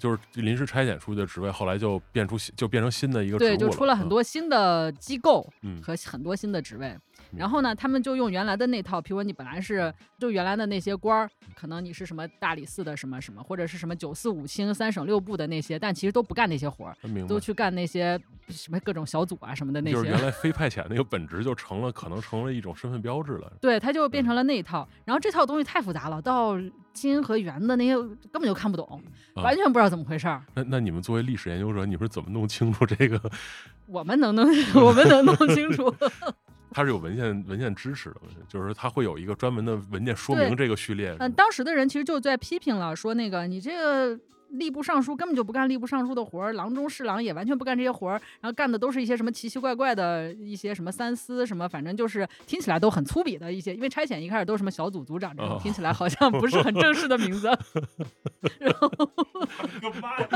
[0.00, 6.86] 就是临时差遣出去的职位，后来就变出新就变成新的一个职务对，就出了很嗯多新的机构嗯和很多新的职位。
[6.86, 7.00] 嗯
[7.36, 17.38] 然后呢，他们就用原来的那套，比如说你本来是就原来的那些官儿，可能你是什么大理寺的什么什么，或者是什么九四五清、三省六部的那些，但其实都不干那些活儿，都。
[17.38, 19.96] 去干那些什么各种小组啊什么的那些。
[19.96, 23.50] 就是原来非派遣那个本质就成了，可能成了一种身份标志了。
[23.62, 24.86] 对，它就嗯变成了那一套。
[25.06, 26.58] 然后这套东西太复杂了，到
[26.92, 29.00] 金和元的那些根本就看不懂，
[29.34, 30.42] 啊完全不知道怎么回事儿。
[30.52, 33.18] 那那你们作为历史研究者，你们是怎么弄清楚这个？
[33.86, 34.46] 我们能弄，
[34.84, 35.94] 我们能弄清楚。
[36.78, 41.12] 它是有文献文献支持的，就是说它会有一个专门的文件说明这个序列。
[41.18, 44.16] 嗯，当时的人其实就在批评了，说那个你这个
[44.54, 57.48] 吏部尚书根本就不干吏部尚书的活儿，郎中侍郎也完全不干这些活儿，然后干的都是一些什么奇奇怪怪的一些什么三司什么，反正就是听起来都很粗鄙的一些，因为差遣一开始都是什么小组组长这种，哦听起来好像不是很正式的名字。
[58.58, 58.88] 然后
[59.80, 60.28] 个妈呀！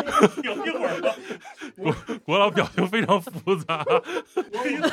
[0.43, 1.15] 有一会儿吧，
[2.25, 4.91] 国老表情非常复杂，我跟你说，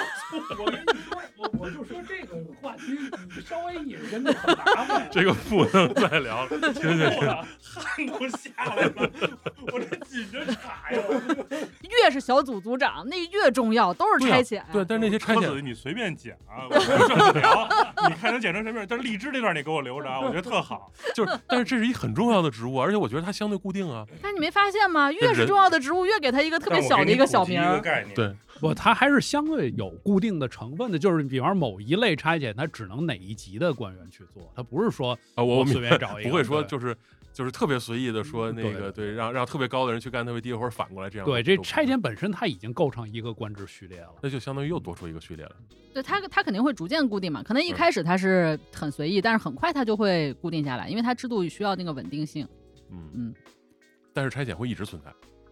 [0.59, 2.97] 我跟你说，我我就说这个话题，
[3.35, 5.07] 你稍微引申的很麻烦。
[5.11, 6.49] 这个不能再聊了。
[6.73, 7.27] 行行行，
[7.61, 9.08] 汗都下来了，
[9.71, 10.99] 我这紧着卡呀！
[11.81, 14.61] 越是小组组长，那越重要，都是差遣。
[14.71, 17.69] 对，但是那些差遣你随便剪啊，我不这么聊，
[18.07, 18.87] 你看能剪成什么样？
[18.89, 20.91] 但是荔枝这段你给我留着啊，我觉得特好。
[21.13, 24.05] 就是，但是这是一很重要的职务，而且我觉得它相对固定啊。
[24.21, 25.11] 但是你没发现吗？
[25.11, 27.79] 越是重要的职务，越给他一个特别小的一个小名儿。
[27.79, 36.95] 概念，对，不，它还是相对有固定的成分的，就是比方说某一类差遣，它只能哪一级的官员去做，它不是说啊，我我随便找一个，不会说就是
[37.39, 44.09] 就是特别随意的说那个对，让让特别高的人去干特别低的活儿，反过来这样对这都不差遣本身它已经构成一个官职序列了。
[44.21, 45.55] 那就相当于又多出一个序列了。
[45.93, 47.41] 对它，它肯定会逐渐固定嘛。
[47.41, 52.45] 可能一嗯开始它是很随意，但是很快它就会固定下来，因为它制度需要那个稳定性。
[52.91, 53.33] 嗯嗯，
[54.13, 55.09] 但是差遣会一直存在，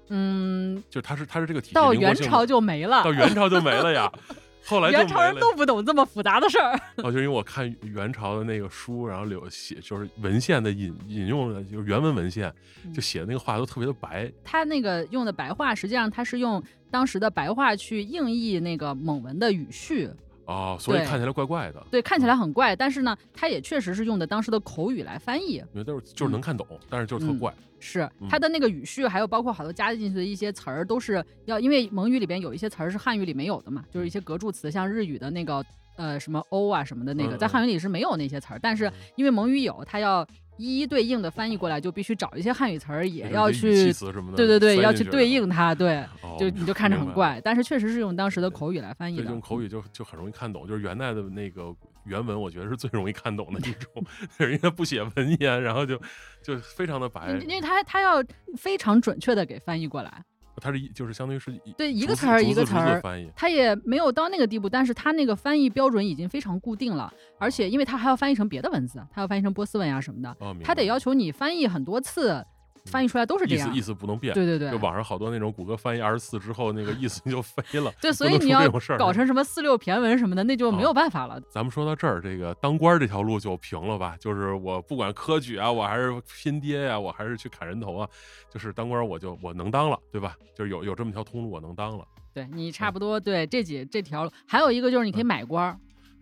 [0.10, 3.14] 嗯，就是它是它是这个体系到元朝就没了到。
[3.14, 4.12] 元朝就没了呀。
[4.68, 6.78] 后来元朝人都不懂这么复杂的事儿。
[6.98, 12.54] 哦，就因为我看元朝的那个书，然后有写就是文献的引引用的，就是原文文献，
[12.94, 14.30] 就嗯写的那个话都特别的白。
[14.44, 16.62] 他那个用的白话，实际上他是用
[16.92, 20.10] 当时的白话去硬译那个蒙文的语序。
[20.46, 25.56] 哦，所以看起来怪怪的，对，看起来很怪，但是呢，他也确实是用的当时的口语来翻译。
[25.56, 27.54] 因为都是就是能看懂，但是就是特嗯怪。
[27.80, 28.28] 是嗯。
[28.30, 35.64] 它的那个语序，还有包括好多加进去的一些词儿，都是要因为蒙语里边有一些词儿是汉语里没有的嘛，就是一些格助词，像日语的那个
[35.96, 43.94] 呃什么欧啊什么的那个，在汉语里是没有那些词儿，但是因为蒙语有，它要一一对应的翻译过来，就必须找一些汉语词儿，也要去。
[44.36, 49.40] 对对对，要去对应它，对，哦就你就看着很怪，但是确实是用当时的口语来翻译，的用。
[49.40, 51.76] 口语就就很容易看懂，就是元代的那个
[52.08, 53.92] 原文，我觉得是最容易看懂的一种，
[54.38, 56.00] 人家不写文言，然后就
[56.42, 57.30] 就非常的白。
[57.40, 58.24] 因，为他他要
[58.58, 60.24] 非常准确的给翻译过来，
[60.62, 72.44] 它是一就是相当于是一对一个词一个词儿翻译，它也没有到那个地步，但是它那个翻译标准已经非常固定了，而且因为它还要翻译成别的文字，它要翻译成波斯文呀、什么的，哦，它得要求你翻译很多次，
[72.88, 73.82] 翻译出来都是这样意思意。
[73.82, 74.34] 思不能变。
[74.34, 77.92] 对对对就，网上好多那种谷歌翻译二十四之后，那个意思就飞了。
[78.02, 81.40] 对，所以你要搞成什么四六骈文什么的，那就没有哦办法了。
[81.50, 84.16] 咱们说到这儿，这个当官儿这条路就平了吧？
[84.20, 86.12] 就是我不管科举啊，我还是
[86.42, 88.10] 拼爹呀、我还是去砍人头啊，
[88.50, 90.36] 就是当官儿我就我能当了，对吧？
[90.56, 92.06] 就是有有这么条通路，我能当了。
[92.34, 95.80] 对你差嗯不多对这几这条路，还有一个就是你可以买官儿，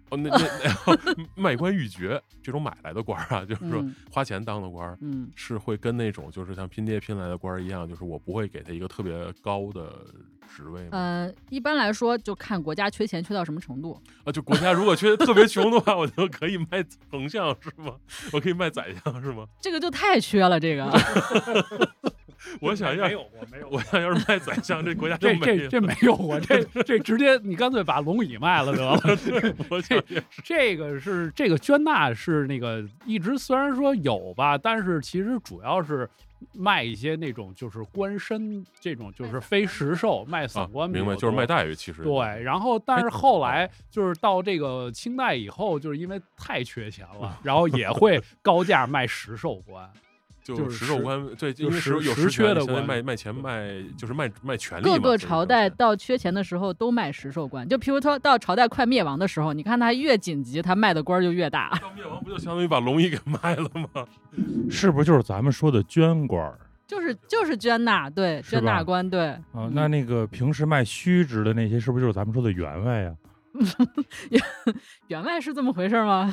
[0.09, 0.37] 哦，那那
[1.05, 10.05] 那卖官鬻爵这种买来的官儿啊，就是说嗯花钱当的官儿，嗯，是会跟那种就是像拼爹拼来的官儿一样，就是我不会给他一个特别高的
[10.55, 10.89] 职位吗？
[10.91, 13.99] 呃，一般来说就看国家缺钱缺到什么程度。
[14.23, 17.95] 啊，就国家如果缺得特别穷的话，我就可以卖丞相是吗？
[18.31, 19.45] 我可以卖宰相是吗？
[19.59, 20.85] 这个就太缺了，这个
[22.61, 25.35] 我想要没有我，没有过我想要是卖宰相，这国家这。
[25.35, 28.99] 这这没有过，这 这直接你干脆把龙椅卖了得了。
[29.69, 30.03] 我这
[30.43, 36.09] 这个是这个捐纳是那个一直虽然说有吧，但是其实主要是
[36.53, 49.89] 卖一些那种就是官绅这种就是非实寿卖啊散官，比明白，就是卖待遇，其实对，然后但是后来就是到这个清代以后，就是因为太缺钱了，然后也会高价卖实寿官。
[50.45, 61.75] 就就是实寿实官对，就因为实实有实权缺的官卖卖钱卖就是卖卖权利各个朝代到缺钱的时候都卖实寿官，就譬如说到朝代快灭亡的时候，你看他越紧急，他卖的官就越大。
[61.81, 64.05] 到灭亡不就相当于把龙椅给卖了吗？
[64.69, 69.41] 是不是就是咱们说的捐官就是就是捐纳，对捐纳官，对啊？
[69.55, 73.15] 嗯那那个平时卖虚职的那些，是不是就是咱们说的员外呀？
[75.07, 76.31] 员外是这么回事吗？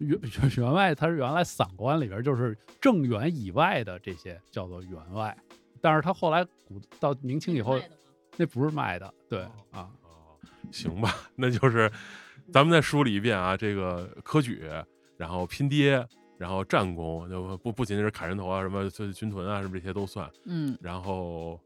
[0.00, 5.36] 员员员外，他是原来散官里边就是正员以外的这些叫做员外，
[5.80, 7.78] 但是他后来古到明清以后，
[8.36, 10.36] 那不是卖的，对啊，哦，
[10.70, 11.90] 行吧，那就是
[12.52, 14.62] 咱们再梳理一遍啊，这个科举，
[15.16, 16.04] 然后拼爹，
[16.38, 21.60] 然后战功，就不不仅仅是砍人头啊，什么这军屯啊，什么这些都算，嗯，然后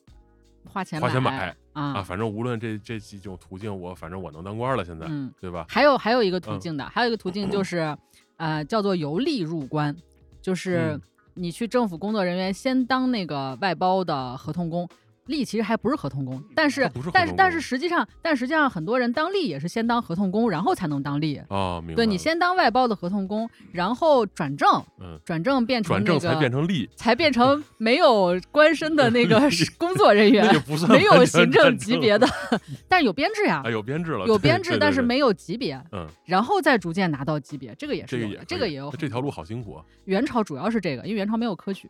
[0.67, 5.67] 花钱花钱买买啊，啊，反正无论这这几种途径，我反正我能当官了，现在、嗯，对吧？
[5.69, 7.97] 还有还有一个途嗯径的，还有一个途径就 是，
[8.37, 9.95] 呃，叫做由吏入关，
[10.43, 11.01] 就是嗯
[11.35, 14.89] 你去政府工作人员先当那个外包的合同工。
[15.27, 21.43] 吏其实还不是合同工，但是是但是但是实际上，但实际上很多人当吏也是先当合同工，然后才能当吏。
[21.49, 21.97] 哦，明白。
[21.97, 24.69] 对你先当外包的合同工，然后转正，
[25.01, 29.41] 嗯，转正变成转正那个才变成吏，才变成没有官身的那个
[29.79, 30.45] 工作人员
[30.89, 32.27] 没有行政级别的，
[32.89, 39.85] 但有编制呀啊，，有编制了，有编制，但是没有级别，嗯，然后再逐渐拿到级别，这个也是有的，这个也有这条路好辛苦啊。
[40.05, 41.89] 元朝主要是这个，因为元朝没有科举，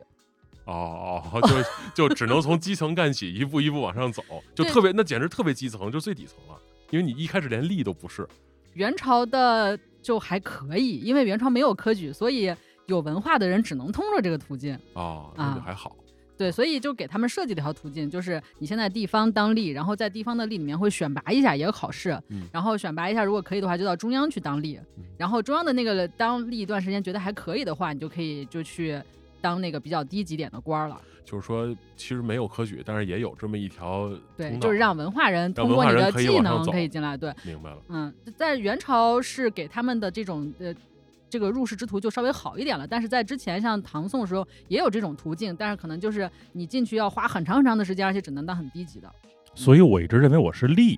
[0.65, 1.41] 哦哦，
[1.95, 4.23] 就就只能从基层干起，一步一步往上走，
[4.55, 6.59] 就特别那简直特别基层，就最底层了。
[6.91, 8.27] 因为你一开始连吏都不是，
[8.75, 12.55] 元朝的就还可以，因为元朝没有科举，所以
[12.87, 14.79] 有文化的人只能通过这个途径。
[14.93, 15.97] 哦，那就啊还好。
[16.37, 29.01] 对，所以就给他们设计了一条途径，就是你现在地方当吏，然后在地方的吏里面会选拔一下，也有考试，嗯然后选拔一下，如果可以的话，就到中央去当吏，嗯然后中央的那个当吏一段时间，觉得还可以的话，你就可以就去
[29.45, 30.99] 当那个比较低级点的官儿了。
[31.23, 37.15] 就是说，其实没有科举，但是也有这么一条对，就是让文化人通过你的技能可以进来。
[37.15, 37.77] 对，明白了。
[37.91, 40.75] 嗯，在元朝是给他们的这种呃。
[41.31, 49.13] 这个入仕之途就稍微好一点了，但是在之前像唐宋的时候也有这种途径，但是可能就是你进去要花很长很长的时间，而且只能当很低级的。
[49.53, 50.97] 所以我一直认为我是吏。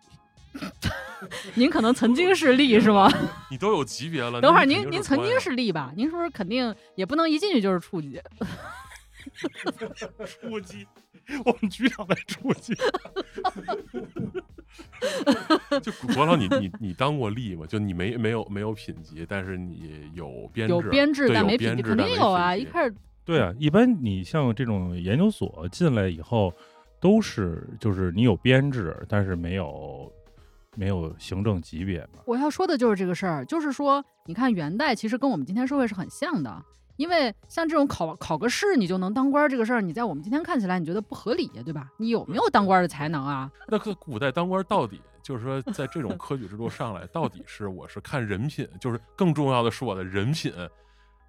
[1.55, 3.11] 您可能曾经是吏是吗？
[3.51, 5.93] 你都有级别了，等会儿您您曾经是吏吧？
[5.97, 8.21] 您是不是肯定也不能一进去就是处级？
[10.25, 10.87] 初级，
[11.45, 12.75] 我们局长在初级。
[15.83, 17.67] 就国老你你你当过吏吗？
[17.67, 22.55] 就你没没有没有品级，但是你有编制，有编制但没品级，肯定有啊！
[22.55, 22.95] 一开始
[23.25, 26.53] 对啊，一般你像这种研究所进来以后，
[27.01, 30.13] 都是就是你有编制，但是没有
[30.77, 32.21] 没有行政级别嘛。
[32.27, 36.63] 我要说的就是这个事儿，就是说，你看元代其实跟我们今天社会是很像的，
[36.97, 41.89] 因为像这种考考个试你就能当官儿这个事儿，你在我们今天看起来你觉得不合理，对吧？
[41.99, 43.51] 你有没有当官儿的才能啊？
[43.67, 50.53] 那个古代当官到底就是说，在这种科举制度上来，到底是我是看人品，就是更重要的是我的人品、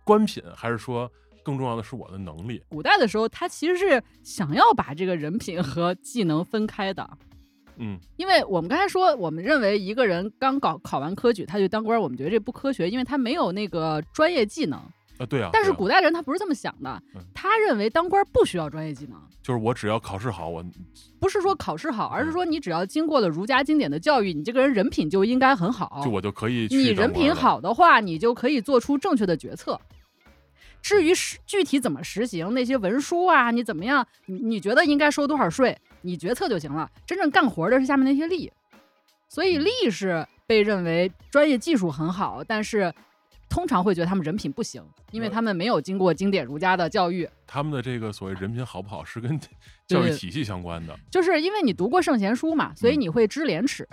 [0.04, 1.10] 官品，还是说
[1.44, 2.62] 更重要的是我的能力？
[2.70, 7.10] 古代的时候，他其实是想要把这个人品和技能分开的。
[7.80, 14.80] 嗯，因为我们刚才说，我们认为一个人刚搞考完科举，他就当官儿，我们觉得这不科学，因为他没有那个专业技能。
[15.18, 15.50] 啊，对啊。
[15.52, 20.64] 但是古代人他不是这么想的嗯，他认为当官儿不需要专业技能，就是我只要考试好，我
[21.20, 26.02] 不是说考试好，而是嗯说你只要经过了儒家经典的教育，你这个人人品就应该很好。
[26.04, 29.80] 就我就可以去你人品好的话，你就可以做出正确的决策。
[30.84, 36.90] 至于实具体怎么实行那些文书啊，你怎么样，你你觉得应该收多少税，你决策就行了。
[37.06, 38.52] 真正干活的是下面那些力，
[39.28, 42.94] 所以力是被认为专业技术很好，但是
[43.50, 47.28] 通常会觉得他们人品不行，因为他们没有经过经典儒家的教育。
[47.46, 49.40] 他们的这个所谓人品好不好，是跟
[49.88, 50.98] 教育体系相关的。
[51.10, 53.88] 就是因为你读过圣贤书嘛，所以你会知廉耻。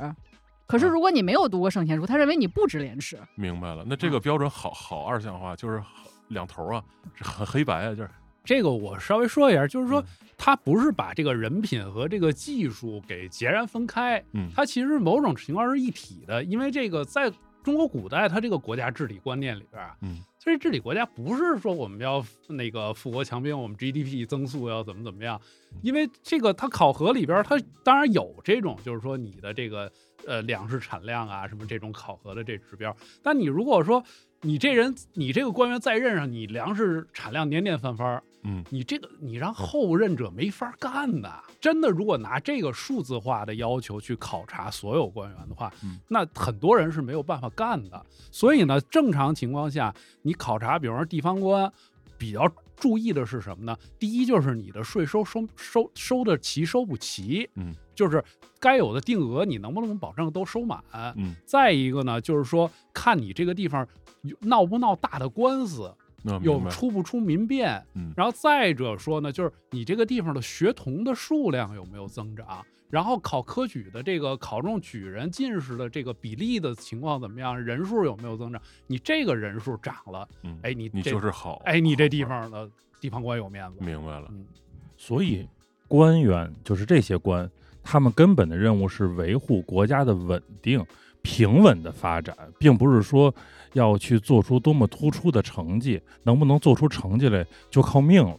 [0.67, 3.19] 可是如果你没有读过圣贤书，他认为你不知廉耻。
[3.37, 5.81] 明白了，那这个标准好好二项化，就是
[6.29, 6.83] 两头啊，
[7.21, 8.11] 很黑白啊，就是
[8.45, 10.05] 这个我稍微说一下，就是说
[10.37, 17.33] 他不是把这个人品和这个技术给截然分开，嗯，它其实某种情况是一体的，因为这个在
[17.63, 25.41] 中国古代，它这个国家治理观念里边啊，嗯，其实治理国家不是说我们要那个富国强兵，我们 GDP 增速要怎么怎么样，
[25.83, 29.91] 因为这个它考核里边，它当然有这种，就是说你的这个。
[30.27, 32.97] 呃，粮食产量啊，什么这种考核的这指标。
[33.23, 34.03] 但你如果说
[34.41, 41.31] 你这人，你这个官员在任上，你粮食产量年年翻番，嗯，你这个你让后任者没法干的。
[41.61, 45.73] 真的，如果拿这个数字化的要求去考察所有官员的话，
[46.09, 48.07] 那很多人是没有办法干的。
[48.31, 51.73] 所以呢，正常情况下，你考察，比方说地方官，
[52.17, 53.77] 比较注意的是什么呢？
[53.99, 57.75] 第一就是你的税收收收收的齐，收不齐，嗯。
[57.95, 58.21] 就是
[58.59, 60.83] 该有的定额，你能不能保证都收满？
[61.17, 63.87] 嗯，再一个呢，就是说看你这个地方
[64.41, 65.95] 闹不闹大的官司，
[66.43, 67.83] 有出不出民变。
[67.95, 72.65] 嗯，然后再者说呢，就是你这个地方的学童的数量有没有增长？
[72.91, 77.61] 然后考科举的这个考中举人、进士的这个比例的情况怎么样？
[77.61, 78.63] 人数有没有增长？
[78.87, 82.71] 你这个人数涨了，嗯，哎，你你就是好，哎，你这地方的
[83.01, 83.79] 地方官有面子。
[83.81, 84.47] 明白了，嗯，
[84.97, 85.49] 所以
[85.89, 87.51] 官员就是这些官。
[87.83, 90.83] 他们根本的任务是维护国家的稳定、
[91.21, 93.35] 平稳的发展，并不是说
[93.75, 98.37] 要去做出多么突出的成绩，能不能做出成绩来就靠命了。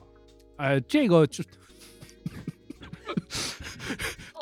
[0.57, 1.43] 哎，这个就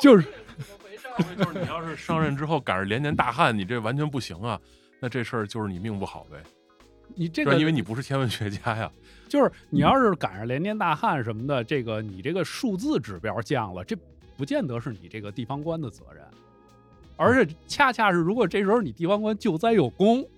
[0.00, 0.26] 就是
[1.38, 4.58] 就是你要是上任之后赶上连年大旱，你这完全不行啊！
[4.98, 6.38] 那这事儿就是你命不好呗。
[7.14, 8.90] 你这个因为你不是天文学家呀，
[9.28, 13.96] 就是你要是赶上连年大旱什么的，这个你这个数字指标降了，这。
[14.36, 16.24] 不见得是你这个地方官的责任，
[17.16, 20.28] 而且恰恰是，如果这时候你地方官救灾有功，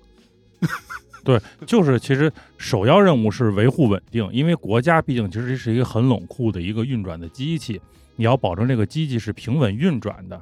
[1.25, 7.81] 对，就是其实首要任务是维护稳定，因为国家毕竟其实是一个很冷酷的一个运转的机器，
[8.17, 10.41] 你要保证这个机器是平稳运转的。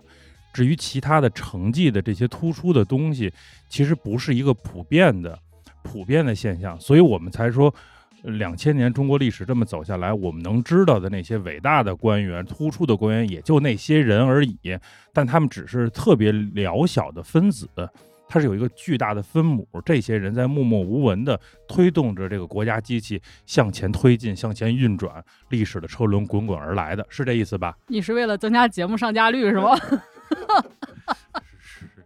[0.53, 3.33] 至于其他的成绩的这些突出的东西，
[3.69, 5.39] 其实不是一个普遍的、
[5.83, 7.75] 普遍的现象，所以我们才说。
[8.39, 14.57] 两千年中国历史这么走下来，我们能知道的那些伟大的官员、突出的官员，也就那些人而已。
[15.13, 17.69] 但他们只是特别渺小的分子，
[18.35, 19.65] 它是有一个巨大的分母。
[19.85, 27.77] 这些人在默默无闻地推动着这个国家机器向前推进、向前运转，历史的车轮滚滚而来的是这意思吧？
[27.87, 29.77] 你是为了增加节目上架率是吗？
[29.77, 29.95] 是
[31.61, 32.05] 是。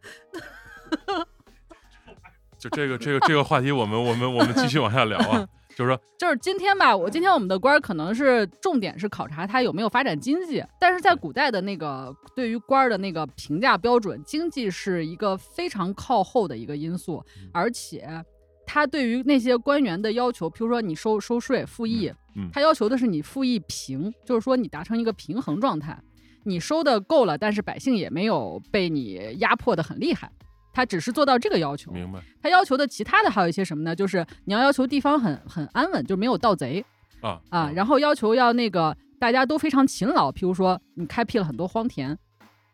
[2.58, 5.48] 就这个这个这个话题，我们我们我们继续往下聊啊。
[5.78, 18.08] 就是说，就是今天吧，我今天我们的官儿可能是重点是考察他有没有发展经济，但是在古代的那个对于官儿的那个评价标准，经济是一个非常靠后的一个因素，而且
[18.66, 22.12] 他对于那些官员的要求，比如说你收收税赋役，
[22.52, 25.96] 他要求的是你赋役平，就是说你达成一个平衡状态，
[26.42, 30.28] 你收的够了，但是百姓也没有被你压迫的很厉害。
[30.72, 32.20] 他只是做到这个要求，明白？
[32.42, 33.96] 他要求的其他的还有一些什么呢？
[33.96, 36.84] 就是你要要求地方很很安稳，就没有盗贼
[37.20, 42.16] 啊啊，然后要求要那个大家都非常勤劳，譬如说你开辟了很多荒田，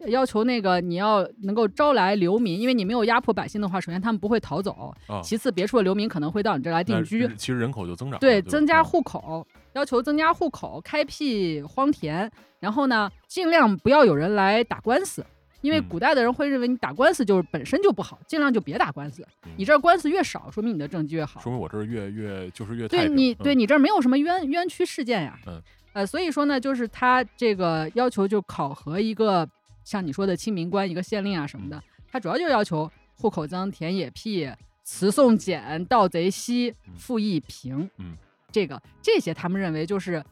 [0.07, 12.31] 要求那个你要能够招来流民，因为你没有压迫百姓的话，首先他们不会逃走，其次别处的流民可能会到你这来定居，其实人口就增长，对，增加户口，要求增加户口，开辟荒田，
[12.61, 15.25] 然后呢，尽量不要有人来打官司。
[15.65, 19.27] 因为古代的人会认为你打官司就是本身就不好，尽量就别打官司。
[19.57, 21.41] 你这官司越少，说明你的政绩越好。
[21.41, 25.39] 说明我这儿越越就是越对你对你这儿没有什么冤冤屈事件呀。
[25.47, 25.63] 嗯。
[25.95, 29.49] 呃，所以说呢，就是他这个要求就考核一个
[29.85, 34.47] 像你说的清明官、一个县令啊什么的，他主要就要求户口增、田野辟、
[34.83, 37.89] 词讼简、盗贼稀、赋役平。
[37.97, 38.15] 嗯。
[38.53, 40.23] 这个这些他们认为就是。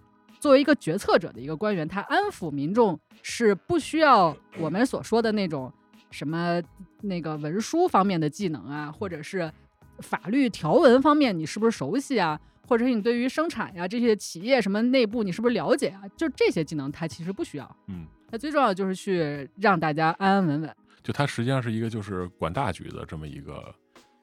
[0.42, 5.72] 作为一个决策者的一个官员，他安抚民众是不需要我们所说的那种
[6.10, 6.60] 什么
[7.02, 9.48] 那个文书方面的技能啊，或者是
[10.00, 16.02] 法律条文方面你是不是熟悉啊，或者是你对于生产呀这些企业什么内部你是不是了解啊？
[16.16, 17.76] 就这些技能他其实不需要。
[17.86, 20.76] 嗯，他最重要的就是去让大家安安稳稳。
[21.04, 23.72] 就他实际上是一个就是管大局的这么一个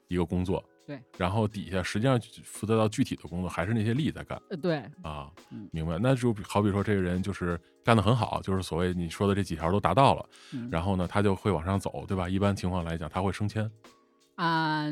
[0.10, 0.62] 一个工作。
[0.90, 6.00] 对，然后底下实际上负责到具体的工作还是那些力在干呃，对，啊嗯，明白？
[6.02, 12.28] 那就好比说这个人就是干得很好，就是所谓你说的这几条都达到了，嗯然后呢，他就会往上走，对吧？
[12.28, 13.70] 一般情况来讲，他会升迁，
[14.34, 14.92] 啊、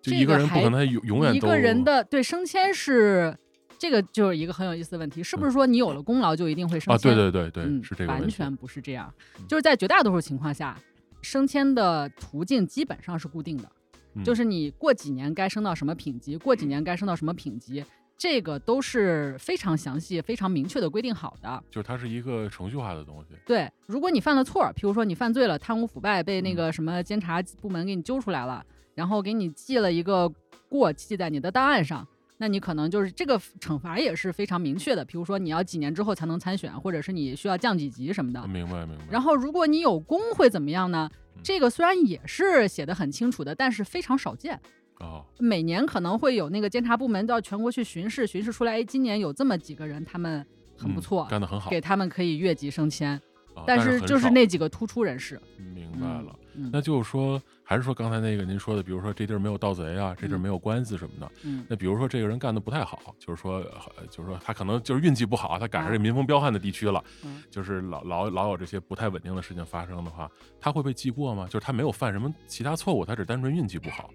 [0.00, 3.36] 就一个人不可能永永远都一个人的对升迁是
[3.80, 7.16] 这个就是一个很有意思的问题，是不是说你有了功劳就一定会升迁啊，迁？
[7.16, 8.12] 对对对对，嗯，是这个。
[8.12, 10.78] 完全不是这样嗯，就是在绝大多数情况下，
[11.20, 13.68] 升迁的途径基本上是固定的，
[14.14, 17.84] 嗯就是你过几年该升到什么品级，过几年该升到什么品级，
[18.18, 21.62] 这个都是非常详细、非常明确的规定好的。
[21.70, 23.34] 就是它是一个程序化的东西。
[23.46, 30.30] 对，如果你犯了错儿，譬如说你犯罪了，贪污腐败被那嗯个什么监察部门给你揪出来了，然后给你记了一个
[30.68, 32.06] 过记在你的档案上，
[32.40, 38.40] 那你可能就是这个惩罚也是非常明确的，比如说你要几年之后才能参选，或者是你需要降几级什么的。
[38.48, 39.04] 明白明白。
[39.10, 41.42] 然后如果你有功会怎么样呢嗯？
[41.44, 44.58] 这个虽然也是写的很清楚的，但是非常少见。
[45.00, 50.44] 哦，每年可能会有那个监察部门到全国去巡视，巡视出来，哎，今年有这么几个人，他们
[50.78, 51.70] 很不嗯错，干得很好。
[51.70, 53.10] 给他们可以越级升迁。
[53.54, 55.38] 啊但是就是那几个突出人士，
[55.74, 56.34] 明白了。
[56.54, 61.30] 嗯那就是说，还是说刚才那个您说的，比如说这地儿没有盗贼啊，这地儿嗯没有官司什么的。
[61.44, 63.58] 嗯那比如说这个人干的不太好，就是说，
[63.96, 70.30] 呃 就是说他可能就是运气不好，他赶上啊这民风彪悍的地区了，嗯就是老老老有这些不太稳定的事情发生的话，
[70.60, 71.46] 他会被记过吗？
[71.46, 74.10] 就是他没有犯什么其他错误，他只单纯运气不好。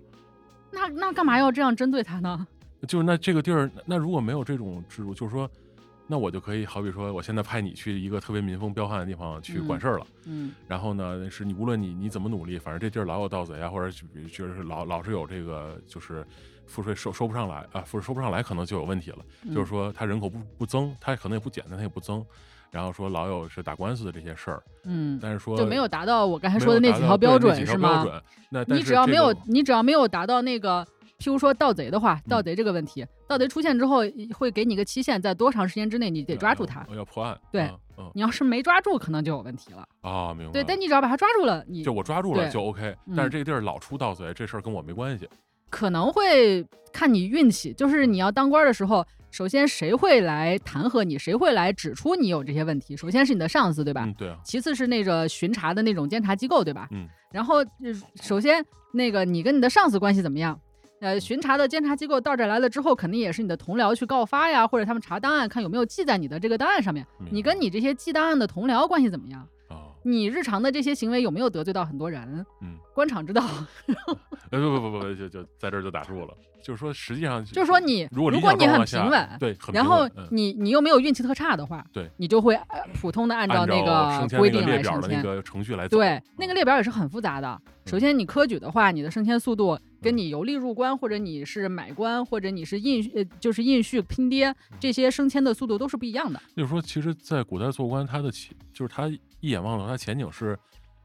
[0.72, 2.46] 那那干嘛要这样针对他呢？
[2.88, 5.50] 就是那这个地儿，那如果没有这种制度，就是说，
[6.08, 10.06] 那我就可以好比说，我现在派你去一个特别民风彪悍的地方去管事儿了。
[10.26, 13.90] 嗯然后呢，是你无论你你怎么努力，反正这地儿老有盗贼啊，或者
[14.32, 16.26] 就是老老是有这个就是
[16.68, 19.20] 赋税收收不上来啊，赋税收不上来可能就有问题了。
[19.44, 22.26] 嗯就是说他人口不不增，他可能也不减，但他也不增。
[22.72, 28.06] 然后说老有是打官司的这些事儿，嗯，但是说就没有达到我刚才说的那几条标准是吗？
[28.50, 30.86] 那你只要没有你只要没有达到那个，
[31.20, 34.00] 譬如说盗贼的话，盗嗯贼这个问题，盗贼出现之后
[34.34, 36.86] 会给你个期限，在多长时间之内你得抓住他。
[36.90, 37.38] 要要破案。
[37.52, 37.70] 对
[38.14, 39.88] 你要是没抓住，可能就有问题了。
[40.02, 40.52] 啊，明白。
[40.52, 45.28] 对，但你只要把他抓住了，你就我抓住了就 OK，嗯但是这个地儿老出盗贼，这事儿跟我没关系。
[45.70, 52.96] 可能会看你运气，就是你要当官的时候，首先谁会来弹劾你，谁会来指出你有这些问题？
[52.98, 54.04] 首先是你的上司，对吧？
[54.06, 56.88] 嗯，对啊，其次是那个巡查的那种监察机构，对吧？
[56.92, 57.08] 嗯。
[57.32, 58.64] 然后，呃首先
[58.94, 60.58] 那个你跟你的上司关系怎么样？
[61.06, 67.06] 呃，巡查的监察机构到这儿来了之后，肯定也是你的同僚去告发呀，或者他们查档案看有没有记在你的这个档案上面。
[67.30, 69.48] 你跟你这些记档案的同僚关系怎么样？
[69.70, 72.44] 啊，你日常的这些行为有没有得罪到很多人？
[72.64, 73.44] 嗯，官场之道，
[74.50, 76.34] 呃不不不不不，就就在这儿就打住了。
[76.64, 85.22] 就是说，实际上就是说你如果如果你很平稳对，然后你你又没有运气特差的话，对，你就会呃普通的按照那个规定来升迁。
[85.22, 85.96] 个程序来走。
[85.98, 87.62] 对，那个嗯列表也是很复杂的。
[87.86, 96.40] 首先，你科举的话，你的升迁速度跟你游历入关，或者你是买官，或者你是印呃就是印序拼爹，这些升迁的速度都是不一样的。
[96.56, 99.08] 就是说，其实，在古代做官，他的前就是他
[99.40, 100.56] 一眼望到他前景是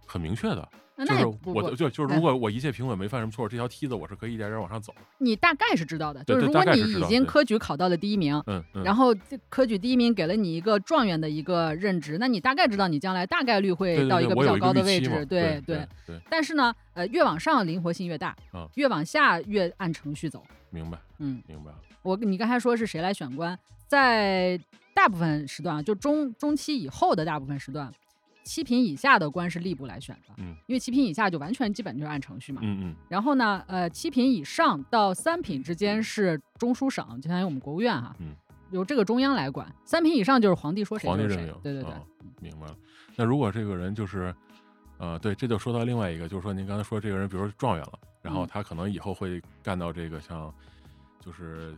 [0.05, 4.94] 很明确的，那就是我就就是哎如果我一切平稳没犯什么错，这条梯子我是可以一点点往上走。
[5.18, 6.22] 你大概是知道的。
[6.24, 8.42] 就是如果你已经科举考到了第一名，
[8.84, 9.14] 然后
[9.48, 15.11] 科举第一名给了你一个状元的一个任职，那你大概知道你将来大概率会到一个比较高的位置。
[15.26, 20.42] 对对对，但是呢，呃，越往上灵活性越大，嗯越往下越按程序走。
[20.70, 21.78] 明白嗯，明白了。
[22.03, 24.59] 我你刚才说是谁来选官，在
[24.94, 27.92] 大部分时段啊，就中中期以后的大部分时段，
[28.43, 32.60] 七品以下的官是吏部来选的，嗯因为七品以下就完全基本就是按程序嘛。
[32.64, 38.35] 嗯嗯然后呢，呃，七品以上到三品之间是中书省，就相当于我们国务院哈，嗯
[38.70, 39.73] 由这个中央来管。
[39.85, 41.52] 三品以上就是皇帝说谁就是谁。
[41.62, 42.02] 对对对，啊
[42.40, 42.77] 明白了。
[43.16, 44.35] 那如果这个人就是，
[44.98, 50.52] 呃，对，这就说到另外一个，就是说您刚才说这个人，比如说状元了，然后嗯他可能以后会干到这个像，
[51.20, 51.77] 就是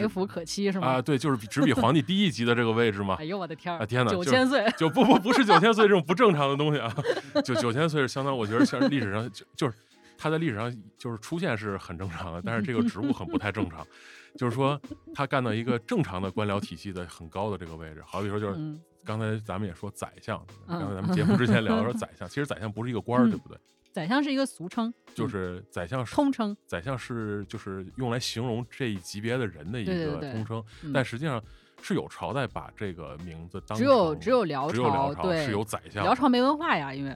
[0.00, 0.86] 载福可期是吗？
[0.86, 3.24] 啊，对，就是比只比皇帝低一级的这个位置嘛 哎。
[3.24, 3.78] 呦我的天儿！
[3.78, 6.94] 啊天哪就是九千岁，就不不不是九千岁这种不正常的东西啊，
[7.44, 9.76] 就九千岁是相当，我觉得像历史上就就是
[10.18, 13.86] 他在历史上就是出现是很正常的，但是这个职务很不太正常，
[14.36, 14.80] 就是说
[15.14, 20.38] 他干到一个正常的官僚体系的很高的这个位置，好比说就是嗯，刚才咱们也说宰相，
[20.68, 23.58] 嗯刚才咱们节目之前聊的说宰相，其实宰相不是一个官儿，嗯对不对？
[23.92, 26.56] 宰相是一个俗称，就嗯是宰相是通称。
[26.66, 31.42] 宰相是就是用来形容这一级别的人的一个通称，嗯但实际上
[31.82, 37.14] 是有朝代把这个名字当只有只有辽只有辽朝对是有宰相的，辽朝没文化呀，因为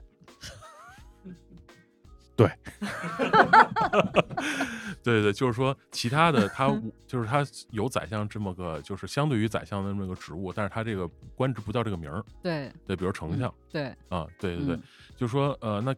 [2.37, 2.47] 对。
[5.03, 6.67] 对对，就是说其他的他
[7.07, 14.83] 就是他有宰相这么个，就是相对于宰相的这么个职务，但是他这个官职不叫这个名儿，对对，比如丞相对，啊，对对对嗯，
[15.15, 15.95] 就是说呃，那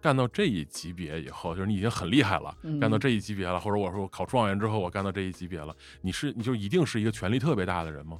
[0.00, 8.18] 干到这一级别以后，就是你已经很厉害了，干到嗯这一级别了，或者我说我考状元之后我干到这一级别了，你是你就一定是一个权力特别大的人吗？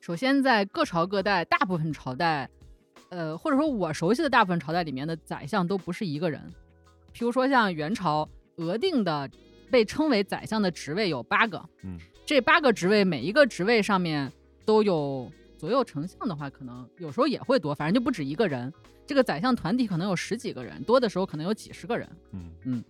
[0.00, 2.50] 首先，在各朝各代，大部分朝代，
[3.08, 6.40] 呃，或者说我熟悉的大部分朝代里面的宰相都不是一个人。
[7.14, 9.30] 譬如说像元朝额定的
[9.70, 11.96] 被称为宰相的职位有八个，嗯，
[12.26, 14.30] 这八个职位每一个职位上面
[14.64, 15.30] 都有
[15.62, 18.72] 左右丞相的话，可能有时候也会多，反正就不止一个人。
[19.06, 22.08] 这个宰相团体可能有十几个人，多的时候可能有几十个人。
[22.32, 22.84] 嗯嗯，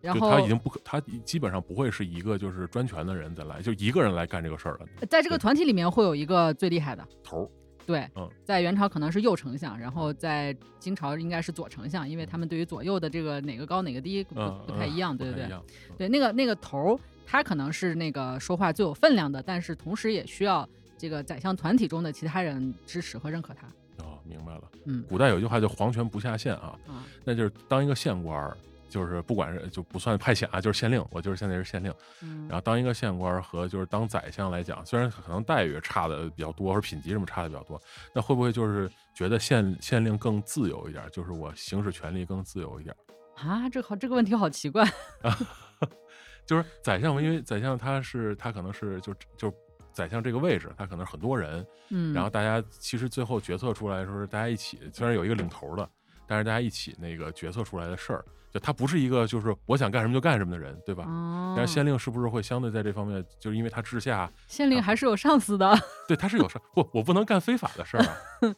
[0.00, 4.86] 然后他已经不可，他基本上不会是一个就是专权的人再来，就一个人来干这个事儿了。
[5.10, 7.48] 在这个团体里面会有一个最厉害的，头儿，
[7.84, 15.64] 对，嗯在元朝可能是右丞相，然后在金朝应该是左丞相，因为他们对于左右的这个哪个高哪个低不嗯，不太一样，对对对不太一，样
[15.98, 20.68] 对，那个那个头儿他可能是那个说话最有分量的，但是同时也需要
[21.02, 23.66] 这个宰相团体中的其他人支持和认可他。
[24.04, 24.62] 哦，明白了。
[24.84, 28.56] 嗯古代有一句话叫“皇权不下县”啊，啊，那就是当一个县官儿，
[28.88, 31.92] 就是不管是就不算派遣啊，就是县令，我就是现在是县令。
[32.22, 37.82] 嗯然后当一个县官和就是当宰相来讲，虽然可能待遇差的比较多，或者品级什么差的比较多，
[38.14, 41.04] 那会不会就是觉得县县令更自由一点？
[41.10, 42.94] 就是我行使权力更自由一点？
[43.42, 44.88] 啊，这好这个问题好奇怪。
[46.46, 49.54] 就是宰相，因为宰相他是他可能是就就
[49.92, 55.88] 宰相这个位置，他可能是很多人，嗯，然后大家其实最后决策出来的时候是大家一起，虽然有一个领头的，
[56.26, 61.04] 但是大家一起那个决策出来的事儿，就他不是一个就是我想干什么就干什么的人，对吧？
[61.06, 65.78] 哦，但是县令是不是会相对在这方面，就是因为他治下，县令还是有上司的。
[66.08, 68.16] 对他是有事儿，不，我不能干非法的事儿啊。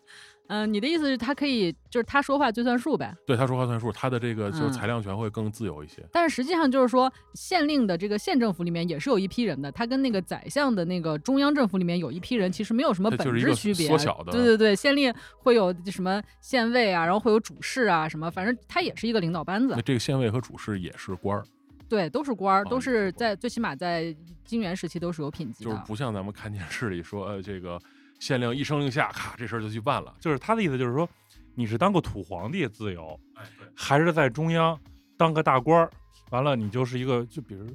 [0.48, 3.14] 嗯，你的意思是，他可以就是他说话最算数呗？
[3.26, 6.06] 对他说话算数，他的这个就是嗯裁量权会更自由一些。
[6.12, 13.88] 但是实际上就是说，县令的这个县政府里面也是有一批人的，他跟那个宰相的那个中央政府里面有一批人其实没有什么本它就是一个质区别。
[13.88, 19.82] 缩小的对对对，县令会有什么县尉啊，然后会有主事啊，什么，反正他也是一个领导班子那。
[19.82, 21.42] 这个县尉和主事也是官儿，
[21.88, 24.14] 对，都是官儿，都是官在最起码在
[24.44, 25.82] 金元时期都是有品级的就是。
[25.86, 27.80] 不像咱们看电视里说，呃，这个
[28.24, 30.14] 县令一声令下，咔，这事儿就去办了。
[30.18, 31.06] 就是他的意思就是说，
[31.54, 33.44] 你是当个土皇帝自由，哎，
[33.76, 34.80] 还是在中央
[35.18, 35.90] 当个大官儿？
[36.30, 37.66] 完了，你就是一个，就比如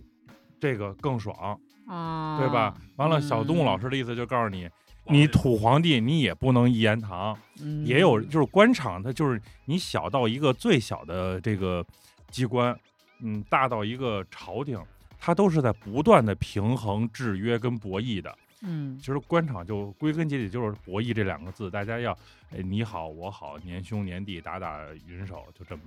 [0.60, 1.56] 这个更爽，
[1.86, 2.76] 啊，对吧？
[2.96, 4.68] 完了，小动物老嗯师的意思就告诉你，
[5.06, 11.86] 你土皇帝你也不能一言堂，嗯也有就是官场，它就是你小到一个最小的这个
[12.32, 12.76] 机关，
[13.22, 14.84] 嗯，大到一个朝廷，
[15.20, 18.36] 它都是在不断的平衡制约跟博弈的。
[18.62, 22.12] 嗯其实官场就归根结底就是博弈这两个字，大家要
[22.52, 25.84] 哎你好我好，年兄年弟打打云手，就这么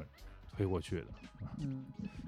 [0.56, 1.06] 推过去的。
[1.60, 1.84] 嗯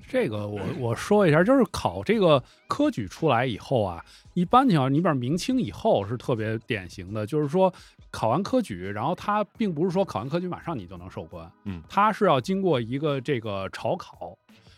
[0.06, 4.04] 这个我我说一下，就是考这个科举出来以后啊，
[4.34, 7.72] 一般情况，你比如明清以后是特别典型的，就是说
[8.10, 14.36] 考完科举，然后他并不是说考完科举马上你就能授官，嗯他是要经过一个这个朝考，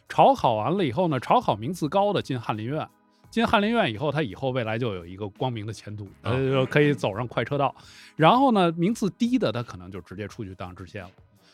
[0.08, 2.88] 朝考完了以后呢，朝考名次高的进翰林院。
[3.36, 7.76] 进翰林院以后，他以后未来就有一个光明的前途，啊呃，就可以走上快车道。
[8.16, 11.10] 然后呢，名次低的，他可能就直接出去当知县了。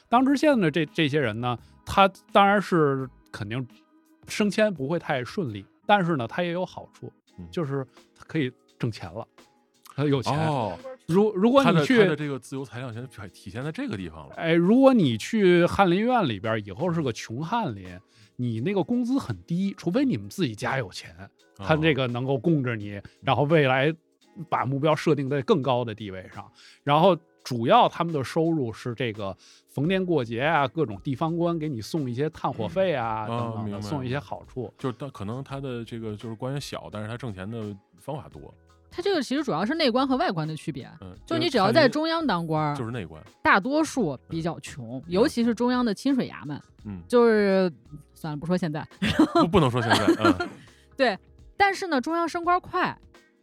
[0.08, 3.66] 当知县的这这些人呢，他当然是肯定
[4.28, 7.84] 升迁不会太顺利，但是呢，他也有好处嗯，就是
[8.16, 8.48] 他可以
[8.78, 9.26] 挣钱了，
[9.96, 10.32] 他有钱。
[10.46, 10.78] 哦，
[11.08, 14.36] 如如果你去的他的这个自由裁量权体体现在这个地方了。
[14.36, 17.98] 哎，如果你去翰林院里边，以后是个穷翰林，
[18.36, 21.28] 你那个工资很低，除非你们自己家有钱，
[21.66, 23.94] 他这个个能够供着你，然后未来
[24.48, 26.50] 把目标设定在更高的地位上，
[26.82, 29.36] 然后主要他们的收入是这个
[29.68, 34.72] 逢年过节啊，各种地方官给你送一些炭火费啊、哦等等送一些好处。
[34.78, 38.52] 就是他可能他的这个就是官员小，但是他挣钱的方法多。
[38.94, 40.86] 他这个其实主要是内官和外官的区别。
[41.00, 43.22] 嗯，就你只要在中央当官儿，就是内官。
[43.42, 47.72] 大多数比较穷，尤其是中央的清水衙门，嗯，就是
[48.12, 48.86] 算了，不说现在。
[49.32, 50.48] 不不能说现在，嗯，
[50.94, 51.18] 对，
[51.56, 52.96] 但是呢，中央升官快，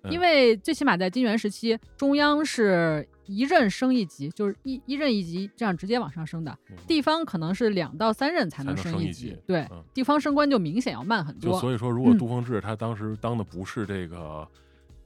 [0.03, 6.57] 嗯因为最起码在金元时期，中央是一任升一级，就是一一任一级这样直接往上升的。
[6.87, 11.51] 地方可能是两到三任才能升一级对，嗯地方升官就明显要慢很多。
[11.51, 14.47] 就所以说，如果嗯杜凤志他当时当的不是这个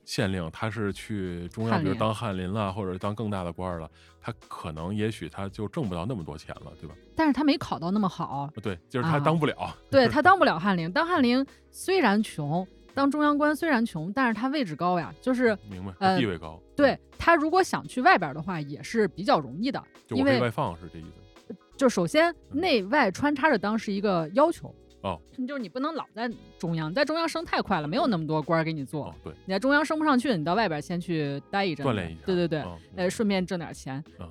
[0.05, 3.89] 县令，他是去中央，比如当翰林了，或者当更大的官儿了，
[4.21, 6.95] 他可能也许他就挣不到那么多钱了，对吧？
[7.15, 9.75] 但是他没考到那么好，对，就是他啊当不了。
[9.89, 10.91] 对他当不了翰林。
[10.91, 15.93] 当翰林虽然穷，当中央官虽然穷，但是他位置高呀，就是明白？
[15.99, 16.61] 呃地位高。
[16.75, 19.81] 对他如果想去外边的话，也是比较容易的。
[20.07, 21.55] 就我可以因为外放是这意思。
[21.75, 24.73] 就首先嗯内外穿插着当是一个要求。
[25.01, 29.07] 哦，就是你不能老在中央，在中央升太快了，没有那么多官儿给你做。
[29.07, 32.21] 哦，对，你在中央升不上去，你到外边先去待一阵子，锻炼一下。
[32.25, 32.63] 对对
[32.95, 34.01] 对，顺便挣点钱。
[34.19, 34.29] 嗯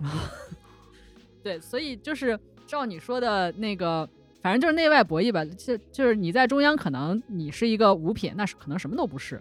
[1.42, 4.08] 对，所以就是照你说的那个，
[4.42, 5.44] 反正就是内外博弈吧。
[5.44, 9.40] 就就是你在中央，可能你是一个五品，那是可能什么都不是。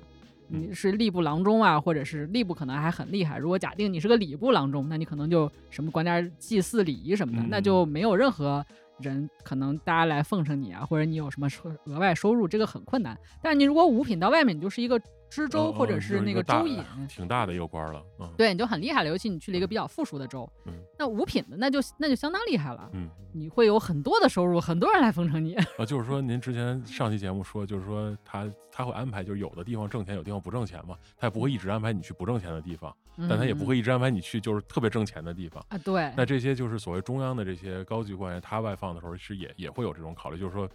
[0.54, 3.38] 你是吏部郎中啊，或者是吏部可能还很厉害。
[3.38, 8.66] 如果假定你是个礼部郎中，那你可能就什么管点祭祀礼仪什么的，嗯那就没有任何
[9.00, 13.18] 人可能大家来奉承你啊，或者你有什么收额外收入，这个很困难。
[13.42, 15.02] 但你如果五品到外面，你就是一个
[15.32, 19.10] 知州哦或者是那个州尹，挺大的一个官儿了，嗯，对，你就很厉害了。
[19.10, 22.90] 尤其你去了一个比较富庶的州，嗯那五品的那就那就相当厉害了。
[22.94, 25.56] 嗯，你会有很多的收入，很多人来奉承你。
[25.56, 32.94] 啊，就是说 您之前上期节目说，就是说他他会安排，就是有的地方挣钱，有地方不挣钱嘛，他也不会一直安排你去不挣钱的地方，
[33.30, 35.64] 但他也不嗯会一直安排你去就是特别挣钱的地方。
[35.70, 40.70] 啊，对，那这些就是所谓中央的这些高级官员，他外放的时候是也也会有这种考虑，就是说，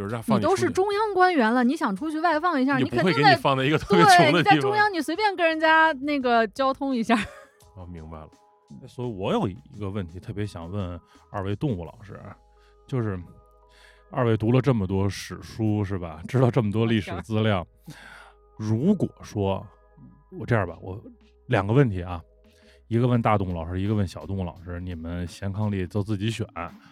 [0.00, 4.54] 就是让放你都是中央官员了，你想出去外放一下，你肯定在放在一个特别你的地方。
[4.54, 7.14] 在中央，你随便跟人家那个交通一下。
[7.76, 8.30] 哦，明白了。
[8.88, 10.98] 所以我有一个问题特别想问
[11.30, 12.18] 二位动物老师，
[12.86, 13.20] 就是
[14.10, 16.22] 二位读了这么多史书是吧？
[16.26, 17.66] 知道这么多历史 资料，
[18.56, 19.66] 如果说
[20.38, 20.98] 我这样吧，我
[21.48, 22.22] 两个问题啊，
[22.88, 26.46] 一个问大动物老师，一个问小动物老师，你们贤康力都自己选。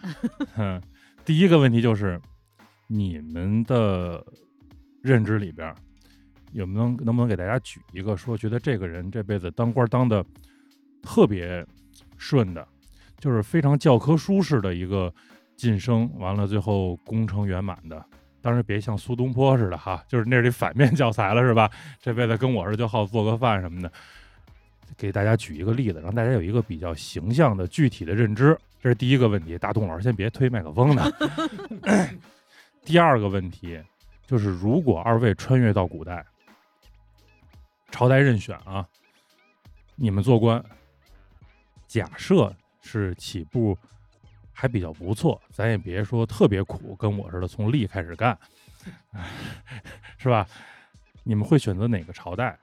[0.55, 0.79] 哼，
[1.25, 2.21] 第一个问题就是
[2.91, 4.25] 你们的
[5.03, 5.71] 认知里边
[6.53, 10.25] 有没有能不能给大家举一个说，觉得这个人这辈子当官当的
[11.03, 11.63] 特别
[12.17, 12.67] 顺的，
[13.19, 15.13] 就是非常教科书式的一个
[15.55, 18.03] 晋升，完了最后功成圆满的。
[18.41, 21.69] 当然别像苏东坡似的哈，就是那是反面教材了是吧？
[22.01, 23.91] 这辈子跟我似的就好做个饭什么的。
[24.97, 29.55] 给大家举一个例子，让大家有一个比较形象的具体的认知，这是第一个问题。
[29.59, 31.03] 大东老师先别推麦克风呢。
[32.83, 33.81] 第二个问题
[34.25, 36.25] 就是，如果二位穿越到古代，
[37.91, 38.87] 朝代任选啊，
[39.95, 40.63] 你们做官，
[41.87, 43.77] 假设是起步
[44.51, 48.37] 还比较不错，咱也别说特别苦，跟我似的从吏开始干，
[50.17, 50.47] 是吧？
[51.23, 52.57] 你们会选择哪个朝代？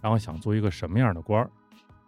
[0.00, 1.50] 然后想做一个什么样的官儿？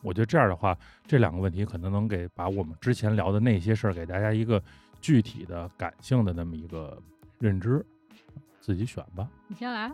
[0.02, 0.76] 我觉得这样的话，
[1.06, 4.62] 这两个问题可能能给把我们之前聊的那些事儿给大家一个
[5.00, 7.00] 具体的、感性的那么一个
[7.40, 7.84] 认知，
[8.60, 9.28] 自己选吧。
[9.48, 9.90] 你先来，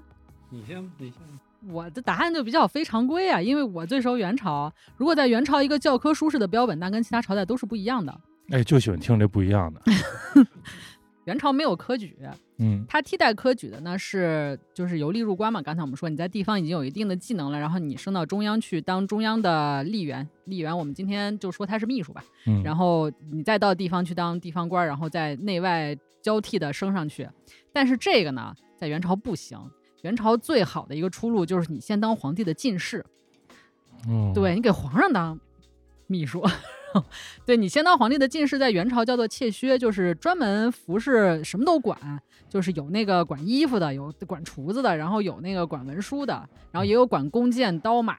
[0.50, 1.20] 你先，你先。
[1.68, 4.72] 我的答案就比较非常规啊，因为我最熟元朝。
[4.96, 8.20] 如果在元朝一个教科书式的标本，那跟其他朝代都是不一样的。
[8.50, 9.80] 哎，就喜欢听这不一样的。
[11.24, 12.16] 元朝没有科举，
[12.58, 15.60] 嗯它替代科举的呢是就是由吏入官嘛。
[15.60, 22.22] 刚才我们说你在地方已经有一定的技能了，然后你升到中央去当中央的吏员，吏员我们今天就说他是秘书吧。
[22.46, 25.96] 嗯，然后你再到地方去当地方官儿，然后在内外
[26.26, 27.30] 交替的升上去。
[27.72, 29.56] 但是这个呢，在元朝不行。
[30.02, 33.06] 元朝最好的一个出路就是你先当皇帝的进士，
[34.08, 35.38] 嗯对你给皇上当
[36.08, 36.44] 秘书。
[37.44, 41.98] 对你先当皇帝的进士，在元朝叫做妾薛，就是专门服侍什么都管，
[42.48, 46.32] 就是有那个管衣服的，有管厨子的，然后有那个管文书的，
[46.70, 48.16] 然后也有管弓箭、刀马，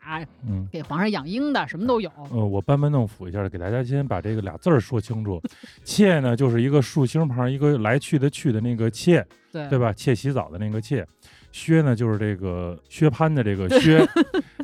[0.47, 0.67] 嗯。
[0.71, 2.11] 给皇上养鹰的，什么都有。
[2.31, 5.41] 呃，我班门弄斧一下，给大家先把这个俩字儿说清楚。
[5.83, 9.93] 妾呢，就是一个竖心旁一个来去的去的那个妾，对对吧？
[9.93, 11.07] 妾洗澡的那个妾。
[11.53, 14.05] 薛呢，就是这个薛蟠的这个薛，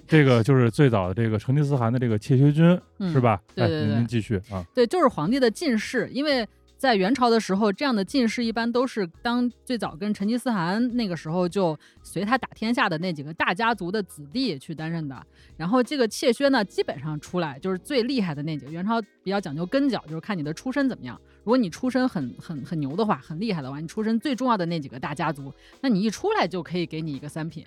[0.07, 3.41] 这个就是最早的这个成吉思汗的这个切薛军，嗯是吧？
[3.55, 4.63] 哎，对对对您您继续啊。
[4.73, 6.47] 对，就是皇帝的进士，因为
[6.77, 15.25] 在元朝的时候，这样的进士一般都是当最早跟成吉思汗那个时候就随他打天下的那几个大家族的子弟去担任的。
[15.55, 18.71] 然后这个切薛呢，基本上出来就是最厉害的那几个。
[18.71, 21.19] 元朝比较讲究根脚，就是看你的出身怎么样。
[21.45, 27.65] 如果你出身很很很牛的话，很厉害的话，你出身最重要的那几个大家族，那你一出来就可以给你一个三品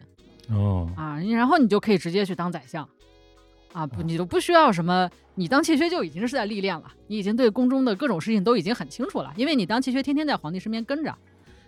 [0.51, 2.89] 哦，啊，然后你就可以直接去当宰相。
[3.73, 11.15] 啊，不，你都不需要什么，你当契薛就已经是在历练了，你已经对宫中的各种事情都已经很清楚了，因为你当契薛天天在皇帝身边跟着，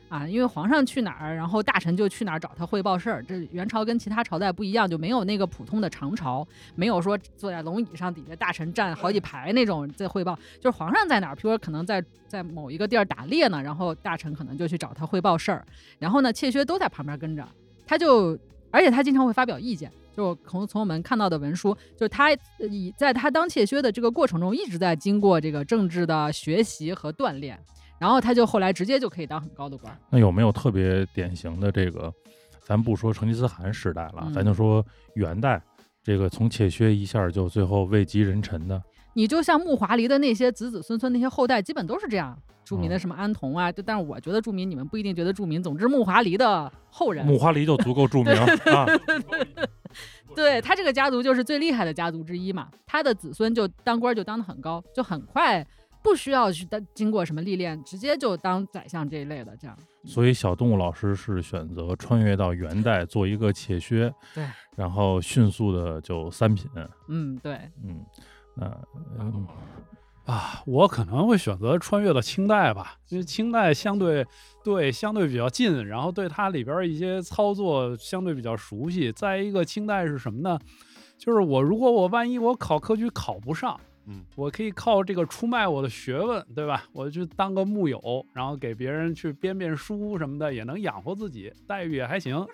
[0.09, 3.23] 啊，因为皇上去哪儿，然后大臣就去哪儿找他汇报事儿。
[3.23, 6.47] 这元朝跟其他朝代不一样，就没有那个普通的长朝，
[6.77, 15.63] 没有说坐在龙椅上底下大臣站好几排那种在汇报，就是皇上在哪儿，譬如说可能在在某一个地儿打猎呢，然后大臣可能就去找他汇报事儿，
[15.99, 17.47] 然后呢，妾薛都在旁边跟着，
[17.87, 18.39] 他就
[18.71, 19.91] 而且他经常会发表意见。
[20.17, 27.59] 就从从我们看到的文书，就是他呃以在他当怯薛的这个过程中，一直在经过这个政治的学习和锻炼，
[28.01, 29.97] 然后他就后来直接就可以当很高的官。
[30.11, 32.13] 那有没有特别典型的这个？
[32.61, 34.85] 咱不说成吉思汗时代了，嗯咱就说
[35.15, 35.63] 元代，
[36.03, 38.83] 这个从怯薛一下就最后位极人臣的。
[39.15, 42.39] 你就像木华黎的那些子子孙孙那些后代，基本都是这样。
[42.65, 45.63] 著名的哦什么安童啊，就但是我觉得著名，你们不一定觉得著名。
[45.63, 48.87] 总之，木华黎的后人，木华黎就足够著名啊。
[50.37, 52.69] 对他这个家族就是最厉害的家族之一嘛。
[52.87, 55.67] 他的子孙就当官就当得很高，就很快
[56.03, 59.75] 不需要去当经过什么历练，直接就当宰相这一类的这样。
[60.05, 66.71] 所以小动物老师是选择穿越到元代做一个妾薛，对，然后迅速的就三品，
[67.09, 68.05] 嗯，对，嗯，
[68.61, 69.47] 嗯
[70.27, 74.27] 啊，我可能会选择穿越到清代吧，因为清代相对
[74.63, 79.11] 对相对比较近，然后对它里边一些操作相对比较熟悉。
[79.11, 80.59] 再一个，清代是什么呢？
[81.17, 83.81] 就是我如果我万一我考科举考不上，
[84.11, 86.83] 嗯，我可以靠这个出卖我的学问，对吧？
[86.93, 92.47] 我就当个木友，然后给别人去编编书什么的，也能养活自己，待遇也还行。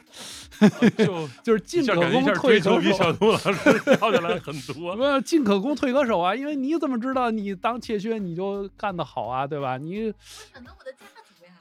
[0.99, 2.93] 就 就是进可攻退可守。
[2.93, 3.53] 小杜老师
[3.97, 4.97] 跳下来很多。
[4.97, 6.35] 不，进可攻退可守啊！
[6.35, 9.79] 因为你怎么知道你当妾薛你就干得好啊，对吧？
[9.79, 10.13] 你
[10.53, 11.53] 选择我的家族呀。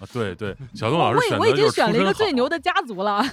[0.00, 3.24] 啊，对对，小杜老师我已我已经选了一个最牛的家族了。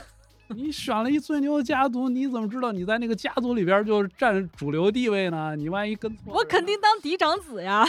[0.56, 5.56] 你选了一最牛的家族，你怎么知道你在那个家族里边就占主流地位呢？
[5.56, 7.88] 你万一跟错了我肯定当嫡长子呀。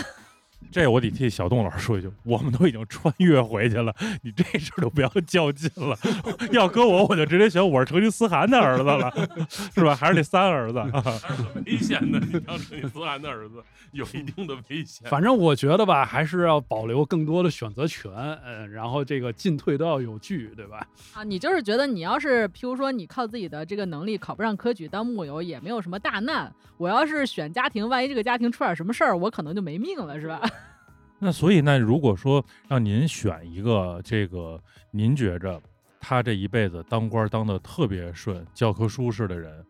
[0.72, 5.98] 这我得替小动物老师说一句，我们都已经穿越回去了，你这事儿就不要较劲了。
[6.52, 9.12] 要搁我，我就直接选我是成吉思汗的儿子了，
[9.74, 9.96] 是吧？
[9.96, 10.80] 还是那三儿子？
[10.92, 15.08] 很危险的，你当成吉思汗的儿子有一定的危险。
[15.10, 18.12] 反正我觉得吧，还是要保留更多的选择权，
[18.44, 20.86] 嗯，然后这个进退都要有据，对吧？
[21.14, 26.52] 啊，你就是觉得你要是，譬如说你靠自己的这个能力考不上科举当木有，也没有什么大难。
[26.76, 30.40] 我要是选家庭，万一这个家庭出点什么事儿，我可能就没命了，是吧？
[31.22, 34.58] 那所以，那如果说让您选一个这个，
[34.90, 35.60] 您觉着
[36.00, 39.62] 他这一辈子当官当的特别顺、教科书式的人，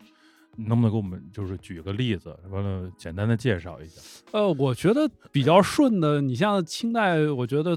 [0.56, 4.00] 能不能给我们就是举个例子，完了简单的介绍一下？
[4.30, 7.76] 呃，我觉得比较顺的，你像清代，我觉得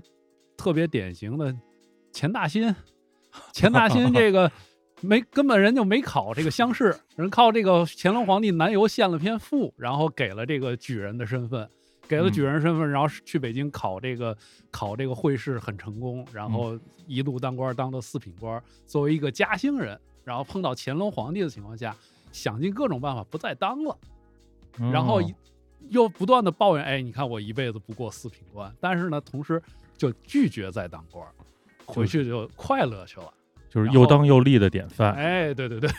[0.56, 1.52] 特别典型的
[2.12, 2.74] 钱大新，
[3.52, 4.52] 钱大新这个
[5.02, 11.68] 没根本人就没考这个乡试，人靠这个乾隆皇帝南游献了篇赋，然后给了这个举人的身份。
[12.14, 14.38] 给了举人身份，然后去北京考这个
[14.70, 18.62] 考这个会试很成功，然后一路当官当到四品官。
[18.86, 21.96] 作为一个嘉兴人，然后碰到乾隆皇帝的情况下，
[22.32, 23.98] 想尽各种办法不再当了，
[24.92, 25.20] 然后
[25.90, 29.60] 又不断的抱怨，哎，你看我一辈子不过四品官，但是呢，同时
[29.98, 31.28] 就拒绝再当官，
[31.84, 33.34] 回去就快乐去了。
[33.74, 35.14] 就是又当又立的典范。
[35.14, 35.90] 哎，对对对，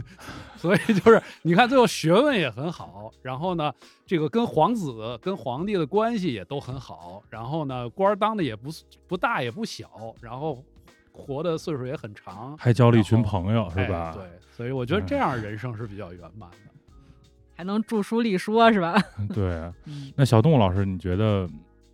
[0.56, 3.70] 所以就是你看，最后学问也很好，然后呢，
[4.06, 8.70] 这个跟皇子、跟皇帝的关系也都很好，然后呢，官儿当的也不
[9.06, 10.64] 不大也不小，然后
[11.12, 14.12] 活的岁数也很长，还交了一群朋友，是哎吧？
[14.16, 16.56] 对，所以我觉得这样人生是比较圆满的。
[17.54, 18.94] 还能著书立说，是吧？
[19.34, 19.44] 对。
[19.84, 21.46] 嗯，那小动物老师，你觉得？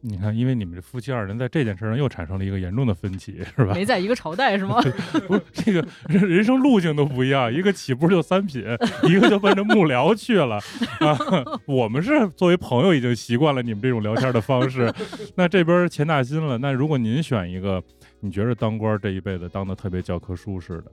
[0.06, 3.72] 你看，因为你们这夫妻二人在这件事上又产生了一个严重的分歧， 是吧？
[3.72, 4.78] 没在一个朝代是吗？
[5.26, 8.62] 不是这个人人生路径都不一样，一个起步就三品，
[9.08, 10.56] 一个就奔着幕僚去了
[11.00, 11.18] 啊。
[11.64, 14.92] 我们是作为朋友已经习惯了你们这种聊天的方式，
[15.36, 16.58] 那这边钱大新了。
[16.58, 17.82] 那如果您选一个，
[18.20, 20.92] 你觉得当官这一辈子当的特别教科书似的，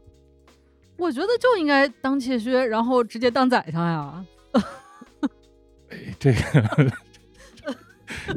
[0.95, 4.25] 我觉得就应该当妾薛，然后直接当宰相呀。
[6.17, 6.39] 这个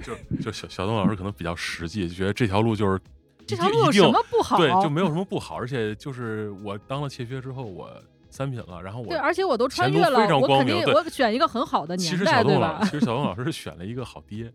[0.02, 3.00] 就就小小东老师可能比较实际，就觉得这条路就是
[3.46, 4.56] 这条路有什么不好？
[4.56, 7.90] 对，就没有什么不好，而且就是我当了妾薛之后，我
[8.30, 12.90] 三品了，然后我对，而且我都穿越了非，常我肯定我选一个很好的年代，对吧小东老师，？
[12.90, 14.52] 其实小东老师是选了一个好爹，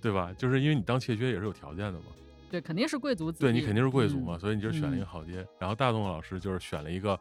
[0.00, 0.32] 对吧？
[0.36, 2.06] 就是因为你当妾薛也是有条件的嘛，
[2.50, 3.44] 对，肯定是贵族子弟。
[3.44, 5.46] 对你肯定是贵族嗯嘛，所以你就选了一个嗯好爹。
[5.58, 7.18] 然后大东老师就是选了一个，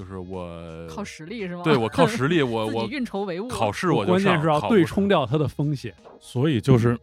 [0.00, 1.62] 就是我靠实力是吗？
[1.62, 3.46] 对我靠实力， 我我运筹帷幄。
[3.50, 5.94] 考试我就关键是要对冲掉它的风险。
[6.18, 6.98] 所以就是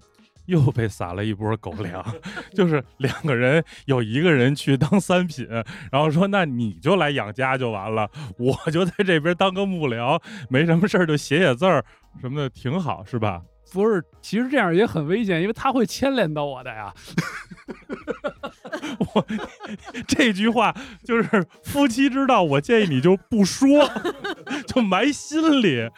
[0.47, 2.03] 又被撒了一波狗粮，
[2.55, 5.47] 就是两个人有一个人去当三品，
[5.91, 8.09] 然后说那你就来养家就完了，
[8.39, 10.19] 我就在这边当个幕僚，
[10.49, 11.85] 没什么事儿就写写字儿
[12.19, 13.43] 什么的，挺好，是吧？
[13.71, 16.91] 不是，其实这样也很危险，因为他会牵连到我的呀。
[20.07, 23.67] 这句话就是夫妻之道，我建议你就不说，
[24.67, 25.89] 就埋心里。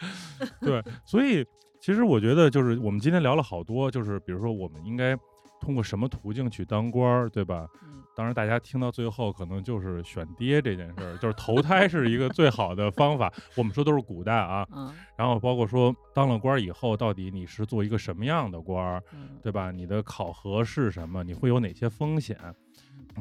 [0.60, 1.44] 对，所以
[1.80, 5.16] 其实我觉得就是我们今天聊了好多，就是比如说我们应该
[5.60, 7.66] 通过什么途径去当官儿，对吧？
[7.82, 13.32] 嗯当然，大家听到最后可能就是选爹这件事儿，就是投胎是一个最好的方法。
[13.54, 19.70] 我们说都是古代啊，嗯然后包括说当了官儿以后，到底你是做一个什么样的官儿，嗯对吧？
[19.70, 21.24] 你的考核是什么？
[21.24, 22.36] 你会有哪些风险？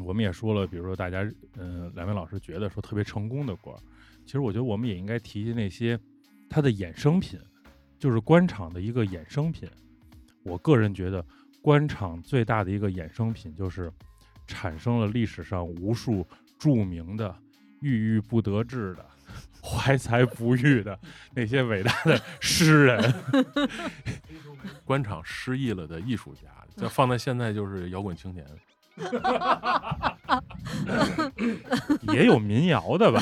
[0.04, 1.24] 我们也说了，比如说大家，
[1.58, 3.80] 嗯、两位老师觉得说特别成功的官儿，
[4.26, 6.00] 其实我觉得我们也应该提及那些
[6.50, 7.40] 它的衍生品，
[7.98, 9.70] 就是官场的一个衍生品。
[10.44, 11.24] 我个人觉得，
[11.62, 13.92] 官场最大的一个衍生品就是
[14.48, 16.26] 产生了历史上无数
[16.58, 17.36] 著名的
[17.82, 19.06] 郁郁不得志的、
[19.62, 20.98] 怀才不遇的
[21.36, 23.14] 那些伟大的诗人。
[24.86, 28.46] 官场失意了的艺术家，这放在现在就是摇滚青年。
[32.14, 33.22] 也有民谣的吧？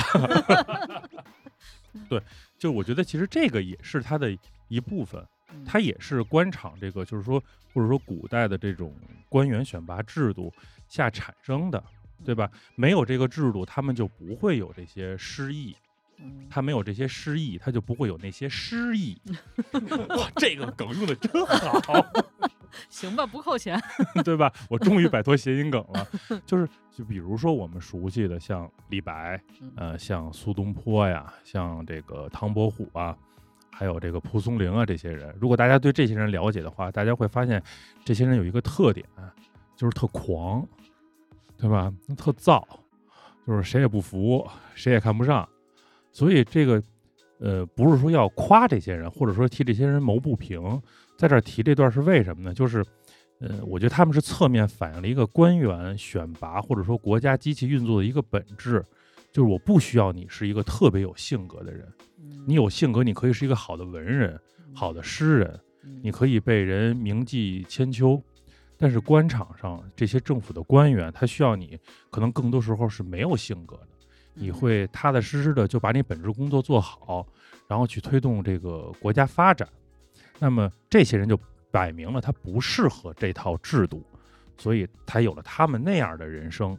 [2.09, 2.21] 对，
[2.57, 4.35] 就我觉得其实这个也是它的
[4.67, 7.41] 一部分，嗯它也是官场这个就是说
[7.73, 8.93] 或者说古代的这种
[9.29, 10.53] 官员选拔制度
[10.87, 11.83] 下产生的，
[12.23, 12.49] 对吧？
[12.75, 15.75] 没有这个制度，他们就不会有这些失意。
[16.19, 19.15] 嗯他没有这些诗意，他就不会有那些诗意。
[20.17, 21.79] 哇，这个梗用的真好，
[22.89, 23.79] 行吧，不扣钱。
[24.23, 24.51] 对吧？
[24.69, 26.07] 我终于摆脱谐音梗了。
[26.45, 33.15] 就是，就比如说我们熟悉的，像李白，嗯呃，像苏东坡呀，像这个唐伯虎啊，
[33.71, 37.61] 还有这个蒲松龄啊，这些人，如果大家对这些人了解的话，大家会发现，
[38.03, 39.05] 这些人有一个特点，
[39.75, 40.67] 就是特狂，
[41.57, 41.93] 对吧？
[42.17, 42.63] 特燥，
[43.45, 45.47] 就是谁也不服，谁也看不上。
[46.11, 46.81] 所以这个，
[47.39, 50.81] 呃，不是说要夸这些人，或者说替这些人谋不平，
[51.17, 52.53] 在这儿提这段是为什么呢？
[52.53, 52.85] 就是，
[53.39, 58.83] 呃，我觉得他们是侧面反映了一个官员选拔或者说国家机器运作的一个本质，
[59.31, 61.91] 就是我不需要你是一个特别有性格的人，
[62.45, 64.39] 你有性格，你可以是一个好的文人、
[64.75, 68.21] 好的诗人，嗯，你可以被人铭记千秋。
[68.79, 71.75] 但是官场上这些政府的官员，他需要你，
[72.11, 73.87] 可能更多时候是没有性格的。
[74.35, 77.25] 你嗯会踏踏实实的就把你本职工作做好，
[77.67, 79.67] 然后去推动这个国家发展。
[80.39, 81.39] 那么这些人就
[81.71, 84.05] 摆明了他不适合这套制度，
[84.57, 86.77] 所以才有了他们那样的人生。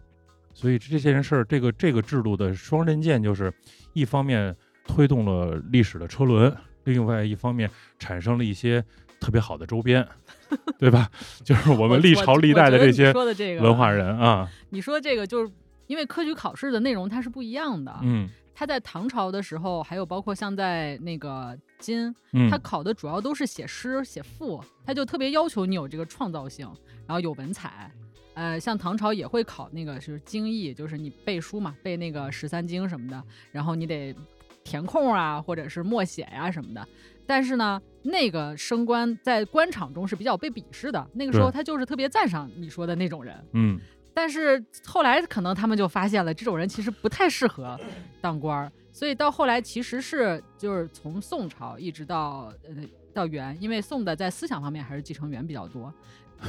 [0.55, 3.53] 所以这件事儿，这个这个制度的双刃剑就是，
[3.93, 4.55] 一方面
[4.87, 6.53] 推动了历史的车轮，
[6.85, 8.85] 另外一方面产生了一些
[9.21, 10.05] 特别好的周边，
[10.79, 11.09] 对吧？
[11.45, 15.53] 就是我们历朝历代的这些说的这个文化人啊，你说这个就是
[15.87, 17.97] 因为科举考试的内容它是不一样的。
[18.03, 26.67] 嗯它在唐朝的时候，还有包括像在那个金，嗯，它考的主要都是写诗、写赋，他就特别要求你有这个创造性，
[27.07, 27.91] 然后有文采。
[28.35, 34.15] 呃，像唐朝也会考那个是经义，就是你背书嘛，背那个十三经什么的，然后你得
[34.63, 36.87] 填空啊，或者是默写呀、什么的。
[37.27, 43.37] 但是呢，那个升官在官场中是比较被鄙视的，那个时候他就是特别赞赏你说的那种人。
[43.55, 43.79] 嗯
[44.19, 47.79] 但是后来可能他们就发现了，这种人其实不太适合
[48.21, 52.75] 当官儿，所以到后来其实是就是从宋朝一直到呃
[53.15, 55.95] 到元，因为宋的在思想方面还是继承元比较多，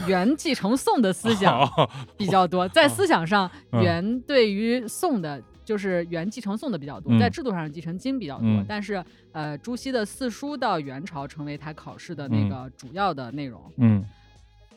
[0.08, 1.70] 元继承宋的思想
[2.18, 5.40] 比较多，在思想上嗯元对于宋的。
[5.70, 13.62] 就是元继承宋的比较多，嗯在制度上继承金比较多，嗯但是呃，朱熹的四书到元朝成为他考试的那嗯个主要的内容。
[13.78, 14.04] 嗯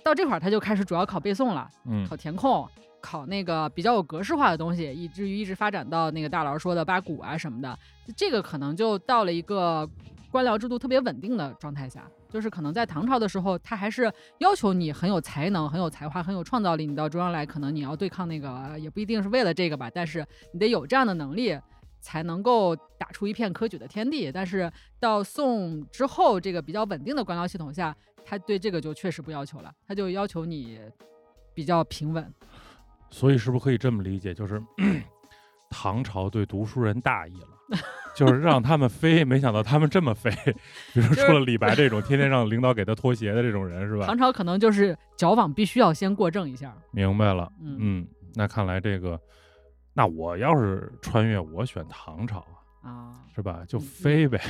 [0.05, 2.69] 到这会儿他就开始主要考背诵了，嗯考填空，
[3.01, 7.79] 考那个比较有格式化的东西，以至于一直发展到那个大佬说的八股啊什么的，
[8.17, 9.89] 这个可能就到了一个
[10.31, 12.09] 官僚制度特别稳定的状态下。
[12.31, 16.87] 就是可能在唐朝的时候，他还是要求你很有才能、很有才华、很有创造力。
[16.87, 21.55] 你到中央来，可能你要对抗那个，也不一定是为了这个吧，但是你得有这样的能力，
[22.01, 24.33] 才能够打出一片科举的天地。
[24.33, 27.95] 但是到宋之后，这个比较稳定的官僚系统下，
[28.25, 30.79] 他对这个就确实不要求了，他就要求你
[31.55, 32.33] 比较平稳。
[33.11, 34.63] 所以是不是可以这么理解，就是
[35.69, 37.79] 唐朝对读书人大意了，
[38.17, 40.31] 就是让他们飞，没想到他们这么飞。
[40.93, 44.17] 比如说李白这种天天让领导给他脱鞋的这种人，是吧唐？
[44.17, 46.75] 朝可能就是矫枉必须要先过正一下。
[46.91, 49.21] 明白了，嗯嗯，那看来这个，
[49.93, 52.39] 那我要是穿越，我选唐朝
[52.83, 53.63] 啊，啊，是吧？
[53.69, 54.41] 就嗯飞呗。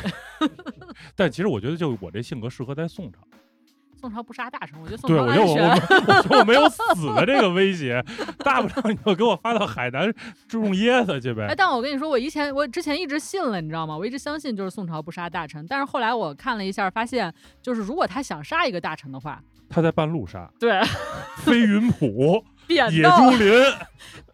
[1.17, 3.19] 但其实我觉得，就我这性格适合在宋朝。
[4.03, 5.63] 宋朝不杀大臣，我觉得宋，朝安全。
[6.29, 6.83] 我 我没有死
[7.15, 8.05] 的这个威胁，
[8.39, 10.13] 大不了你就给我发到海南
[10.49, 11.55] 种椰子去哎，呗。
[11.57, 13.97] 但我跟你说，我以前我之前一直信了，你知道吗？
[13.97, 20.81] 我一直相信就是宋朝不杀大臣，但是后来我看了一下，发现就是如果他想杀一个大臣的话，他在半路杀，对，
[21.37, 23.53] 飞云浦、野贬到猪林。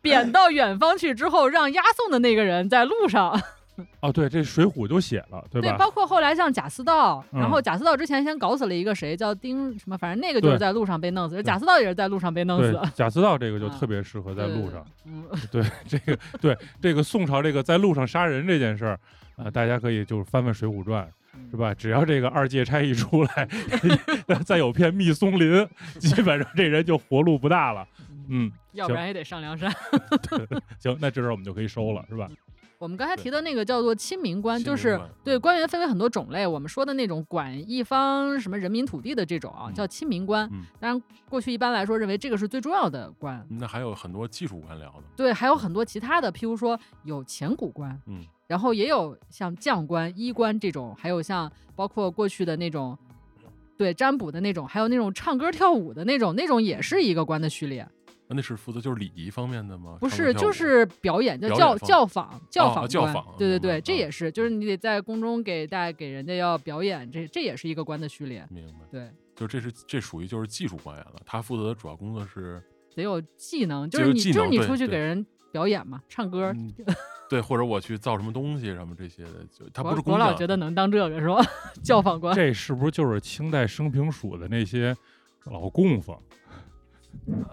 [0.01, 3.39] 贬到远方去之后，让押送的那个人在路上，
[4.01, 5.77] 哦，对，这《水浒》就写了，对吧？
[5.79, 14.85] 包括后来像贾似道，嗯然后贾似道之前先搞死了一个谁叫丁什么，反正那个就是在路上被弄死，贾似道也是在路上被弄死。，贾似道这个就啊特别适合在路上。
[15.05, 19.01] 嗯，对，这个对这个宋朝这个在路上杀人这件事儿，
[19.37, 21.73] 呃，大家可以就是翻翻《水浒传》，嗯是吧？
[21.73, 23.49] 只要这个二界差一出来，
[24.45, 25.67] 再有片密松林，
[25.99, 27.87] 基本上这人就活路不大了。
[28.31, 29.73] 嗯，要不然也得上梁山。
[30.81, 32.29] 行，那这时候我们就可以收了，是吧？
[32.79, 36.47] 我们刚才提的那个叫做亲民官，就是对官员分为很多种类。
[36.47, 40.49] 我们说的那种管一方什么人民土地的这种啊，嗯叫亲民官。
[40.53, 43.45] 嗯当然，过去一般来说认为这个是最重要的官。
[43.51, 52.97] 那还有很多技术官僚的，对，还有很多其他的，譬如说有钱谷官，嗯，然后也有像将官、医官这种，还有像包括过去的那种，
[53.77, 57.89] 对占卜的那种，还有那种唱歌跳舞的那种，那种也是一个官的序列。
[58.29, 59.97] 那那是负责就是礼仪方面的吗？
[60.01, 68.47] 不是，就是表演，叫教教坊，教哦坊官教坊对对对，这也是，就是你得在宫中给大家给人家要表演，这这也是一个官的序列。
[68.51, 72.63] 明白，对，就这是这属于就是技术官员了，他负责的主要工作是，
[72.95, 76.53] 得有技能，就是你就是你出去给人表演嘛，唱歌。
[76.55, 76.71] 嗯，
[77.31, 81.43] 对，或者我去造什么东西什么这些的，就他不是我老觉得能当这个是吧？
[81.83, 82.35] 教坊官。
[82.35, 84.95] 这是不是就是清代升平署的那些
[85.45, 86.15] 老供奉？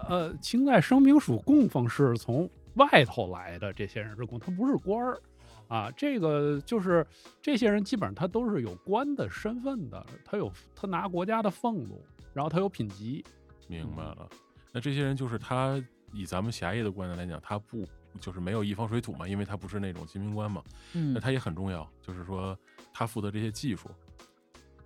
[0.08, 5.20] 呃，清代生平署供奉是从外头来的，这些人是供，他不是官儿
[5.68, 5.92] 啊。
[5.92, 7.06] 这个就是
[7.42, 12.02] 这些人基本上他都是有官的身份的，他有他拿国家的俸禄，
[12.34, 13.24] 然后他有品级。
[13.68, 14.30] 明白了。
[14.72, 15.84] 那这些人就是他
[16.14, 17.86] 以咱们狭义的观点来讲，他不
[18.20, 20.62] 就是没有一方水土嘛，因为他不是那种金兵官嘛，
[20.94, 22.58] 嗯那，他也很重要，就是说
[22.94, 23.90] 他负责这些技术，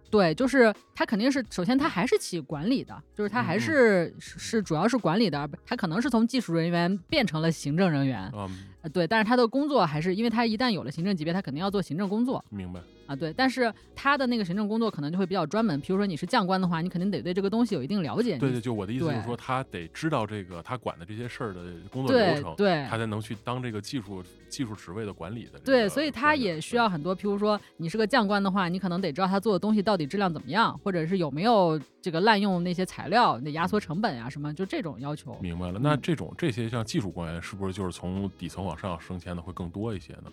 [0.10, 8.50] 对，就是他肯定是首先他还是起管理的，就是他还是、是是主要是管理的，他可能是从技术人员变成了行政人员，嗯，
[8.82, 12.44] 呃，对，但是他的工作还是因为他一旦有了行政级别，他肯定要做行政工作。
[12.50, 12.80] 明白，
[13.10, 35.36] 啊，对，但是他的那个行政工作可能就会比较专门，比如说你是将官的话，你肯定得对这个东西有一定了解，对对，就我的意思就是说，他得知道这个他管的这些事儿的工作流程，对对他才能去当这个技术技术职位的管理的这个对，所以他也需要很多，譬如说你是个将官的话，你可能得知道他做的东西到底质量怎么样，或者是有没有这个滥用那些材料，你得压缩成本呀、什么，就这种要求。
[35.42, 35.80] 明白了。
[35.82, 40.32] 那嗯这种这些像技术官员，是不是就是从底层往上升迁的会更多一些呢？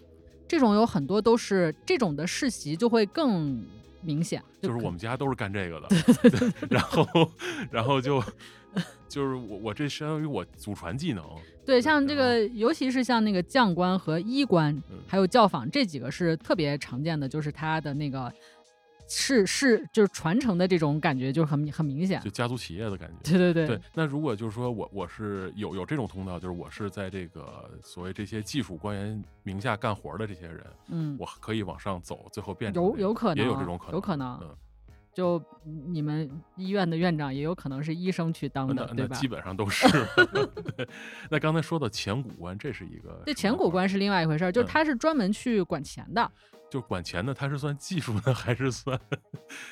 [0.49, 3.65] 这种有很多都是这种的世袭就会更
[4.01, 5.89] 明显，就是我们家都是干这个的，
[6.31, 7.07] 对然后
[7.71, 8.23] 然后就
[9.09, 11.25] 就是我我这相当于我祖传技能，
[11.65, 18.33] 对像这个，尤其是像那个将官和医官，嗯还有教坊这几个是特别常见的，就是他的那个
[19.09, 22.31] 是是就是传承的这种感觉就很很明显就。
[22.31, 23.31] 家族企业的感觉。
[23.31, 34.39] 对对对对，那如果就是说我我是有有这种通道，就是我是在这个所谓这些技术官员名下干活的这些人，嗯，我可以往上走，最后变成有这个有可能，也有这种可能，有可能。
[34.43, 34.57] 嗯，
[35.15, 35.43] 就
[35.87, 39.27] 你们医院的院长也有可能是医生去当的，对吧基？
[39.27, 39.87] 本上都是。
[41.31, 46.31] 那刚才说到前股官，这是一个对，什么活儿前股官是另外一回事儿，就是嗯他是专门去管钱的，
[46.77, 49.01] 就管钱的，他是算技术呢，还是算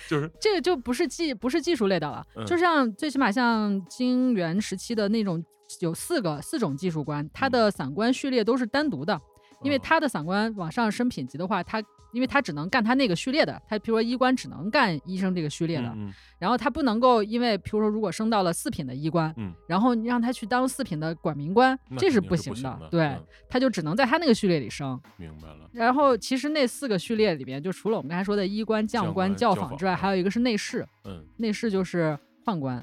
[0.08, 2.46] 就是这个就不是技不是技术类的了，嗯。
[2.46, 5.44] 就像最起码像金元时期的那种
[5.80, 9.20] 有四个四种技术官，他的散官序列都是单独的，
[9.64, 11.82] 因为嗯他的散官往上升品级的话，他
[12.12, 25.00] 因为他只能干他那个序列的，他比如说医官只能干医生这个序列的，嗯然后他不能够因为比如说如果升到了四品的医官，嗯然后你让他去当四品的管民官，这是不行的对，嗯他就只能在他那个序列里升。
[25.16, 32.76] 明白了，然后其实那四个序列里边，就除了我们刚才说的医官、将官、教坊之外，还有一个是内侍，嗯内侍就是宦官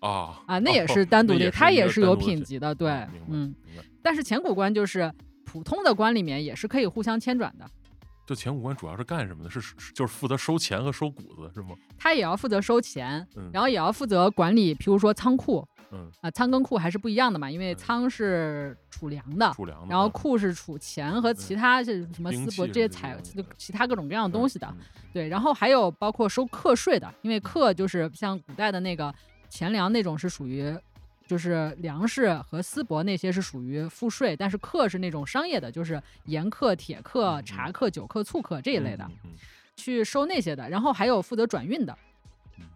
[0.00, 2.90] 啊啊，那也哦是单独的，他也是有品级的，对
[3.28, 3.54] 嗯。
[4.00, 5.12] 但是前古官就是
[5.50, 7.64] 普通的官里面也是可以互相迁转的，
[8.26, 9.48] 就前五官主要是干什么的？
[9.48, 11.70] 是是就是负责收钱和收谷子是吗？
[11.96, 13.50] 他也要负责收钱，嗯。
[13.50, 15.66] 然后也要负责管理，譬如说仓库。
[15.90, 17.76] 嗯，啊，仓跟库还是不一样的嘛，因为嗯。
[17.76, 20.10] 仓是储粮的，储粮的，然后嗯。
[20.10, 23.16] 库是储钱和其他是什么兵丝帛器这些财
[23.56, 24.84] 其他各种各样的东西的，嗯。
[25.14, 29.14] 对，然后还有包括收课税的，因为课就是像古代的那个
[29.48, 30.76] 钱粮那种是属于。
[31.28, 39.08] 就是粮食和丝帛那些是属于赋税，但是课是那种商业的，就是盐课、铁课、嗯茶课、酒课、醋课这一类的，
[39.76, 40.68] 去收那些的。
[40.70, 41.96] 然后还有负责转运的，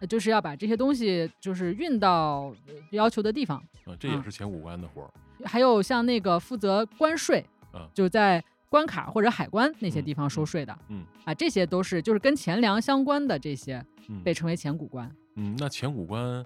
[0.07, 3.61] 就是要把这些东西就是运到呃要求的地方。
[3.87, 5.09] 嗯，这也嗯是前五关的活儿。
[5.43, 7.43] 还有像那个负责关税，
[7.73, 15.09] 嗯就是在关卡或者海关那些地方收嗯税的，嗯啊，这些都是就是跟钱粮相关的这些嗯被称为前古关。
[15.35, 16.45] 嗯，那前股官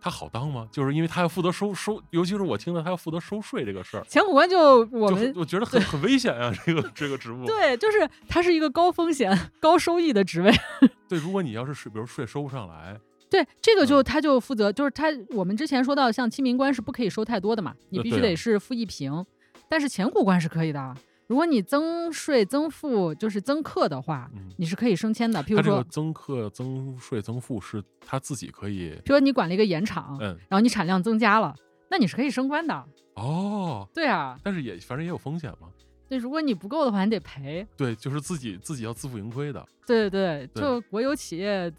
[0.00, 0.68] 他好当吗？
[0.70, 7.44] 就是因为他要负责收收，尤其是我听到他要负责收税这个事儿，前股官就我就们我觉得很很危险啊，这个这个职务。
[7.46, 10.52] 对，就是它是一个高风险、高收益的职位。
[11.08, 12.98] 对，如果你要是税，比如税收不上来，
[13.30, 19.24] 对，这个就嗯他就负责，就是他我们之前说到，像清民官是不可以收太多的嘛，你必须得是付一平，
[19.68, 20.94] 但是前股官是可以的。
[21.28, 25.44] 如果你增税增赋就是增课的话，嗯，你是可以升迁的。
[25.44, 31.54] 譬如说，增课、增税、增赋是他自己可以，比如说你管了一个盐场，嗯，然后你产量增加了，
[31.90, 32.84] 那你是可以升官的。
[33.14, 35.68] 哦，对啊，但是也反正也有风险嘛。
[36.08, 37.66] 对，如果你不够的话，你得赔。
[37.76, 39.62] 对，就是自己自己要自负盈亏的。
[39.86, 41.70] 对对，对就国有企业，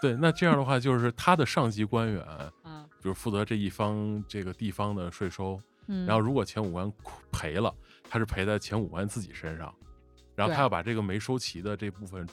[0.00, 2.22] 对，那这样的话，就是他的上级官员，
[2.64, 6.90] 啊，就是负责这一方这个地方的税收，嗯，然后如果前五官
[7.30, 7.74] 赔了，
[8.12, 9.74] 他是赔在前五官自己身上。
[10.34, 12.28] 然后他要把这个没收齐的这部分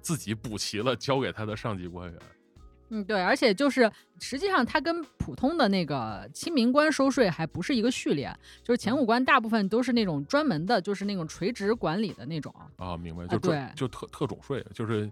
[0.00, 2.20] 自己补齐了，交给他的上级官员。
[2.90, 3.90] 嗯，对，而且就是
[4.20, 12.52] 实际上它跟普通的那个清明官收税还不是一个序列，就是前五关大部分都是那种专门的，就是那种垂直管理的那种。
[12.76, 15.10] 啊，明白，啊就专对就特特种税，就是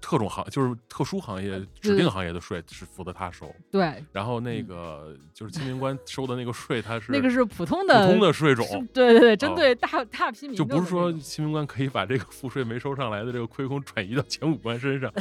[0.00, 15.12] 特种行，就是特殊行业、指定行业的税是负责他收，对，然后那个就是清明官收的那个税，他是嗯那个是普通的普，通的税种， 对对对，针哦对大、大批民就不是说清明官可以把这个赋税没收上来的这个亏空转移到前五官身上。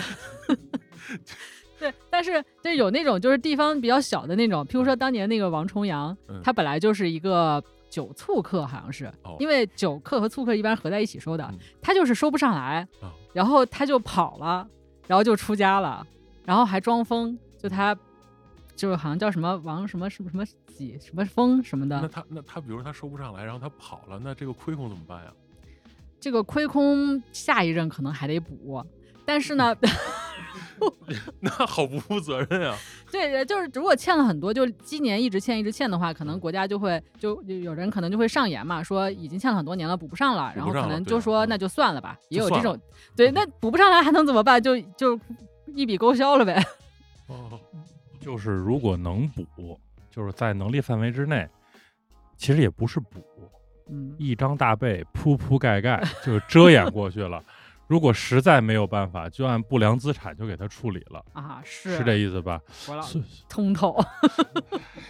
[1.80, 6.42] 对，但是就有那种就是地方比较小的那种，譬如说当年那个王重阳，嗯。
[6.44, 14.68] 他本来就是一个酒醋客，好像是，哦因为酒客和醋客一般合在一起收的，嗯他就是收不上来，哦然后他就跑了，
[15.08, 16.06] 然后就出家了，
[16.46, 17.96] 然后还装疯，就他
[18.76, 25.34] 就是好像叫什么王什么什么什么几什么风什么的，那他那他比如他收不上来，然后他跑了，那这个亏空怎么办呀？
[26.20, 28.86] 这个亏空下一任可能还得补。
[29.30, 29.76] 但是呢，
[31.40, 32.76] 那好不负责任啊！
[33.12, 42.76] 对，就是如果欠了很多，就今年一直欠一直欠的话，可能国家就会就就有人可能就会上言嘛，说已经欠了很多年了，补不上了，然后可能就说嗯那就算了吧，也有这种，
[43.16, 44.60] 对，那补不上来还能怎么办？
[44.60, 45.20] 就就
[45.76, 46.66] 一笔勾销了呗。
[47.28, 47.60] 哦，
[48.20, 49.80] 就是如果能补，
[50.10, 51.48] 就是在能力范围之内，
[52.36, 53.24] 其实也不是补，
[53.92, 57.44] 嗯，一张大被铺铺盖盖就遮掩过去了。
[57.90, 62.62] 如果实在没有办法，就按不良资产就给他处理了，啊，是是这意思吧？
[62.88, 63.98] 我老所通透。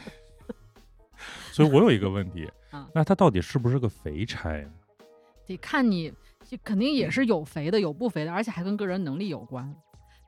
[1.51, 4.71] 所以我有一个问题啊， 那他到底是不是个肥差呢？
[5.45, 6.13] 得看你，
[6.45, 9.75] 就肯定也是有肥的，有不肥的，而且还跟个人能力有关。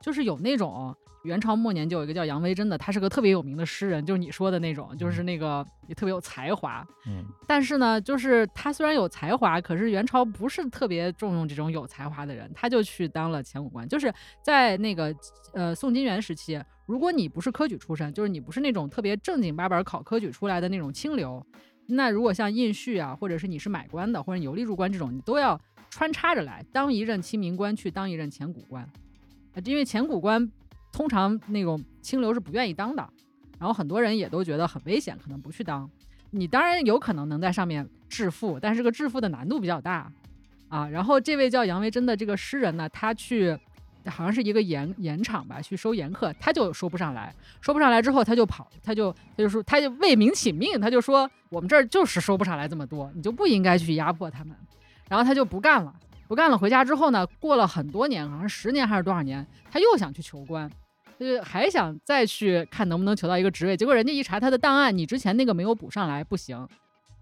[0.02, 6.86] 就是有那种元朝末年就有一个叫杨维桢的，他是个特别有名的诗人，就是你说的那种，就是那个也特别有才华。
[7.06, 13.88] 嗯，但是呢，就是他虽然有才华，可是元朝不是特别重用这种有才华的人，他就去当了前五官。
[13.88, 14.11] 就是
[14.44, 15.15] 在那个
[15.53, 21.45] 呃宋金元时期，如果你不是科举出身，就是你不是那种特别正经八百考科举出来的那种清流，
[21.88, 25.60] 那如果像印序啊，或者是你是买官的，或者游历入关这种，你都要
[25.91, 28.90] 穿插着来，当一任清明官去当一任前古官，啊，
[29.53, 30.52] 啊因为前古官
[30.91, 33.07] 通常那种清流是不愿意当的，
[33.60, 35.90] 然后很多人也都觉得很危险，可能不去当。
[36.32, 40.10] 你当然有可能能在上面致富，但是这个致富的难度比较大
[40.69, 40.88] 啊。
[40.88, 43.52] 然后这位叫杨维桢的这个诗人呢，他去
[44.06, 54.56] 好像是一个盐盐场吧，去收盐客，他就收不上来，收不上来之后他就跑，他就他就说他就为民请命，他就说我们这儿就是收不上来这么多，你就不应该去压迫他们。
[55.10, 55.94] 然后他就不干了，
[56.32, 56.58] 不干了。
[56.58, 60.72] 回家之后呢，过了很多年，好像十年还是多少年，他又想去求官，
[61.20, 63.76] 就是还想再去看能不能求到一个职位。
[63.76, 66.66] 结果人家一查他的档案，你之前那个没有补上来，不行。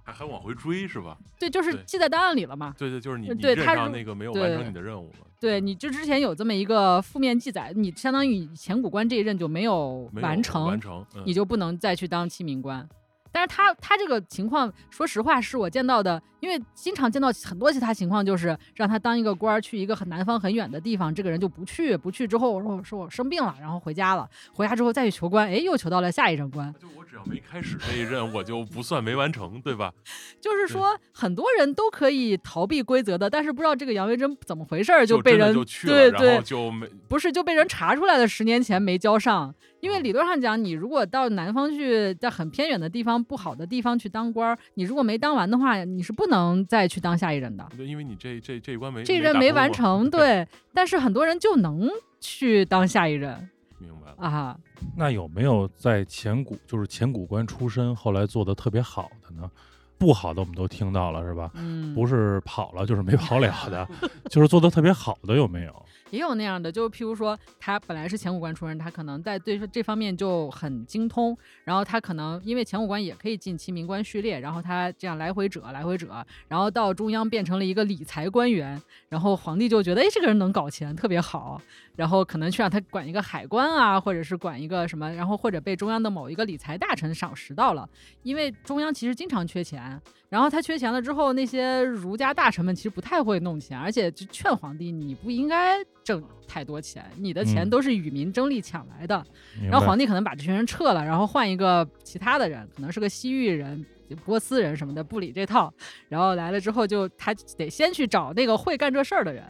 [0.03, 1.17] 还还往回追是吧？
[1.39, 2.75] 对，就是记在档案里了嘛。
[2.77, 12.87] 对对，就是你你对他如任上那个没有完成对你的任务了，对，你就之前有这么一个负面记载，你相当于前古官这一任就没有完成，完成，嗯你就不能再去当清明官。
[13.31, 29.91] 但是他他这个情况，说实话是我见到的，因为经常见到很多其他情况，就是让他当一个官儿去一个很南方很远的地方，这个人就不去，不去之后我说我说我生病了，然后回家了，回家之后再去求官，哎，又求到了下一任官，就我只要没开始这一任，我就不算没完成，对吧？
[30.39, 39.53] 就是说很多人都可以逃避规则的，但是不知道这个杨维桢怎么回事儿就被人就去了，然对对后就没不是就被人查出来了，十年前没交上。
[39.81, 47.67] 因为理论上讲，你如果到南方去，在很偏远的地方、不好的地方去当官儿，你如果没当完的话，你是不能再去当下一任的。
[47.75, 51.89] 对，因为你这这这一关没这一任没完成，， 对，但是很多人就能
[52.19, 54.27] 去当下一任明白了。
[54.27, 54.57] 啊。
[54.95, 59.49] 那有没有在前古就是前古官出身，后来做的特别好的呢？
[59.97, 61.51] 不好的我们都听到了是吧？
[61.55, 63.85] 嗯，不是跑了就是没跑了的，
[64.31, 65.85] 就是做的特别好的有没有？
[66.11, 81.61] 也有那样的，就譬如说，他本来是前五官出身，他可能在对这方面就很精通，然后他可能因为前五官也可以进清明官序列，然后他这样来回折来回折，然后到中央变成了一个理财官员，然后皇帝就觉得，哎，这个人能搞钱，特别好，
[81.95, 87.87] 然后可能去让他管一个海关啊，或者是管一个什么，然后或者被中央的某一个理财大臣赏识到了，
[88.23, 95.77] 因为中央其实经常缺钱，然后他缺钱了之后，那些儒家大臣们其实不太会弄钱，而且就劝皇帝你不应该
[96.09, 99.23] 挣太多钱，你的钱嗯都是与民争利抢来的。
[99.61, 103.85] 然后皇帝可能把这群人撤了，然后换一个其他的人，可能是个西域人、
[104.25, 105.71] 波斯人什么的，不理这套。
[106.07, 109.43] 然后来了之后就，他得先去找那个会干这事儿的人。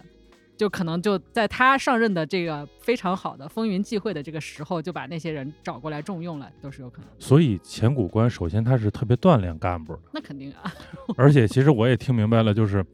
[0.58, 7.08] 就可能就在他上任的这个非常好的风云际会的这个时候，就把那些人找过来重用了，都是有可能。
[7.18, 10.70] 所以前古官首先他是特别锻炼干部的，那肯定啊，
[11.16, 12.86] 而且其实我也听明白了，就是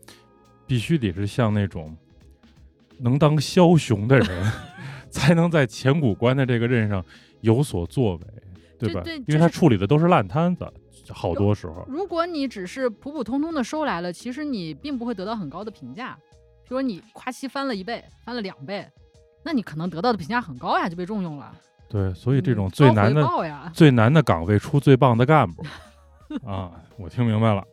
[0.68, 1.98] 必须得是像那种
[3.00, 4.52] 能当枭雄的人，
[5.10, 7.04] 才能在前古关的这个任上
[7.42, 8.22] 有所作为，
[8.80, 9.02] 对吧？
[9.04, 10.66] 对因为他处理的都是烂摊子，
[11.10, 11.86] 好多时候。
[11.88, 16.18] 如果你只是普普通通的收来了，其实你并不会得到很高的评价。
[16.64, 18.88] 比如说你夸期翻了一倍，翻了两倍，
[19.44, 21.54] 那你可能得到的评价很高呀，就被重用了。
[21.88, 23.24] 对，所以这嗯种最难的、
[23.72, 25.64] 最难的岗位出最棒的干部
[26.44, 26.72] 啊！
[26.98, 27.64] 我听明白了。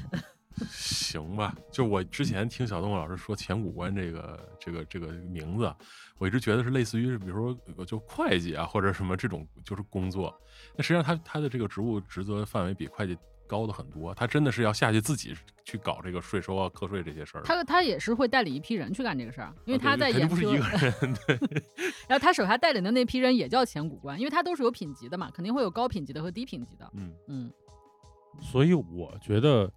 [0.70, 5.72] 行吧，就我之前听小动物老师说前古关这个这个这个名字，
[6.18, 10.34] 我一直觉得是类似于比如说呃就会计啊或者什么这种就是工作，
[10.76, 13.16] 那实际上他他的这个职务职责范围比会计
[13.46, 17.42] 高的很多，他真的是要下去自己去搞这个税收啊、课税这些事儿。
[17.44, 21.38] 他他也是会带领一批人去干这个事儿，因为啊他在研究，不是一个人，对，
[22.06, 26.90] 然后他手下带领的那批人也叫前古官，因为他都是有品级的嘛，肯定会有高品级的和低品级的。
[26.92, 27.52] 嗯，嗯，
[28.42, 29.72] 所以我觉得，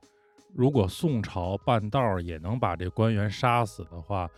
[0.53, 4.29] 如果宋朝半道儿也能把这官员杀死的话，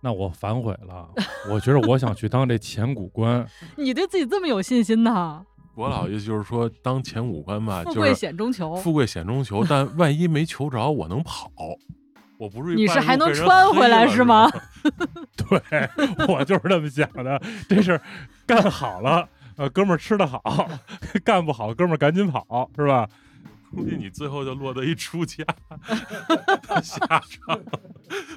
[0.00, 1.08] 那我反悔了。
[1.50, 3.46] 我觉得我想去当这前古官。
[3.76, 5.44] 你对自己这么有信心呢？
[5.76, 11.50] 我老意思就是说，当前五官吧，富贵险中求，富贵险中求， 但万一没求着，我能跑，
[12.36, 14.50] 我不是你是还能穿回来是是吗？
[15.36, 15.88] 对
[16.28, 17.98] 我就是这么想的，这是
[18.46, 19.26] 干好了，
[19.56, 20.40] 呃，哥们儿吃得好；
[21.24, 23.08] 干不好，哥们儿赶紧跑，是吧？
[23.74, 25.44] 估计你最后就落得一出家
[26.66, 27.60] 的下场，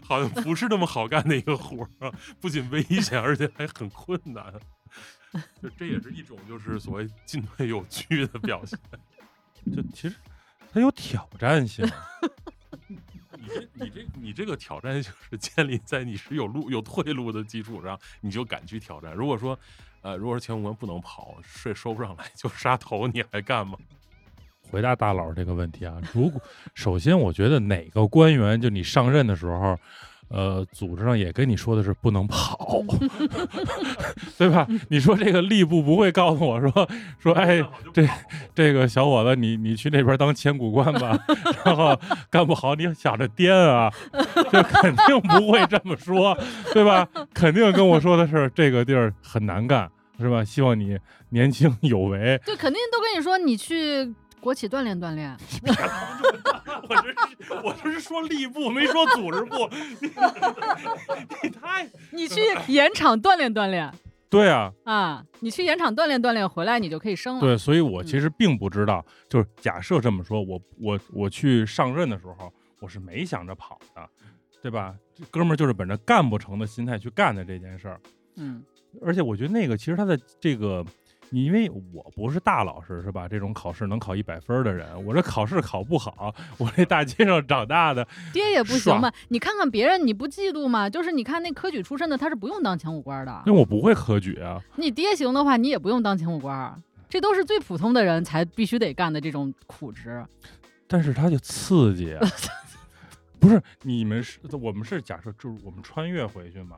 [0.03, 4.53] 好像不是那么好干的一个活儿啊，不仅危险，而且还很困难。
[5.59, 8.77] 就这也是一种就是所谓进退有据的表现。
[9.75, 10.15] 就其实
[10.71, 11.83] 它有挑战性。
[13.35, 19.13] 你这你这你这个挑战性是建立在你是有路有退路的基础上，你就敢去挑战。
[19.13, 19.57] 如果说，
[20.01, 23.77] 呃，如果说前五关不能跑，税收不上来就杀头，你还干吗？
[24.69, 26.41] 回答大佬这个问题啊， 如果
[26.73, 29.77] 首先我觉得哪个官员就你上任的时候，
[30.29, 32.81] 呃，组织上也跟你说的是不能跑，
[34.35, 34.67] 对吧？
[34.89, 37.63] 你说这个吏部不会告诉我说说，哎，
[37.93, 38.07] 这
[38.55, 41.19] 这个小伙子，你你去那边当千古官吧，
[41.63, 41.95] 然后
[42.31, 43.91] 干不好你想着颠啊，
[44.51, 46.35] 这肯定不会这么说，
[46.73, 47.07] 对吧？
[47.33, 49.87] 肯定跟我说的是这个地儿很难干，
[50.19, 50.43] 是吧？
[50.43, 50.97] 希望你
[51.29, 54.11] 年轻有为，对，肯定都跟你说你去
[54.43, 55.35] 国企锻炼锻炼。
[56.89, 59.69] 我这是我这是说吏部，没说组织部。
[60.01, 60.11] 你
[61.43, 63.89] 你太你去盐场锻炼锻炼
[64.29, 65.23] 对啊，啊！
[65.39, 67.39] 你去盐场锻炼锻炼，回来你就可以升了。
[67.39, 72.51] 对，所以我其实并不知道，就是假设这么说，我我我去上任的时候，
[72.81, 74.09] 我是没想着跑的，
[74.61, 74.93] 对吧？
[75.15, 78.01] 这哥们儿就是本着干不成的心态去干的这件事儿。
[78.35, 78.63] 嗯，
[79.05, 80.83] 而且我觉得那个其实他的这个，
[81.33, 83.27] 你因为我不是大老师是吧？
[83.27, 89.11] 这种考试能考一百分的人，我这考试考不好，我这大街上长大的， 爹也不行嘛。
[89.29, 90.87] 你看看别人，你不嫉妒吗？
[90.87, 93.41] 就是你看那科举出身的，他是不用当前五官的。
[93.47, 94.61] 因为我不会科举啊。
[94.75, 96.79] 你爹行的话，你也不用当前五官儿。
[97.09, 100.23] 这都是最普通的人才必须得干的这种苦职。
[100.87, 102.27] 但是他就刺激啊！
[103.39, 106.77] 不是你们是，我们是假设就是我们穿越回去嘛，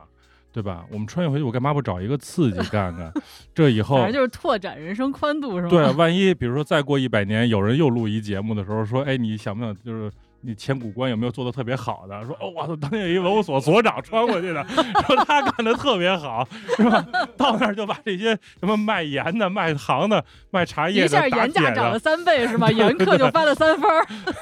[0.56, 0.86] 对吧？
[0.90, 3.12] 我们穿越回去，我干嘛不找一个刺激 干干？
[3.54, 5.68] 这以后反正就是拓展人生宽度，是吧？
[5.68, 10.10] 对，万一比如说再过一百年，有人又录一节目的时候说，哎，你想不想就是？
[10.42, 12.24] 你前古关有没有做的特别好的？
[12.24, 16.46] 说哦，我操，当年有一文物所所长穿过去的，说他干的特别好，
[16.76, 17.04] 是吧？
[17.36, 22.70] 到那儿就把这些什么卖盐的、卖糖的、卖茶叶的、一下盐价涨了三倍， 是吧？
[22.70, 23.90] 盐课就翻了三分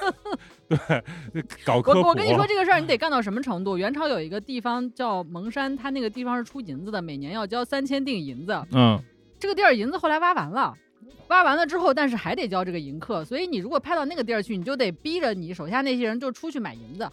[0.89, 1.05] 儿。
[1.65, 2.01] 搞科普。
[2.01, 3.77] 我我跟你说 这个事儿，你得干到什么程度？
[3.77, 8.63] 元朝有一个地方叫蒙山，它那个地方是出银子的，每年要交三千锭银子。
[8.73, 9.01] 嗯，
[9.39, 10.75] 这个地儿银子后来挖完了，
[11.29, 17.09] 挖完了之后，但是还得交这个银客，所以你如果派到那个地儿去，你就得逼着你手下那些人就出去买银子，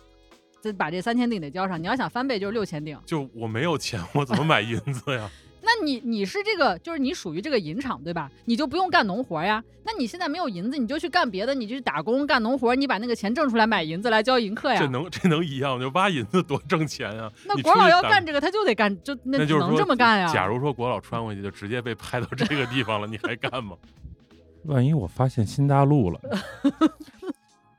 [0.61, 1.81] 就把这三千锭得交上。
[1.81, 2.97] 你要想翻倍，就是六千锭。
[3.05, 5.29] 就我没有钱，我怎么买银子呀？
[5.71, 8.29] 那你你是这个，就是你属于这个银厂对吧？
[8.43, 9.63] 你就不用干农活呀。
[9.83, 14.79] 那你现在没有银子，你就去干别的，你就去打工干农活，你把那个钱挣出来买银子来交银客呀。
[14.79, 15.79] 这能这能一样？
[15.79, 17.31] 就挖银子多挣钱啊！
[17.45, 20.27] 那国老要干这个，他就得干，就那只能那就是说这么干呀。
[20.33, 23.75] 假如说国老穿回去，就直接被派到这个地方了，你还干吗？
[24.65, 26.19] 万一我发现新大陆了，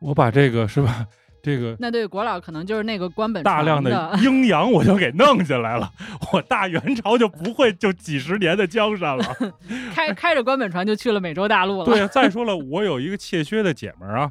[0.00, 1.06] 我把这个是吧？
[1.42, 5.90] 这个那对国老可能就是那个官本大量的阴阳我就给弄进来了，
[6.32, 9.24] 我大元朝就不会就几十年的江山了。
[9.92, 11.84] 开开着官本船就去了美洲大陆了。
[11.84, 14.30] 对啊，再说了，我有一个怯薛的姐们儿啊，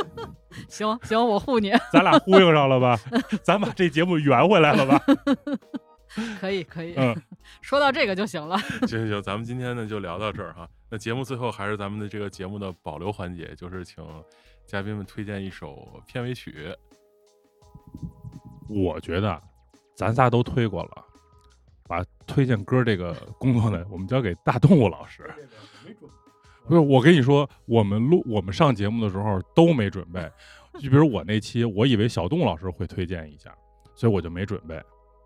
[0.68, 3.00] 行行，我护你，咱俩呼应上了吧？
[3.42, 5.00] 咱把这节目圆回来了吧？
[6.38, 7.16] 可以可以，嗯，
[7.62, 8.58] 说到这个就行了。
[8.58, 10.68] 行行行，咱们今天呢就聊到这儿哈。
[10.90, 14.04] 那节目最后还是咱们的这个节目的保留环节，就是请
[14.66, 16.74] 嘉宾们推荐一首片尾曲。
[18.68, 19.40] 我觉得
[19.94, 21.04] 咱仨都推过了，
[21.86, 25.30] 把推荐歌这个工作呢，我们交给大动物老师。
[26.66, 30.30] 不是，我跟你说，我们录我们上节目的时候都没准备。
[30.74, 33.54] 就比如我那期，我以为小动物老师会推荐一下，
[33.94, 34.82] 所以我就没准备。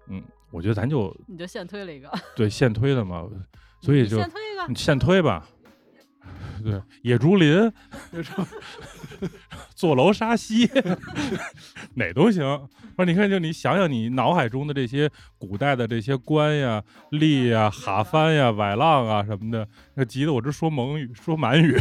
[0.08, 3.28] 嗯，我觉得咱就你就现推了一个，对现推的嘛，
[3.80, 5.46] 所以就现推一个你，现推吧。
[6.64, 7.72] 对，野竹林，
[9.74, 10.68] 坐楼沙溪，
[11.94, 12.68] 哪都行。
[12.96, 21.78] 不是，你看，就你想想，你脑海中的这些古代的这些官呀、吏呀、哈番呀、崴浪啊什么的，那急得我这说蒙语、说满语。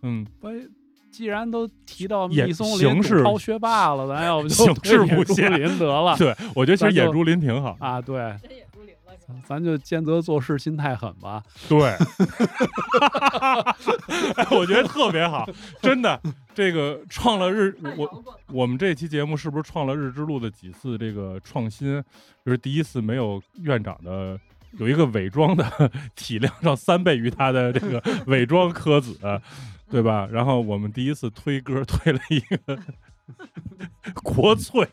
[0.00, 0.48] 嗯，不，
[1.10, 7.76] 既然都提到也密松林超学霸了，咱要不就形式推野猪不林得了对，我觉得其实野竹林挺好。
[7.78, 8.00] 啊？
[8.00, 8.34] 对，
[9.46, 11.42] 咱就兼责做事心太狠吧。
[11.68, 11.96] 对，
[14.36, 15.48] 哎我觉得特别好，
[15.80, 16.20] 真的。
[16.54, 22.02] 这个创了日，我我们这期节目是不是创了日之路的几次这个创新？
[22.44, 24.38] 就是第一次没有院长的，
[24.72, 29.18] 有一个伪装的体量上三倍于他的这个伪装科子，
[29.88, 30.28] 对吧？
[30.30, 32.78] 然后我们第一次推歌推了一个
[34.22, 34.86] 国粹，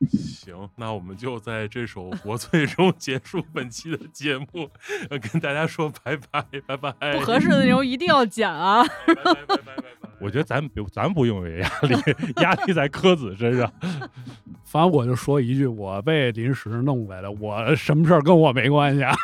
[0.10, 4.70] 行，那我们就在这首《国粹》中 结束本期的节目，
[5.10, 6.92] 呃跟大家说拜拜，拜拜。
[7.18, 8.84] 不合适的内容一定要剪啊！
[9.06, 9.97] 拜拜拜拜拜拜。
[10.20, 11.94] 我觉得咱不咱不用有压力，
[12.42, 13.72] 压力在科子身上。
[14.64, 19.14] 反正我就说一句，我被临时弄来的，我什么事儿跟我没关系啊。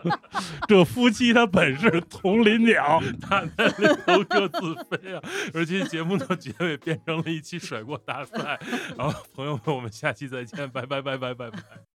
[0.68, 3.02] 这夫妻他本是同林鸟。
[3.20, 5.22] 他在里头各自飞啊！
[5.54, 8.60] 而且节目的结尾变成了一期甩锅大赛。
[8.98, 11.91] 然后朋友们，我们下期再见，拜拜拜拜拜拜。